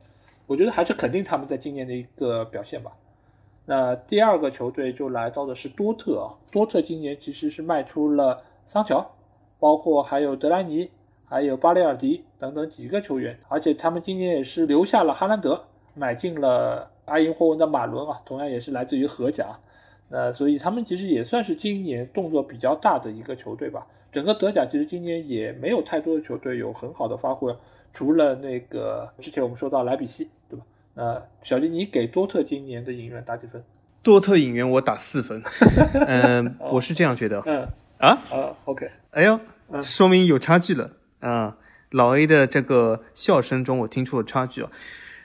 [0.46, 2.92] 我觉得还是肯定他们在今年的一个表现吧。
[3.66, 9.06] 那第二个球队就来到的是多特啊，多特今年其实是卖出了桑乔，
[9.60, 10.90] 包括还有德莱尼，
[11.26, 16.90] 还有巴雷尔迪等等几个球员，而且他们今年也是留下了哈兰德，买进了。
[17.06, 19.59] 阿银霍温的马伦啊，同样也是来自于荷甲，
[20.09, 23.86] 那所以他们其实也算是今年动作比较大的一个球队吧。
[24.12, 27.55] 整个德甲其实今年也没有太多的球队有很好的发挥，
[27.93, 30.64] 除了那个之前我们说到莱比锡，对吧？
[30.94, 33.64] 那小金，你给多特今年的引援打几分？
[34.02, 35.43] 多特引援我打四分，
[36.06, 37.43] 嗯，我是这样觉得。
[37.47, 37.66] 嗯
[37.98, 39.40] 啊啊，OK，哎呦，
[39.81, 40.90] 说明有差距了
[41.20, 41.56] 啊！
[41.90, 44.70] 老 A 的这个笑声中，我听出了差距啊。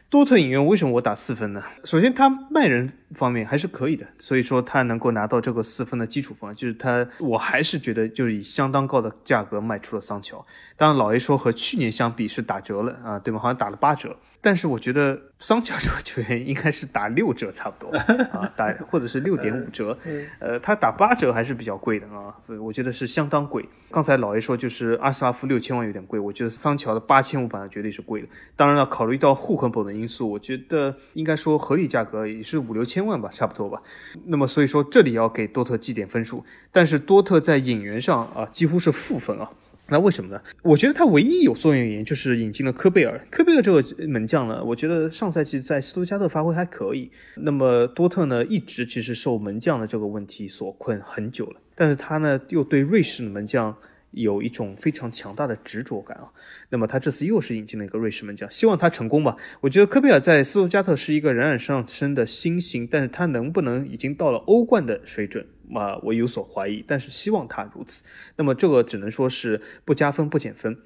[0.09, 1.61] 多特影院为什么我打四分呢？
[1.83, 10.43] 首先，他卖人方面还是可以的，所以说他能够拿到这个四分的基础分，就是他，我还是觉得就是以相当高的价格卖出了桑乔。
[10.75, 13.39] 当然，老 A 说和去年相比是打折了啊，对吗？
[13.39, 14.17] 好像打了八折。
[14.41, 17.93] 但是我觉得桑乔这个球员应该是打六折差不多
[18.31, 19.97] 啊，打或者是六点五折，
[20.39, 23.67] 呃，他打八折还是比较贵的啊，我觉得是相当贵。
[23.91, 28.27] 刚才老爷说就是阿斯拉夫六千万有点贵，我觉得桑乔的八千五百万绝对是贵的。
[28.55, 33.81] 当然了，考虑到户口本的因素，我觉得应该说合理价格也是五六千万吧，差不多吧。
[34.25, 39.49] 那么所以说这里要给多特记点分数，但是多特在引援上啊几乎是负分啊。
[39.91, 40.41] 那为什么呢？
[40.61, 43.19] 我觉得他唯一有作用原因就是引进了科贝尔。
[43.29, 47.11] 科贝尔这个门将呢，我觉得上赛季在斯图加特发挥还可以。
[47.35, 51.59] 那么多特呢，一直其实受门将的这个问题所困很久了。
[51.75, 53.75] 但是他呢，又对瑞士的门将
[54.11, 56.31] 有一种非常强大的执着感啊。
[56.69, 59.37] 那么他这次又是引进了一个瑞士门将，希望他成功吧。
[59.61, 65.45] 我觉得科贝尔在斯图加特是一个冉冉上升的新星，但是他能不能已经到了欧冠的水准？
[65.75, 68.03] 啊，我有所怀疑，但是希望他如此。
[68.37, 70.77] 那么这个只能说是不加分不减分，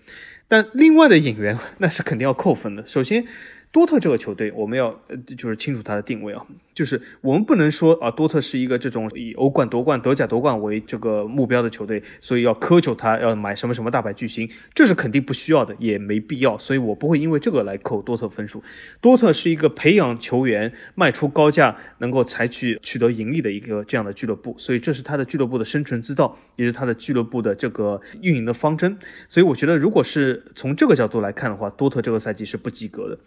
[0.48, 2.86] 但另外的引援那是肯定要扣分的。
[2.86, 3.26] 首先。
[3.74, 6.46] 多特这个球队，我们要呃就是清楚它的定位啊，
[6.76, 18.62] 就是我们不能说啊，多特是一个这种以欧冠夺冠、德甲夺冠为这个目标的球队，所以要苛求他要买什么什么大牌巨星，这是肯定不需要的，也没必要，所以我不会因为这个来扣多特分数。
[19.02, 28.96] 多特是一个培养球员、卖出高价、能够采取取得盈利的一个这样的俱乐部，所以这是他的俱乐部的生存之道，也是他的俱乐部的这个运营的方针。
[29.28, 33.18] 所以我觉得，如果是从这个角度来看的话，多特这个赛季是不及格的。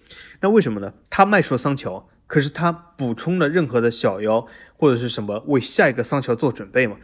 [0.40, 0.94] 那为什么呢？
[1.08, 6.96] 他卖出了桑乔，可是他补充了任何的小妖或者是什么为下一个桑乔做准备吗？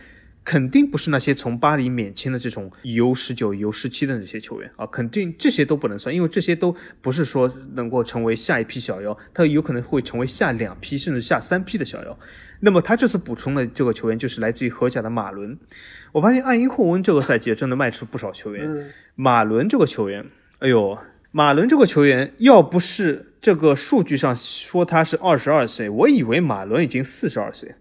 [0.45, 12.19] 肯定不是那些从巴黎免签的这种 U 十九、U 十七的那些球员啊，肯定这些都不能算，因为这些都不是说能够成为下一批小妖，他有可能会成为下两批甚至下三批的小妖。
[12.59, 15.57] 那么他这次补充的这个球员就是来自于荷甲的马伦。
[16.11, 20.27] 我发现爱因霍温这个赛季真的卖出不少球员，马伦这个球员，
[20.59, 20.99] 哎呦。
[21.35, 27.75] 马伦这个球员，要不是这个数据上说他是二十二岁，我以为马伦已经四十二岁。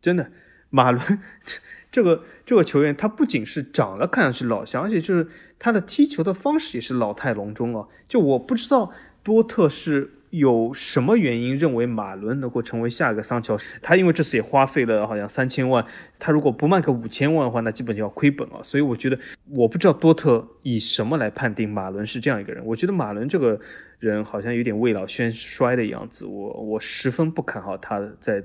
[0.00, 0.30] 真的，
[0.70, 1.02] 马伦
[1.44, 1.58] 这
[1.90, 5.26] 这个这个球员，他不仅是长得看上去老相，而且就是
[5.58, 7.88] 他的踢球的方式也是老态龙钟啊。
[8.08, 8.92] 就我不知道
[9.24, 13.56] 多特是有什么原因认为马伦能够成为下一个桑乔？
[13.80, 15.86] 他因为这次也花费了好像三千万，
[16.18, 18.60] 他如果不卖个五千万的话，那基本就要亏本了。
[18.60, 19.16] 所以我觉得，
[19.50, 22.64] 我不知道多特以什么来判定马伦是这样一个人。
[22.66, 23.60] 我觉得马伦这个
[24.00, 28.42] 人好像有点未老先衰的样子，我我十分不看好他在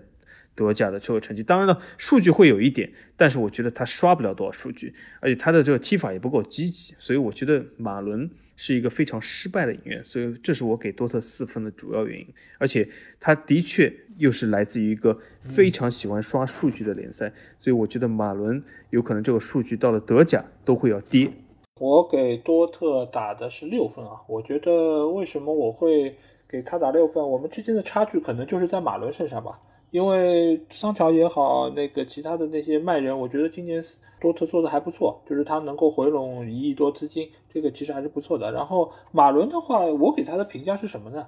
[0.53, 1.41] 德甲的这个成绩。
[1.41, 8.29] 当然了，数据会有一点，但是我觉得他刷不了多少数据，而且他的这个踢法也不够积极，所以我觉得马伦。
[8.61, 12.27] 是一个非常失败的影院，所以这是我给多特四分的主要原因。
[12.57, 12.85] 而且
[13.17, 21.31] 他的确又是来自于一个非常喜欢刷数据的联赛，所以我觉得马伦有可能这个数据到了德甲都会要跌。
[21.79, 27.25] 我给多特打的是六分啊，我觉得为什么我会给他打六分？
[27.25, 29.57] 我们之间的差距可能就是在马伦身上吧。
[29.91, 33.81] 因为桑乔也好，那个其他的那些卖人，我觉得今年
[34.21, 38.51] 多特做的还不错，就是他能够回笼一亿多资金，这个其实还是不错的。
[38.51, 41.25] 然后马伦的话，我给他的评价是什么呢？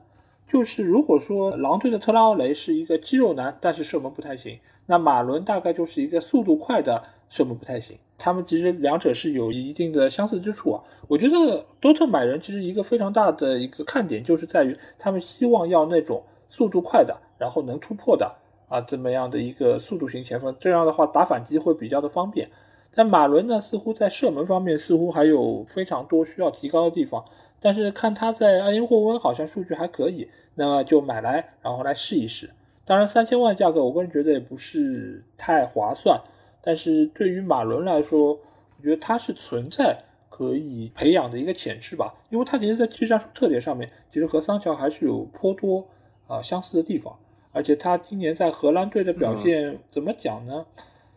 [0.48, 7.98] 就是如果说狼队的特拉奥雷是一个肌肉男，但是射门不太行，那马伦大概就是一个速度快的射门不太行。
[8.18, 10.84] 他们其实两者是有一定的相似之处啊。
[11.08, 18.32] 我觉得多特买人其实一个非常大的一个看点就是在于他们希望要那种速度快的，然后能突破的。
[18.72, 22.50] 啊，这么样的一个速度型前锋，这样的话打反击会比较的方便。
[22.96, 27.26] 但马伦呢，似乎在射门方面似乎还有非常多需要提高的地方。
[27.60, 32.50] 但是看他在埃因霍温好像数据还可以，那么就买来然后来试一试。
[32.86, 36.22] 当然三千万价格，我个人觉得也不是太划算。
[36.62, 39.98] 但是对于马伦来说，我觉得他是存在
[40.30, 45.86] 可以培养的一个潜质吧，因为他其实在技战术特点上面，其实和桑乔还是有颇多
[46.28, 47.14] 啊相似的地方。
[47.52, 50.66] 而且他今年在荷兰队的表现怎么讲呢？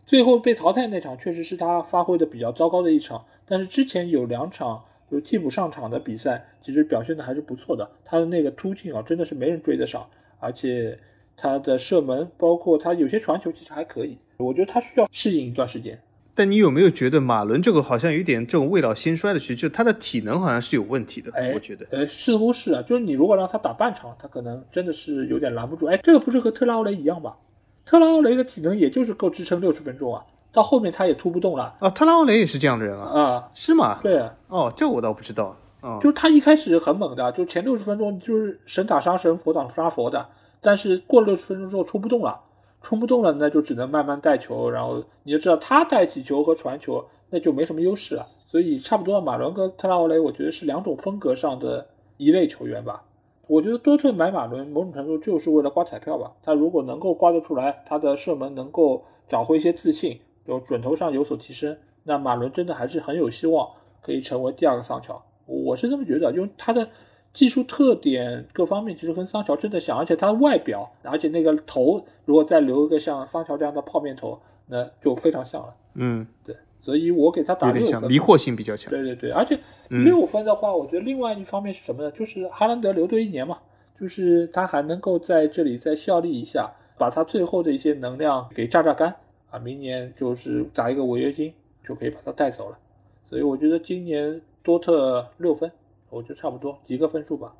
[0.05, 7.89] 最后被淘汰那场确实是他发挥的比较糟糕的一场，但是之前有两场就是替补上场的比赛，其实表现的还是不错的。
[8.03, 10.07] 他的那个突进啊，真的是没人追得上，
[10.39, 10.97] 而且
[11.35, 14.17] 他的射门，包括他有些传球，其实还可以。
[14.37, 15.99] 我觉得他需要适应一段时间。
[16.37, 19.55] 但你有没有觉得马伦这个好像有点这种未老先衰的趋势？
[19.55, 21.31] 就他的体能好像是有问题的。
[21.33, 22.81] 哎，我觉得，呃，似乎是啊。
[22.81, 25.85] 就是你如果让他打半场，他可能真的是有点拦不住。
[25.85, 27.37] 哎，这个不是和特拉奥雷一样吧？
[27.85, 30.21] 特拉奥雷的体能也就是够支撑六十分钟啊，
[30.51, 31.73] 到后面他也突不动了。
[31.79, 33.21] 啊，特拉奥雷也是这样的人啊？
[33.21, 33.99] 啊，是吗？
[34.03, 34.21] 对。
[34.49, 35.57] 哦，这我倒不知道。
[35.81, 40.27] 哦，就他一开始很猛的，就前六十分钟就是神打杀神，佛打杀佛的，
[40.59, 42.41] 但是过了六十分钟之后出不动了。
[42.85, 48.27] 冲不动了，那就只能慢慢带球，然后你就知道他带起球和传球，那就没什么优势了。
[48.45, 51.87] 所以差不多，马伦跟特拉奥雷，我觉得是两种风格上的
[52.17, 53.03] 一类球员吧。
[53.47, 56.31] 我觉得多特买马伦，某种程度就是为了刮彩票吧。
[56.43, 63.67] 他如果能够刮得出来，他的射门能够找回一些自信，就准头上有所提升，那马伦真的还是很有希望
[64.03, 65.19] 可以成为第二个桑乔。
[65.47, 66.87] 我是这么觉得，因为他的。
[67.35, 75.75] 技术特点各方面其实跟桑乔真的像，而且他的外表，而且那个头如果再留一个像桑乔这样的泡面头，那就非常像了。
[75.95, 78.89] 嗯，对，所以我给他打六分，迷惑性比较强。
[78.89, 79.59] 对对对，而且
[79.89, 82.11] 六分的话，我觉得另外一方面是什么呢？
[82.11, 83.57] 就是哈兰德留队一年嘛，
[83.99, 89.13] 就是他还能够在这里再效力一下，把他最后的一些能量给榨榨干
[89.49, 91.53] 啊，明年就是砸一个违约金
[91.85, 92.77] 就可以把他带走了。
[93.25, 95.69] 所以我觉得今年多特六分。
[96.09, 97.53] 我觉得差不多几个分数吧。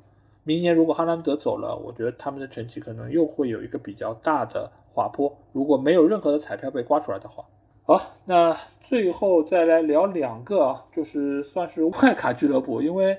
[0.44, 5.36] 明年如果哈兰德走了，我觉得他们的成绩可能又会有一个比较大的滑坡。
[5.52, 7.44] 如果没有任何的彩票被刮出来的话，
[7.84, 13.18] 好，那最后再来聊两个，就是算是外卡俱乐部，因为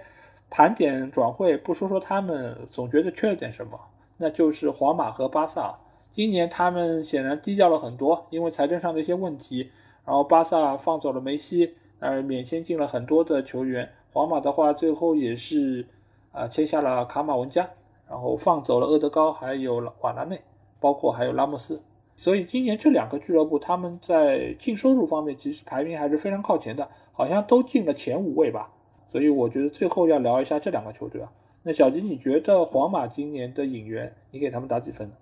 [0.50, 3.78] 盘点转会不说说他们，总觉得缺了点什么，
[4.16, 5.78] 那就是皇马和巴萨。
[6.12, 9.70] 今年他们显然低调了很多，因为财政上的一些问题，
[10.06, 13.90] 然后巴萨放走了梅西，而，免签进了很多的球员。
[14.12, 15.86] 皇马的话，最后也是
[16.32, 17.70] 啊签下了卡马文加，
[18.10, 20.42] 然后放走了厄德高，还有瓦拉内，
[20.80, 21.82] 包括还有拉莫斯。
[22.16, 28.72] 所以今年这两个俱乐部他们在净收入方面其实排名还是非常靠前的，好像都进了前五位吧。
[29.10, 31.32] 所以我觉得最后要聊一下这两个球队啊。
[31.64, 35.14] 那小吉，你觉得皇马今年的引援，你给他们打几分呢？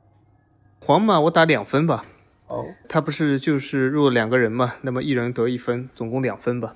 [0.79, 2.05] 皇马我打两分吧。
[2.47, 6.75] 哦，他不是就是入了两个人嘛，那么一人得一分，总共两分吧。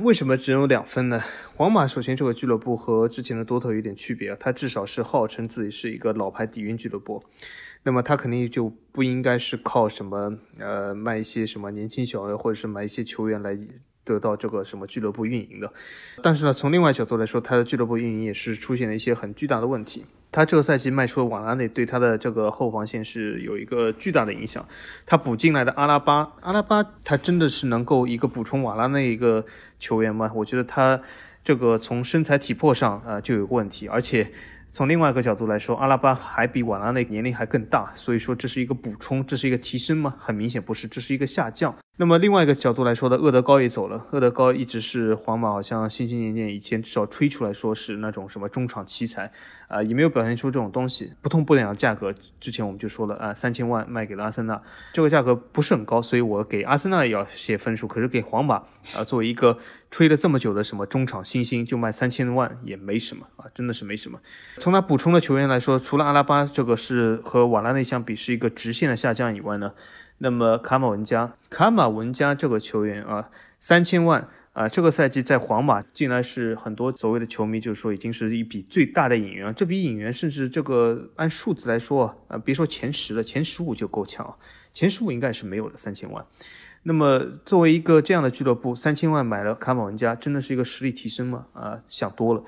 [0.00, 1.22] 为什么只有两分呢？
[1.54, 7.22] 皇马首先这个俱乐部和之前的多特有点区别啊，它至少是号称自己是一个老牌底蕴俱乐部，
[7.84, 13.56] 那么它肯定就不应该是靠什么呃卖一些什么年轻小孩或者是买一些球员来。
[14.06, 15.70] 得到这个什么俱乐部运营的，
[16.22, 20.06] 但是呢，从另外角度来说，他的俱乐部运营也是出现了一些很巨大的问题。
[20.30, 24.64] 他这个赛季卖出的瓦拉内，对他的这个后防线是有一个巨大的影响。
[25.06, 29.44] 他补进来的阿拉巴，阿拉巴他真的是能够一个补充瓦拉内一个
[29.80, 30.30] 球员吗？
[30.36, 31.02] 我觉得他
[31.42, 34.30] 这个从身材体魄上啊就有问题，而且
[34.70, 40.14] 从另外一个角度来说，阿拉巴还比瓦拉内年龄还更大，所以说这是一个补充，这是一个提升吗？
[40.16, 41.74] 很明显不是，这是一个下降。
[41.98, 44.04] 那么另外一个角度来说的，厄德高也走了。
[44.10, 49.32] 厄德高一直是皇马好像心心念念，以前至少吹出来说是那种什么中场奇才，
[49.66, 51.14] 啊，也没有表现出这种东西。
[51.22, 54.60] 不痛不痒的价格，之前我们就说了啊，三千万卖给了阿森纳，
[54.92, 57.88] 这个价格不是很高，所以我给阿森纳也要写分数。
[57.88, 58.56] 可是给皇马
[58.94, 59.58] 啊，作为一个
[59.90, 64.20] 吹了这么久的什么中场新星，就卖三千万也没什么啊，真的是没什么。
[64.58, 69.72] 从他补充的球员来说，除了阿拉巴这个是和瓦拉内相比是一个直线的下降以外呢？
[70.18, 73.28] 那么卡马文加，卡马文加这个球员啊，
[73.60, 84.36] 三千万啊，这个赛季在皇马竟然是很多所谓的球迷就是说已经是一笔最大的引援，这笔引援甚至这个按数字来说啊，别说前十了，前十五就够呛啊，
[84.72, 86.24] 前十五应该是没有的三千万。
[86.84, 91.46] 那么作为一个这样的俱乐部，三千万买了卡马文加，真的是一个实力提升吗？
[91.52, 92.44] 啊，想多了。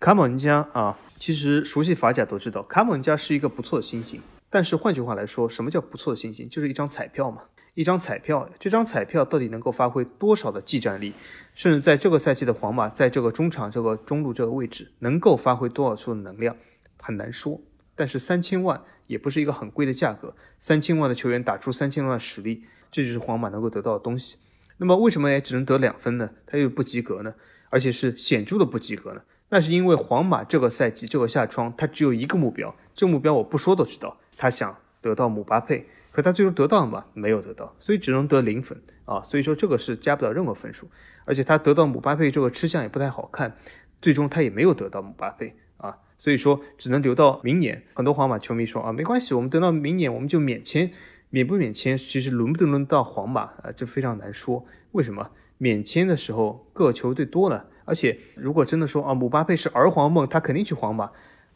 [0.00, 4.20] 卡马文加啊，其实熟悉法甲都知道，卡马文加是一个不错的新星。
[4.52, 6.46] 但是换句话来说，什么叫不错的信心？
[6.46, 11.14] 就是一张彩票嘛，一张彩票，这张彩票到底能够发挥多少的技战力？
[11.54, 16.54] 甚至在这个赛季的皇马，在这个中场、这个中路这个位置，能够发挥多少处的能量，
[17.00, 17.62] 很难说。
[17.94, 24.36] 但是三千万也不是一个很贵的价格，三千万的球员打出三千万的实力，这就是皇马能够得到的东西。
[24.76, 26.28] 那么为什么也只能得两分呢？
[26.46, 27.32] 他又不及格呢？
[27.70, 29.22] 而且是显著的不及格呢？
[29.48, 34.18] 那是因为皇马这个赛季这个夏窗，他只有一个目标，这个目标我不说都知道。
[34.42, 37.04] 他想得到姆巴佩，可他最终得到了吗？
[37.14, 39.22] 没有得到，所以只能得零分啊。
[39.22, 40.88] 所以说这个是加不了任何分数，
[41.24, 43.56] 而且他得到姆巴佩这个吃相也不太好看，
[44.00, 45.98] 最终他也没有得到姆巴佩啊。
[46.18, 47.84] 所以说只能留到明年。
[47.94, 50.90] 很多皇马球迷说啊，没关系，我们等到明年我们就免签，
[51.30, 54.66] 免不免签，其实轮不轮到皇马啊，这非常难说。
[54.90, 55.30] 为什么？
[55.58, 61.12] 免签的时候各球队多了，而且如果真的说啊，姆巴佩是儿皇梦，他肯定去皇马。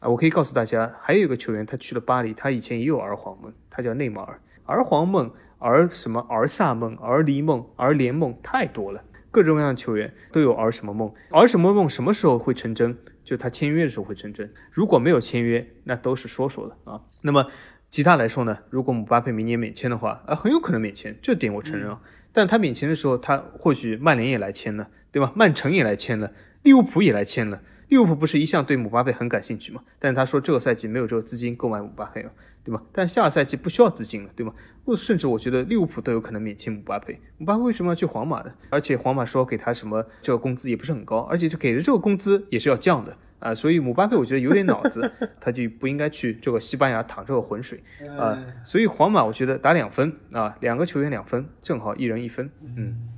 [0.06, 4.40] 啊，我可以告诉大家，还有一个球员，他去了巴黎，他以前也有儿皇梦，他叫内马尔。
[4.64, 9.02] 儿皇梦、儿什么儿萨梦、儿离梦、儿联梦太多了，
[9.32, 12.96] 各种各样的球员都有儿什么梦，儿什么梦什么时候会成真？
[13.24, 17.00] 就他签约的时候会成真，如果没有签约，那都是说说的啊。
[17.22, 17.48] 那么
[17.90, 18.58] 其他来说呢？
[18.70, 22.00] 如果姆巴佩明年免签的话，啊，很有可能免签，这点我承认啊。
[22.32, 25.32] 但他免签的时候，他或许曼联也来签了，对吧？
[25.34, 27.60] 曼城也来签了，利物浦也来签了。
[27.88, 29.82] 利物浦不是一向对姆巴佩很感兴趣吗？
[29.98, 32.32] 但是他说这个赛季没有这个资金购买姆巴佩了，
[32.64, 32.82] 对吧？
[32.92, 34.52] 但下个赛季不需要资金了，对吗？
[34.84, 37.20] 我甚至我觉得利物浦都有可能免签姆巴佩。
[37.38, 38.52] 姆巴佩为什么要去皇马呢？
[38.70, 43.54] 而且皇马说给他什么这个工资也不是很高，而且就给的这个工资也是要降的啊。
[43.54, 45.08] 所以姆巴佩我觉得有点脑子，
[45.40, 47.82] 他就不应该去这个西班牙淌这个浑水
[48.18, 48.36] 啊。
[48.64, 53.10] 所以皇马我觉得打两分啊，两个球员两分，正好一人一分，嗯。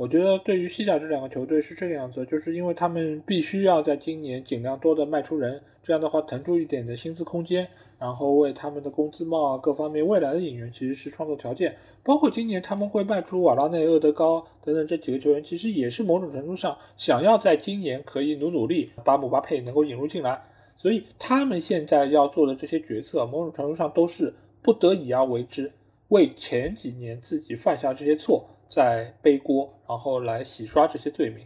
[0.00, 7.68] 我觉得对于西甲这两个球队是这个样子，就是因为他们必须要在今年尽量多的卖出人，这样的话腾出一点的薪资空间，
[7.98, 11.76] 然后为他们的工资帽啊各方面未来的引援其实是创造条件。
[12.02, 20.42] 包括今年他们会卖出瓦拉内、厄德高等等这几个球员，其实也是某种程度上想要在今年可以努努力把姆巴佩能够引入进来。
[20.78, 24.32] 所以他们现在要做的这些决策，某种程度上都是
[24.62, 25.70] 不得已而为之，
[26.08, 28.42] 为前几年自己犯下这些错。
[28.70, 31.44] 在背锅，然后来洗刷这些罪名。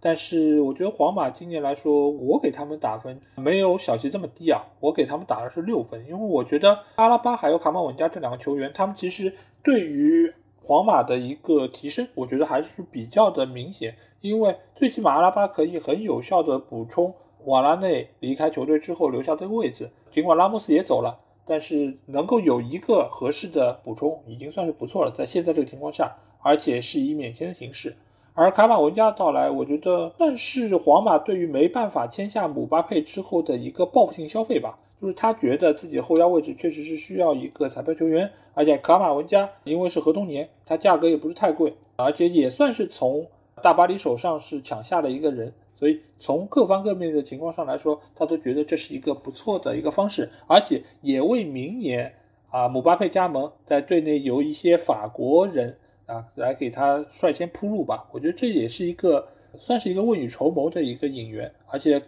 [0.00, 9.32] 但是我觉得皇马今年来说，我给他们打分没有小齐这么低啊，我给他们打的是六分，因为我觉得阿拉巴还有卡马文加这两个球员，他们其实
[9.62, 10.30] 对于
[10.62, 13.96] 皇马的一个提升，我觉得还是比较的明显。
[14.20, 17.14] 因为最起码阿拉巴可以很有效的补充
[17.44, 25.10] 瓦拉内离开球队之后留下这个位置，尽管拉莫斯也走了，但是能够有一个合适的补充，已经算是不错了。
[25.10, 26.14] 在现在这个情况下。
[26.44, 27.96] 而且是以免签的形式，
[28.34, 34.78] 而卡马文加的到来，我觉得算是皇马对于没办法签下姆巴佩之后的一个报复性消费吧。
[35.00, 43.26] 就是他觉得自己后腰位置确实是需要一个彩票球员，而且卡马文加因为是合同年，他价格也不是太贵，而且也算是从
[43.62, 52.12] 大巴黎手上是抢下了一个人，所以从各方各面的情况上来说，他都觉得这是一个不错的一个方式，而且也为明年
[52.50, 55.78] 啊姆巴佩加盟在队内有一些法国人。
[56.06, 58.06] 啊，来给他率先铺路吧。
[58.12, 59.26] 我觉得这也是一个
[59.56, 62.02] 算是一个未雨绸缪的一个引援，而且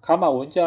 [0.00, 0.62] 卡马文加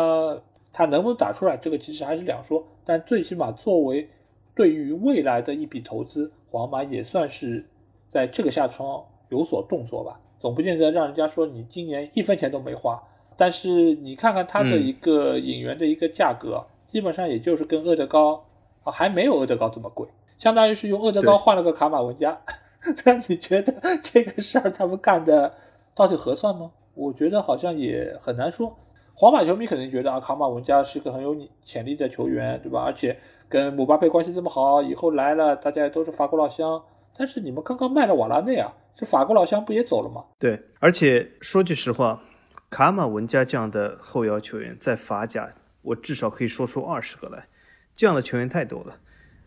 [0.74, 2.66] 他能不能打出来，这个其实还是两说。
[2.84, 4.10] 但最起码作为
[4.56, 7.66] 对于未来的一笔投资，皇马也算是
[8.08, 10.20] 在这个下窗有所动作吧。
[10.40, 13.02] 总不见得让人家说你今年一分钱都没花。
[13.38, 18.44] 但是你看看他的一个引援的一个价格，基本上也就是跟厄德高
[18.84, 22.40] 啊还没有厄德高这么贵，相当于是用厄德高换了个卡马文加。
[23.06, 25.54] 那你觉得这个事儿他们干的
[25.94, 26.72] 到底合算吗？
[26.94, 28.78] 我觉得好像也很难说。
[29.14, 32.82] 皇马球迷肯定觉得啊，卡马文加是个很有潜力的球员，对吧？
[32.84, 33.18] 而且
[33.48, 36.82] 跟姆巴佩关系这么好，以后来了大家也都是法国老乡。
[37.16, 40.26] 但是你们刚刚卖了瓦拉内啊，这法国老乡不也走了吗？
[40.40, 42.24] 对，而且说句实话，
[42.70, 45.50] 卡马文加这样的后腰球员在法甲，
[45.84, 47.46] 我至少可以说出二十个来。
[47.94, 48.98] 这样的球员太多了。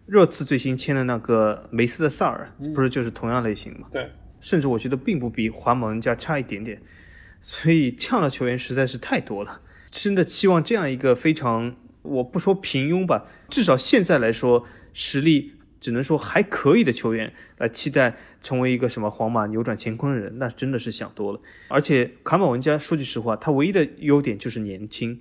[0.06, 3.88] 热刺最新签的那个梅斯的萨尔，不是就是同样类型吗？
[3.90, 4.10] 对，
[4.40, 6.82] 甚至我觉得并不比皇马文加差一点点。
[7.40, 9.60] 所以这样的球员实在是太多了。
[9.90, 15.52] 真的期望这样一个非常，我不说平庸吧，至少现在来说实力。
[15.80, 21.38] 只能说还可以的球员来期待成为一个什么皇马扭转乾坤的人，那真的是想多了。
[21.68, 25.20] 而且卡马文加说句实话，他唯一的优点就是年轻，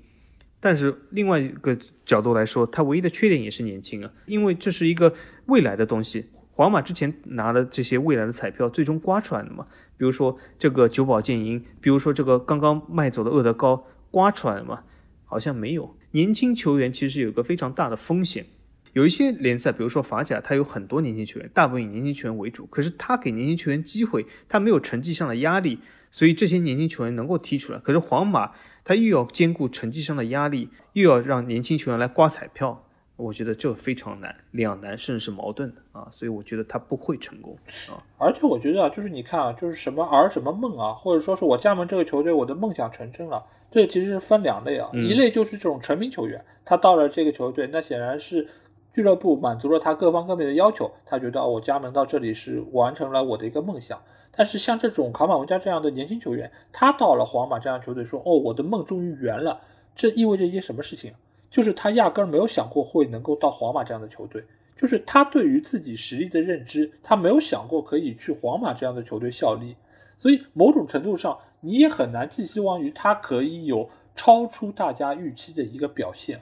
[0.65, 5.14] 但是另外一个角度来说，他唯一的缺点也是年轻啊，因为这是一个
[5.48, 6.27] 未来的东西。
[6.53, 9.68] 皇马之前拿的这些未来的彩票，最终刮出来的嘛，
[9.98, 14.84] 比如说这个久保建英，比如说这个刚刚卖走的厄德高，刮出来的嘛，
[15.26, 15.98] 好像没有。
[16.11, 18.45] 年轻球员其实有个非常大的风险。
[18.94, 22.65] 有一些联赛，比如说法甲，它有很多年轻球员，大部分以年轻球员为主。
[22.68, 25.80] 可是他给年轻球员机会，他没有成绩上的压力，
[26.11, 27.80] 所以这些年轻球员能够踢出来。
[27.80, 28.52] 可是皇马，
[28.84, 36.07] 他又要兼顾成绩上的压力，又要让年轻球员来刮彩票，我觉得这非常难，两难甚至是矛盾的啊。
[36.11, 37.57] 所以我觉得他不会成功
[37.90, 37.98] 啊。
[38.20, 43.44] 而且我觉得啊，就是你看啊，就是什么儿什么梦啊，或者说是我加盟这个球队，我的梦想成真了。
[43.72, 48.48] 这其实是分两类啊，一类就是这种成名球员，他到了这个球队，那显然是。
[48.94, 53.99] 俱乐部满足了他各方各面的要求，他觉得，我加盟到这里是完成了我的一个梦想。
[54.32, 59.60] 但是像这种卡马文加这样的年轻球员，他到了皇马这样球队，说哦，我的梦终于圆了。
[59.95, 61.14] 这意味着一件什么事情？
[61.49, 64.44] 就是他压根儿没有想过会能够到皇马这样的球队，
[64.76, 69.76] 就是他对于自己实力的认知，他没有想过可以去皇马这样的球队效力。
[70.18, 76.40] 所以某种程度上，你也很难寄希望于他可以有超出大家预期的一个表现。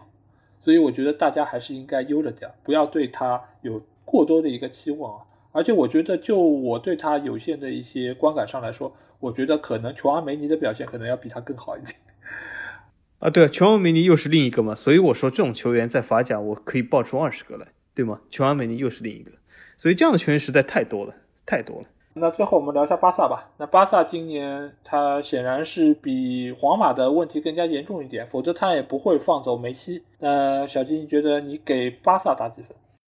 [0.61, 5.25] 所以我觉得大家还是应该悠着点，不要对他有过多的一个期望啊。
[5.51, 11.97] 而且我觉得，就我对他有限的一些观感上来说，我觉得可能琼阿梅尼的表现可能要比他更好一点。
[13.19, 14.73] 啊，对啊，琼阿梅尼又是另一个嘛。
[14.73, 18.21] 所以我说这种球员在法甲我可以报出二十个来，对吗？
[18.29, 19.31] 琼阿梅尼又是另一个，
[19.75, 21.15] 所以这样的球员实在太多了，
[21.45, 21.87] 太多了。
[22.13, 23.49] 那最后我们聊一下巴萨吧。
[23.57, 30.03] 那巴萨今年他显然是比皇马的问题更加严重一点，否则他也不会放走梅西。
[30.19, 32.75] 那小金，你觉得你给巴萨打几分？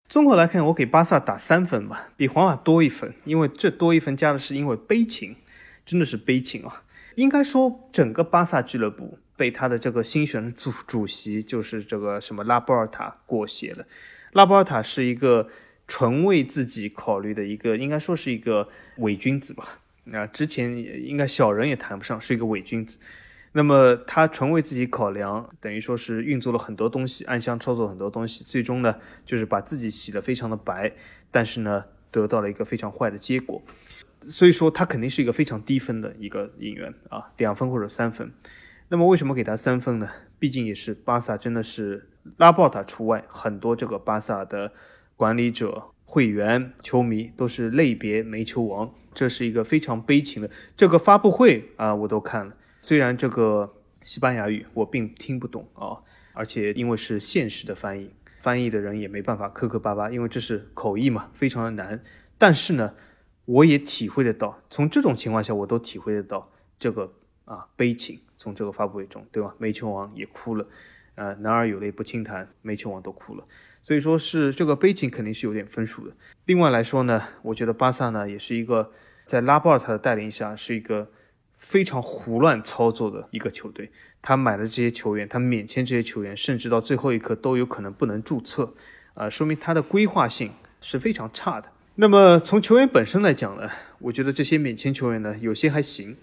[0.08, 3.12] 综合来看，我给巴萨打三分吧，比皇马多一分。
[3.26, 5.36] 因为这多一分加的是因为悲情，
[5.84, 6.84] 真的是悲情啊！
[7.16, 13.86] 应该说，整个巴萨俱乐部被他的这个新选主主席，就是这个什么拉波尔塔裹挟了。
[14.34, 15.48] 拉波尔塔是一个。
[15.88, 19.80] 纯为自己考虑的一个，应该说是一个伪君子吧。
[20.12, 22.98] 啊，之前应该小人也谈不上是一个伪君子。
[23.54, 28.96] 那么他纯为自己考量，等于说是运作了很多东西，暗箱操作很多东西，最终呢
[29.26, 30.92] 就是把自己洗得非常的白，
[31.30, 33.62] 但是呢得到了一个非常坏的结果。
[34.22, 38.32] 所以说他肯定是一个非常低分的一个演员啊，两分或者三分。
[38.90, 40.10] 那么为什么给他三分呢？
[40.40, 44.74] 毕竟也是巴萨真的是拉爆他除外，很多这个巴萨的。
[45.16, 50.50] 管理者、会员、球迷都是类别煤球王，这是一个非常悲情的。
[50.76, 56.02] 这个发布会啊，我都看了，虽然这个西班牙语我并听不懂啊，
[56.34, 62.04] 而且因为是现实的翻译，翻译的人也没办法磕磕巴巴，因为这是口译嘛，非常的难。
[62.38, 62.96] 但是呢，
[63.46, 67.14] 我也体会得到，从这种情况下我都体会得到这个
[67.46, 69.56] 啊悲情，从这个发布会中，对吧？
[69.58, 70.68] 煤球王也哭了。
[71.16, 73.46] 呃，男儿有泪不轻弹，煤球王都哭了，
[73.84, 76.16] 所以说是这个背景肯定是有点分数的。
[76.46, 78.92] 另外来说呢，我觉得巴萨呢也是一个
[79.26, 81.12] 在拉波尔塔的带领下是一个
[81.58, 83.92] 非常胡乱操作的一个球队。
[84.22, 88.74] 他买的这些球员，他免签这些球员，甚至到最后一刻都有可能不能注册，
[89.16, 91.70] 啊，说明他的规划性是非常差的。
[91.96, 93.70] 那么从球员本身来讲呢，
[94.00, 96.16] 我觉得这些免签球员呢有些还行，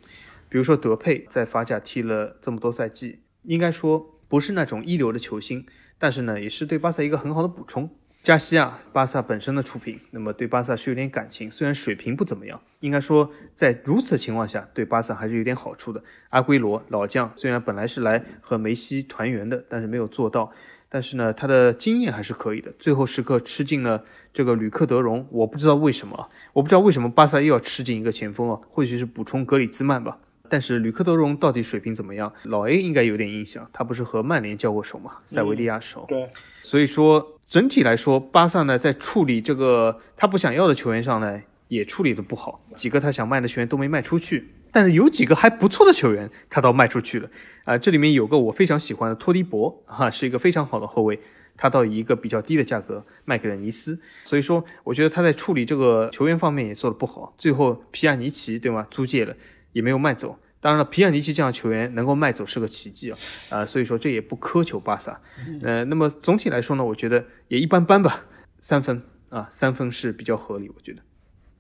[0.49, 4.17] 比如说德佩在法甲踢了这么多赛季，应该说。
[4.31, 5.67] 不是那种一流的球星，
[6.01, 7.89] 但是呢，也是对巴萨一个很好的补充。
[8.23, 16.03] 加西亚，巴萨本身的出品，那么对巴萨是有点感情，虽然水平不怎么样，应该说在如此情况下，对巴萨还是有点好处的。
[16.31, 20.53] 阿圭罗老将，虽然本来是来和梅西团圆的，但是没有做到，
[20.91, 22.73] 但是呢，他的经验还是可以的。
[22.79, 24.05] 最后时刻吃进了
[24.35, 28.61] 这个吕克德容，我不知道为什么，我不知道为什么巴萨又要吃进一个前锋啊？
[28.71, 30.19] 或许是补充格里兹曼吧。
[30.51, 32.31] 但是吕克德容到底水平怎么样？
[32.45, 35.13] 老 A 应该有点印象，他不是和曼联交过手吗？
[35.25, 36.05] 塞维利亚时候。
[36.09, 36.29] 对，
[36.63, 44.51] 所以说整体来说，巴萨呢在处理这个他不想要的球员上呢，也处理的不好，几个他想卖的球员都没卖出去。
[44.73, 47.29] 但是有几个还不错的球员，他倒卖出去了
[47.65, 47.77] 啊。
[47.77, 51.19] 这里面有个我非常喜欢的托迪博，哈，是一个非常好的后卫，
[51.57, 53.99] 他到以一个比较低的价格卖给了尼斯。
[54.25, 57.35] 所以说，我觉得他在处理这个球员方面也做得不好。
[57.37, 58.87] 最后皮亚尼奇对吗？
[58.93, 59.35] 租借了
[59.73, 60.37] 也没有卖走。
[60.63, 63.17] 当然了，皮亚尼奇这样球员能够卖走是个奇迹啊
[63.51, 65.19] 啊，所以说这也不苛求巴萨。
[65.63, 68.27] 呃，那么总体来说呢，我觉得也一般般吧，
[68.61, 71.01] 三分啊，三分是比较合理，我觉得。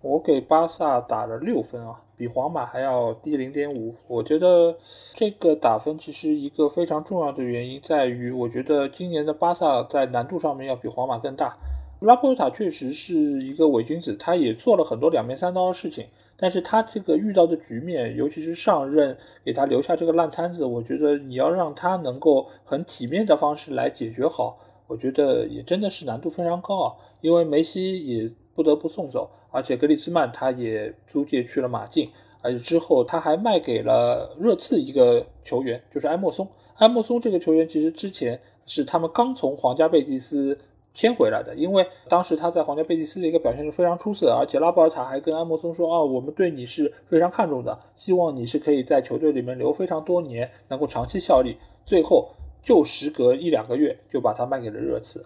[0.02, 3.94] 我给巴萨打了六分啊，比皇马还要低零点五。
[4.06, 4.76] 我觉得
[5.14, 11.54] 这个打分其实一个非常重要的原因在于，我觉得今年的巴萨在难度上面要比皇马更大。
[12.00, 16.06] 拉波塔确实是一个伪君子，他也做了很多两面三刀的事情，
[16.36, 29.30] 但是他这个遇到的局面，尤其是上任给他留下这个烂摊子，我觉得你要让他能够很体面的方式来解决好，我觉得也真的是难度非常高啊，因为梅西也不得不送走。
[29.52, 32.08] 而且格里兹曼他也租借去了马竞，
[32.40, 36.48] 而且之后他还卖给了热刺一个球员，就是埃莫松。
[36.76, 40.56] 埃莫松这个球员其实之前是他们刚从皇家贝蒂斯
[41.00, 51.56] 签回来的，因为当时他在皇家贝蒂斯的一个表现是非常出色，而且拉波尔塔还跟埃莫松说啊，我们对你是非常看重的，希望你是可以在球队里面留非常多年，能够长期效力。
[51.86, 52.28] 最后
[52.62, 55.24] 就时隔一两个月就把他卖给了热刺，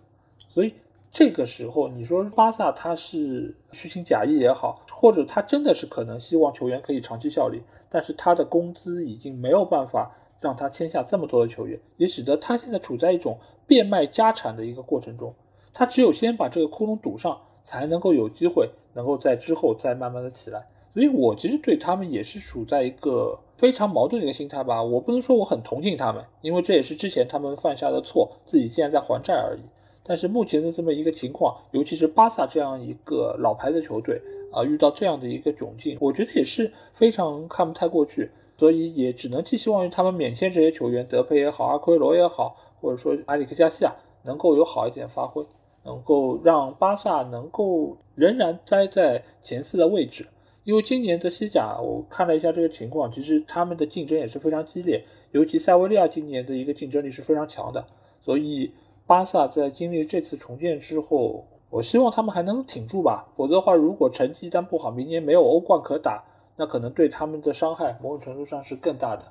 [0.49, 0.73] 所以。
[1.11, 10.11] 这个时候，你说巴萨他是虚情假意也好，或者他真的是可能希望球员可以长期效力，但是他的工资已经没有办法
[10.41, 15.33] 让他签下这么多的球员，也使得他现在处在一种变卖家产的一个过程中。
[15.75, 20.67] 他只有先把这个窟窿堵上，才能够有机会能够在之后再慢慢的起来。
[20.95, 24.81] 所以我其实对他们也是处在一个非常矛盾的一个心态吧。
[24.81, 29.61] 我不能说我很同情他们，因为这也是之前他们犯下的错，自己现在在还债而已。
[30.05, 34.21] 但是目前的这么一个情况，尤其是巴萨这样一个老牌的球队
[34.53, 43.93] 啊，遇到这样的一个窘境，我觉得也是非常看不太过去，所以也只能寄希望于他们免签这些球员，德佩也好，阿奎罗也好，或者说埃里克加西亚
[44.23, 45.45] 能够有好一点发挥，
[45.85, 50.27] 能够让巴萨能够仍然待在前四的位置。
[50.65, 57.85] 因为今年的西甲，我看了一下这个情况，其实他们的竞争也是非常激烈，尤其塞维利亚今年的一个竞争力是非常强的，
[58.21, 58.73] 所以。
[59.07, 63.31] 巴萨在经历这次重建之后，我希望他们还能挺住吧。
[63.37, 66.25] 否则的话，如果成绩一旦不好，明年没有欧冠可打，
[66.57, 69.25] 那可能对他们的伤害某种程度上是更大的。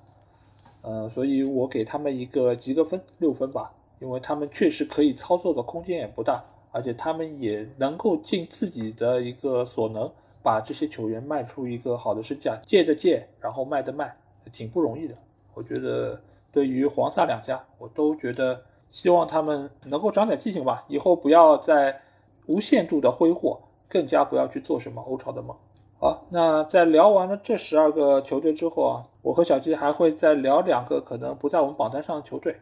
[0.84, 3.74] 呃，所以我给他们一个及格分，六分吧。
[4.04, 10.12] 因为他们确实可以操作的空间也不大，而且他们也能够尽自己的一个所能，
[10.44, 14.14] 把这些球员卖出一个好的身价，借的借，然后卖的卖，
[14.52, 15.16] 挺不容易的。
[15.54, 16.22] 我觉得
[16.52, 18.62] 对于黄萨两家，我都觉得。
[18.94, 22.00] 希望他们能够长点记性吧，以后不要再
[22.46, 23.60] 无限度的挥霍，
[23.90, 25.58] 更加不要去做什么欧超的梦。
[26.00, 32.56] 好，那在聊完了这十二个球队之后啊，我和小鸡还会再聊两个可能不在我们榜单上的球队。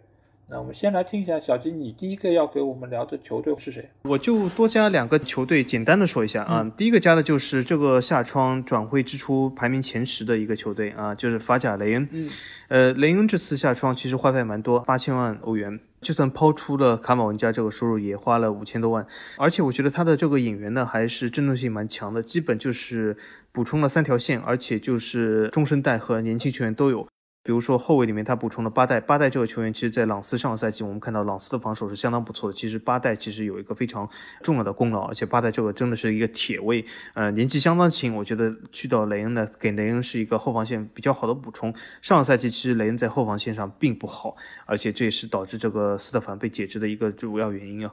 [0.54, 3.90] 那我们先来听一下小金，你第一个要给我们聊的球队是谁？
[4.02, 6.70] 我就多加两个球队，简单的说一下啊。
[6.76, 12.06] 第一个加的就是这个夏窗转会支出排名前十的一个球队啊，就是法甲雷恩。
[12.12, 12.30] 嗯，
[12.68, 19.08] 呃，雷恩这次夏窗其实花费蛮多，八千万欧元，就算抛出了卡马文加这个收入，也花了五千多万。
[19.38, 23.16] 而且我觉得他的这个引援呢，还是针对性蛮强的，基本就是
[23.54, 27.08] 补充了三条线，而且就是中生代和年轻球员都有。
[27.44, 29.02] 比如说后卫里面，他补充了八代。
[29.02, 32.56] 八代这个球员，其实，在朗斯上个赛季，我们看到朗斯的防守是相当不错的。
[32.56, 34.08] 其实八代其实有一个非常
[34.44, 36.86] 重要的功劳，而且八代这个真的是一个铁卫，
[37.16, 38.16] 呃，年纪相当轻。
[38.16, 41.74] 我觉得去到雷恩呢，给雷恩是一个后防线比较好的补充。
[42.02, 44.36] 上个赛季其实雷恩在后防线上并不好，
[44.68, 47.92] 而且这也是导致这个斯特凡被解职的一个主要原因啊。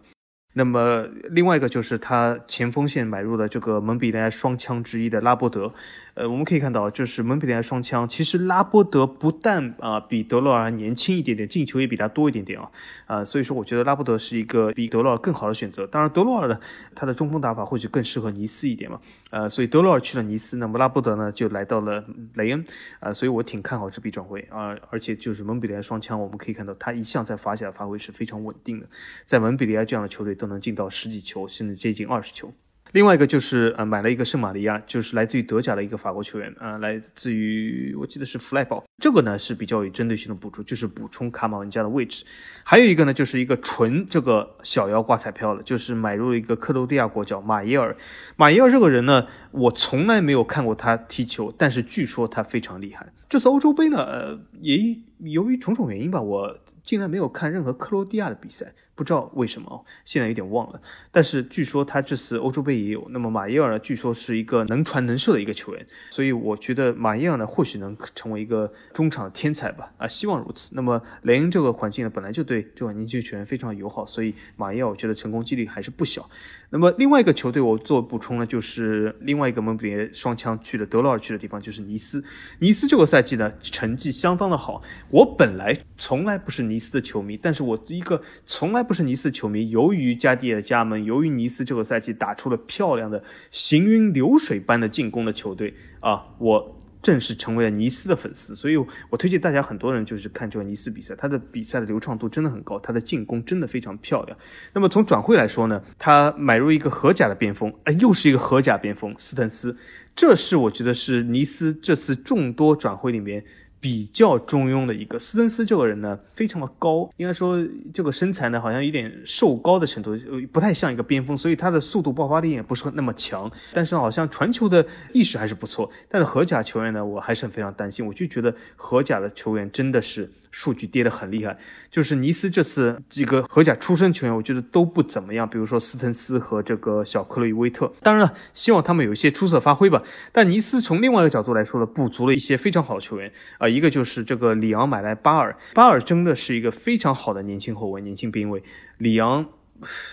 [0.59, 5.72] 那么另外一个就是他前锋线买入了这个蒙彼利埃双枪之一的拉波德。
[6.14, 12.68] 呃，我们可以看到，就是蒙彼利埃双枪，其实拉波德不但啊比德罗尔年轻一点点，进球也比他多一点点啊，
[13.06, 15.86] 啊，所以说我觉得拉波德是一个比德罗尔更好的选择。
[15.86, 16.59] 当然，德罗尔呢，
[16.97, 22.05] 他的中锋打法或许更适合尼斯一点嘛，呃，所以德罗尔去了尼斯，那么拉波德呢就来到了
[22.35, 22.64] 雷恩，
[22.98, 24.40] 啊，所以我挺看好这笔转会。
[24.51, 28.89] 啊，而且就是蒙彼利埃双枪，我们可以看到他一向在法甲发挥是非常稳定的，
[29.24, 32.53] 在蒙彼利埃这样的球队都能进到十几球，甚至接近二十球。
[32.93, 42.25] 另外一个就是呃买了一个圣马利亚，就是来自于德甲的一个法国球员啊，来自于我记得是弗赖堡，这个呢是比较有针对性的补助，就是补充卡马文加的位置。
[42.65, 47.95] 还有一个呢就是一个纯这个小妖挂彩票了，就是买入了一个克罗地亚国脚马耶尔。
[48.37, 53.07] 马耶尔这个人呢，我从来没有看过他踢球，但是据说他非常厉害。
[53.29, 58.73] 这次欧洲杯呢，呃，也由于种种原因吧，我竟然没有看任何克罗地亚的比赛。
[58.99, 60.81] 不知道为什么，现在有点忘了。
[61.12, 63.07] 但是据说他这次欧洲杯也有。
[63.11, 69.93] 那么马耶尔呢，据说是一个能传能射的一个球员，所以我觉得马耶尔呢，或许能成为一个中场天才吧。
[69.99, 70.73] 啊，希望如此。
[70.75, 76.29] 那么雷恩这个环境呢，本来就对这款年轻球员非常友好，所以马耶尔我觉得成功几率还是不小。
[76.70, 82.23] 那么另外一个球队，我做补充呢，就是另外一个蒙彼利双枪去的德劳尔去的地方，就是尼斯。
[82.59, 84.83] 尼斯这个赛季呢，成绩相当的好。
[85.11, 98.56] 我本来从来不是尼斯的球迷，但是我一个从来不是尼斯球迷，由于加迪的加盟，由于尼斯这个赛季打出了漂亮的行云流水般的进攻的球队啊，我正式成为了尼斯的粉丝。
[98.56, 104.39] 所以我推荐大家很多人就是看这个尼斯比赛，他的比赛的流畅度真的很高，他的进攻真的非常漂亮。
[104.73, 109.77] 那么从转会来说呢，他买入一个荷甲的边锋，哎，又是一个荷甲边锋斯滕斯，
[110.16, 113.44] 这是我觉得是尼斯这次众多转会里面。
[113.81, 117.59] 比较中庸的一个斯登斯这个人呢，非常的高，应该说
[117.95, 120.19] 这个身材呢，好像有点瘦高的程度，
[120.53, 125.91] 不太像一个边锋，所以他的速度爆发力也不是那么强，但是好像传球的意识还是不错。
[126.09, 130.31] 但是荷甲球员呢，我还是非常担心，我就觉得荷甲的球员真的是。
[130.51, 131.57] 数据跌得很厉害，
[131.91, 135.49] 就是尼斯这次几个荷甲出身球员，我觉得都不怎么样。
[135.49, 140.03] 比如说斯滕斯和这个小克洛伊威特，当然了，希望他们有一些出色发挥吧。
[140.33, 148.62] 但尼斯从另外一个角度来说呢，补足了一些非常好的球员啊，一个就是这个里昂买来巴尔，巴尔真的是一个非常好的年轻后卫、年轻边卫，
[148.99, 149.47] 里昂。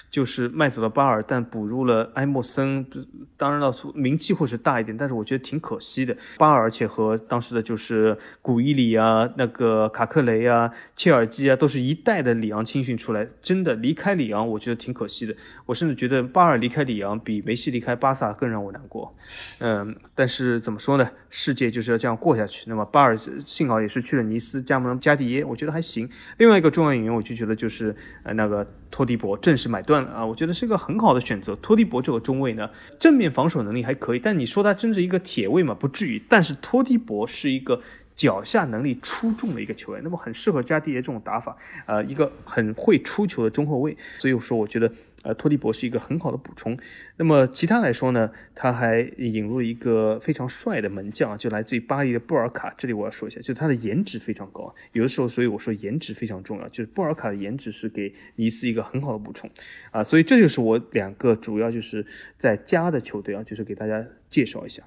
[0.09, 2.85] 就是卖走了巴尔，但补入了埃莫森，
[3.37, 6.15] 当然了，名气或许大一点，但是我觉得挺可惜的。
[6.37, 15.35] 巴尔，而且和当时的就是古伊里啊、那个卡克雷啊、切尔基啊，都是一代的里昂青训出来，真的离开里昂，我觉得挺可惜的。
[15.65, 19.15] 我甚至觉得巴尔离开里昂比梅西离开巴萨更让我难过。
[19.59, 21.09] 嗯，但是怎么说呢？
[21.29, 22.65] 世界就是要这样过下去。
[22.67, 26.09] 那么巴尔幸好也是去了尼斯，加盟了加迪耶，我觉得还行。
[26.37, 28.65] 另外一个重要演员，我就觉得就是呃那个。
[28.95, 31.53] 托蒂博正式买断了啊，我觉得是一个很好的选择。
[31.57, 35.75] 托蒂博这个中卫呢，正面防守能力还可以，但你说他真是一个铁卫嘛？
[35.75, 36.23] 不至于。
[36.29, 37.81] 但是托蒂博是一个
[38.15, 43.97] 脚下能力出众的一个球员，那么很适合加迪耶这种打法，呃，一个很会出球的中后卫。
[44.17, 44.89] 所以我说，我觉得。
[45.25, 46.77] 呃，托蒂博是一个很好的补充。
[47.17, 52.73] 那么其他来说呢，他还引入了一个非常帅的门将，就来自于巴黎的布尔卡。
[52.77, 54.73] 这里我要说一下，就他的颜值非常高。
[54.91, 59.49] 有的时候，所以我说颜值非常重要，就是布尔卡的颜值是给尼斯一个很好的补充
[59.89, 60.03] 啊。
[60.03, 62.05] 所以这就是我两个主要就是
[62.37, 64.83] 在加的球队啊，就是给大家介绍一下。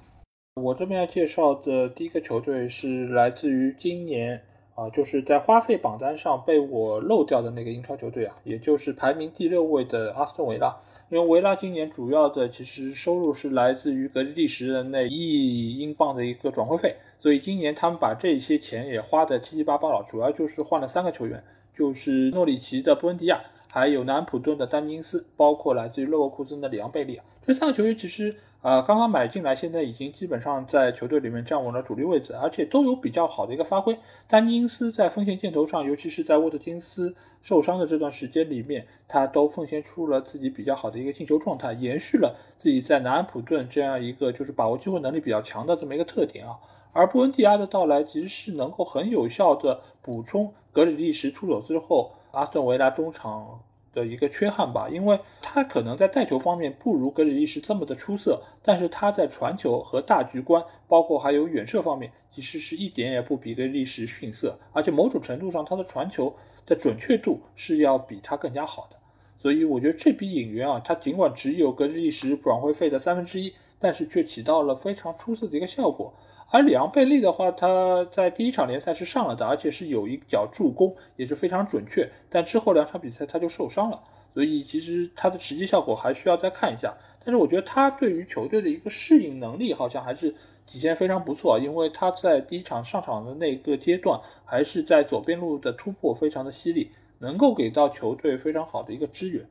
[0.55, 4.41] 我这边要介绍的第一个球队是来自于今年。
[4.79, 10.73] 啊，就是在花费榜单上被我漏掉的那个英超球队啊，也就是排名第六位的阿斯顿维拉。
[11.09, 20.05] 因为维拉今年主要的其实收入是来自于格里利什的那一亿英镑的一个转会费，所以今年他们把这些钱也花的七七八八了。
[20.09, 21.43] 主要就是换了三个球员，
[21.75, 27.19] 就是诺里奇的布恩迪亚，还有南普顿的丹尼斯，包括来自于勒沃库森的里昂贝利。
[27.45, 28.33] 这三个球员其实。
[28.61, 33.97] 呃，刚刚买进来，现在已经基本上在球队里面站稳了主力位置，而且都有比较好的一个发挥。
[34.27, 46.59] 丹尼斯在锋线箭头上，尤其是在沃特金斯受伤的这段时间里面，他都奉献出了自己比较好的一个进球状态，延续了自己在南安普顿这样一个就是把握机会能力比较强的这么一个特点啊。
[46.91, 53.61] 而布恩迪亚的到来，其实是能够很有效的补充格里利什出手之后，阿斯顿维拉中场。
[53.93, 66.33] 的一个缺憾吧，因为他可能在带球方面不如格里利什这么的出色，但是他在传球和大局观，包括还有远射方面，其实是一点也不比格里利什逊色，而且某种程度上他的传球
[66.65, 68.97] 的准确度是要比他更加好的。
[69.37, 76.13] 所以我觉得这笔引援啊，他尽管只有格里利什转会费的三分之一，但是却起到了非常出色的一个效果。
[76.51, 82.09] 而里昂贝利的话，他在第一场联赛是上了的，而且是有一脚助攻，也是非常准确。
[82.27, 84.01] 但之后两场比赛他就受伤了，
[84.33, 86.91] 所以其实他的实际效果还需要再看一下。
[87.23, 90.33] 但是我觉得他对于球队的一个适应能力好像还是
[90.65, 96.89] 体现非常不错，因为他在第一场上场的那个阶段，还是在左边路的突破非常的犀利，
[97.19, 99.45] 能够给到球队非常好的一个支援。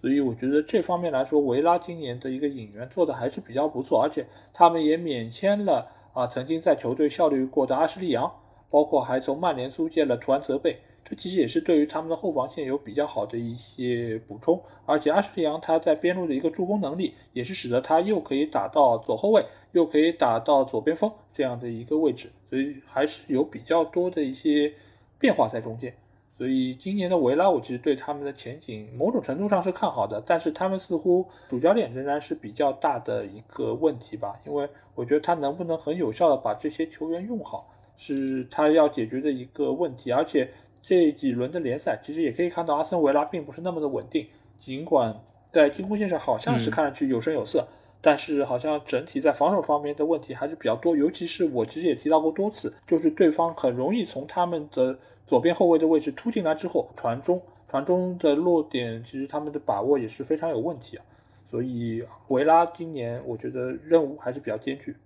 [0.00, 5.90] 所以我觉得这方面来说，维拉今年的一个引援做的还是比较不错，而且他们也免签了。
[6.14, 8.32] 啊，曾经在球队效力过的阿什利杨，
[8.70, 14.62] 包括还从曼联租借了图安泽贝，这其实也是对于他们的后防线有比较好的一些补充。
[14.86, 24.72] 而且阿什利杨他在边路的一个助攻能力，也是使得他又可以打到左后卫，又可以打到左边锋这样的一个位置，所以还是有比较多的一些
[25.18, 25.92] 变化在中间。
[26.36, 40.10] 所以今年的维拉，我其实对他们的前景某种程度上是看好的，但是他们似乎主教练仍然是比较大的一个问题吧，因为我觉得他能不能很有效的把这些球员用好，是他要解决的一个问题。
[40.10, 40.50] 而且
[40.82, 44.26] 这几轮的联赛，其实也可以看到阿森维拉并不是那么的稳定。
[44.58, 45.14] 尽管
[45.52, 47.64] 在进攻线上好像是看上去有声有色，
[48.00, 50.96] 但是好像整体在防守方面的问题还是比较多。
[50.96, 61.04] 尤其是我其实也提到过多次，就是对方很容易从他们的左边后卫的位置突进来之后传中，传中的落点其实他们的把握也是非常有问题啊。
[61.46, 64.96] 所以维拉今年我觉得任务还是比较艰巨。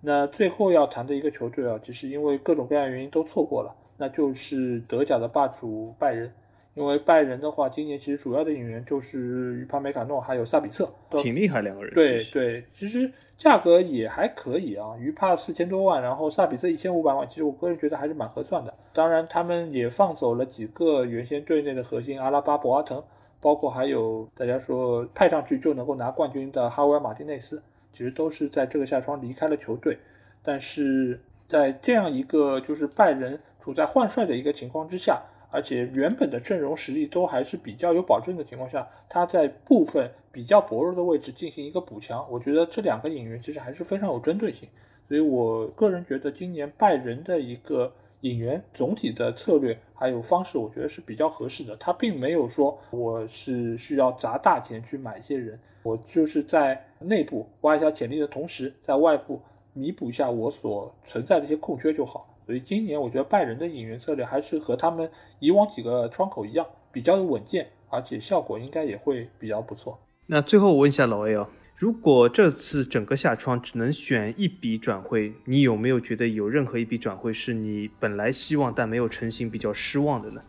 [0.00, 6.32] 那最后要谈的一个球队啊，其实因为各种各样原因都错过了，那就是德甲的霸主拜仁。
[6.74, 11.94] 因为拜仁的话，今年其实主要的引援就是于帕梅卡诺还有萨比策，挺厉害两个人。
[11.94, 18.74] 对对，其实价格也还可以啊，于帕四千多万，然后萨比策一千五百万，其实我个人觉得还是蛮合算的。
[18.92, 23.02] 当然，他们也放走了几个原先队内的核心，阿拉巴、博阿滕，
[23.40, 27.62] 包括还有大家说派上去就能够拿冠军的哈维尔马丁内斯。
[27.92, 29.96] 其实都是在这个夏窗离开了球队，
[30.42, 35.22] 但是在这样一个就是拜仁处在换帅的一个情况之下，
[35.54, 44.68] 而且原本的阵容实力都还是比较有保证的情况下，他在部分比较薄弱的位置进行一个补强，我觉得这两个引援其实还是非常有针对性，
[45.06, 47.92] 所以我个人觉得今年拜仁的一个。
[48.24, 51.76] 引援总体的策略还有方式，我觉得是比较合适的。
[51.76, 59.42] 他并没有说我是需要砸大钱去买一些人，我就是在内部挖一下潜力的同时，在外部
[59.74, 62.33] 弥补一下我所存在的一些空缺就好。
[62.46, 69.98] 所以今年我觉得拜仁的引援策略还是和他们以往几个窗口一样，比较的稳健，而且效果应该也会比较不错。
[70.26, 71.48] 那最后我问一下老 A 哦。
[71.76, 80.40] 如果这次整个夏窗只能选一笔转会，你有没有觉得有任何一笔转会是你本来希望但没有成型、比较失望的呢？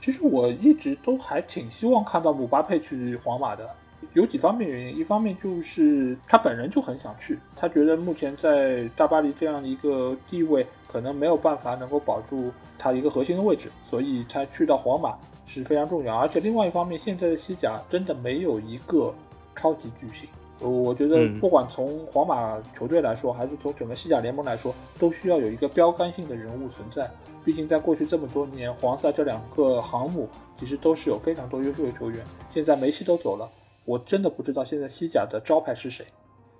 [0.00, 3.68] 其实我一直都还挺希望看到姆巴佩去皇马的，
[4.12, 4.96] 有几方面原因。
[4.96, 15.16] 一方面就是他本人就很想去，他觉得目前在大巴黎这样一个地位，可能没有办法能够保住他一个核心的位置，所以他去到皇马
[15.46, 16.16] 是非常重要。
[16.16, 19.14] 而且另外一方面，现在的西甲真的没有一个
[19.54, 20.28] 超级巨星。
[20.60, 27.08] 我觉得，不管从皇马球队来说，还是从整个西甲联盟来说，都需要有一个标杆性的人物存在。
[27.44, 32.24] 毕竟，在过去这么多年，黄赛这两个航母其实都是有非常多优秀的球员。
[32.50, 33.48] 现在梅西都走了，
[33.84, 36.04] 我真的不知道现在西甲的招牌是谁？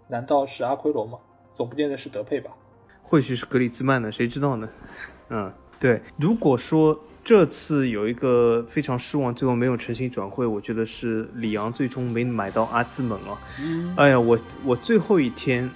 [0.06, 1.18] 难道是阿奎罗吗？
[1.52, 2.52] 总不见得是德佩吧？
[3.08, 4.12] 或许是格里兹曼呢？
[4.12, 4.68] 谁知道呢？
[5.30, 6.02] 嗯，对。
[6.18, 7.04] 如果说。
[7.24, 13.38] 这次有一个非常失望，最后没有成型转会，我觉得是里昂最终没买到阿兹蒙了。
[13.96, 15.70] 哎呀，我我最后一天，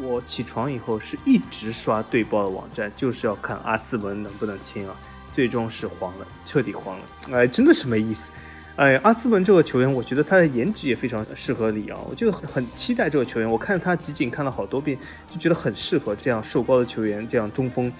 [0.00, 4.96] 我起床以后是一直刷对报的网站，就是要看阿兹蒙能不能签啊。
[5.30, 7.04] 最终是黄了，彻底黄了。
[7.32, 8.32] 哎，真的是没意思。
[8.78, 13.50] 哎，阿兹门这个球员，我觉得他的颜值也非常适合里昂，我就很期待这个球员。
[13.50, 14.96] 我看他集锦看了好多遍，
[15.28, 17.92] 就觉得很适合这样瘦高的球员，这样中锋。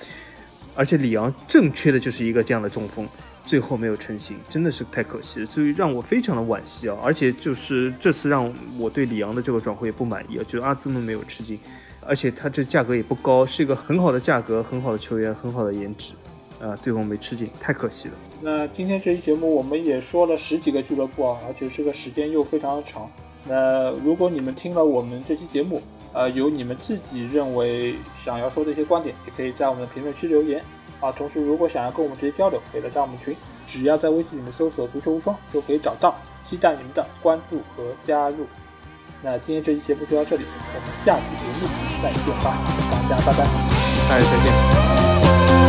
[0.76, 3.04] 而且里昂正缺的就是一个这样的中锋，
[3.44, 6.96] 最后没有成型，真的是太可惜了，所以让我非常的惋惜啊！
[7.02, 8.48] 而且就是这次让
[8.78, 11.58] 我对里昂的这个转会也不满意啊，就是阿兹门没有吃进，
[12.06, 16.12] 而且他这价格也不高，是一个很好的价格，很好的球员，很好的颜值，
[16.60, 18.14] 啊，最后没吃进，太可惜了。
[18.40, 23.10] 那今天这期节目我们也说了十几个俱乐部啊，而且这个时间又非常的长。
[23.46, 25.82] 那如果你们听了我们这期节目，
[26.12, 30.62] 呃，有你们自己认为想要说的一些观点，也可以在我们的评论区留言
[31.00, 31.10] 啊。
[31.12, 33.34] 同时，如果想要跟我们直接交流，可以来加我们群，
[33.66, 36.14] 只要在微信里面搜索“足球无双”就可以找到。
[36.44, 38.46] 期待你们的关注和加入。
[39.22, 40.44] 那今天这期节目就到这里，
[40.74, 41.68] 我们下期节目
[42.02, 42.56] 再见吧，
[42.90, 43.44] 大家拜拜，
[44.08, 45.67] 大家再见。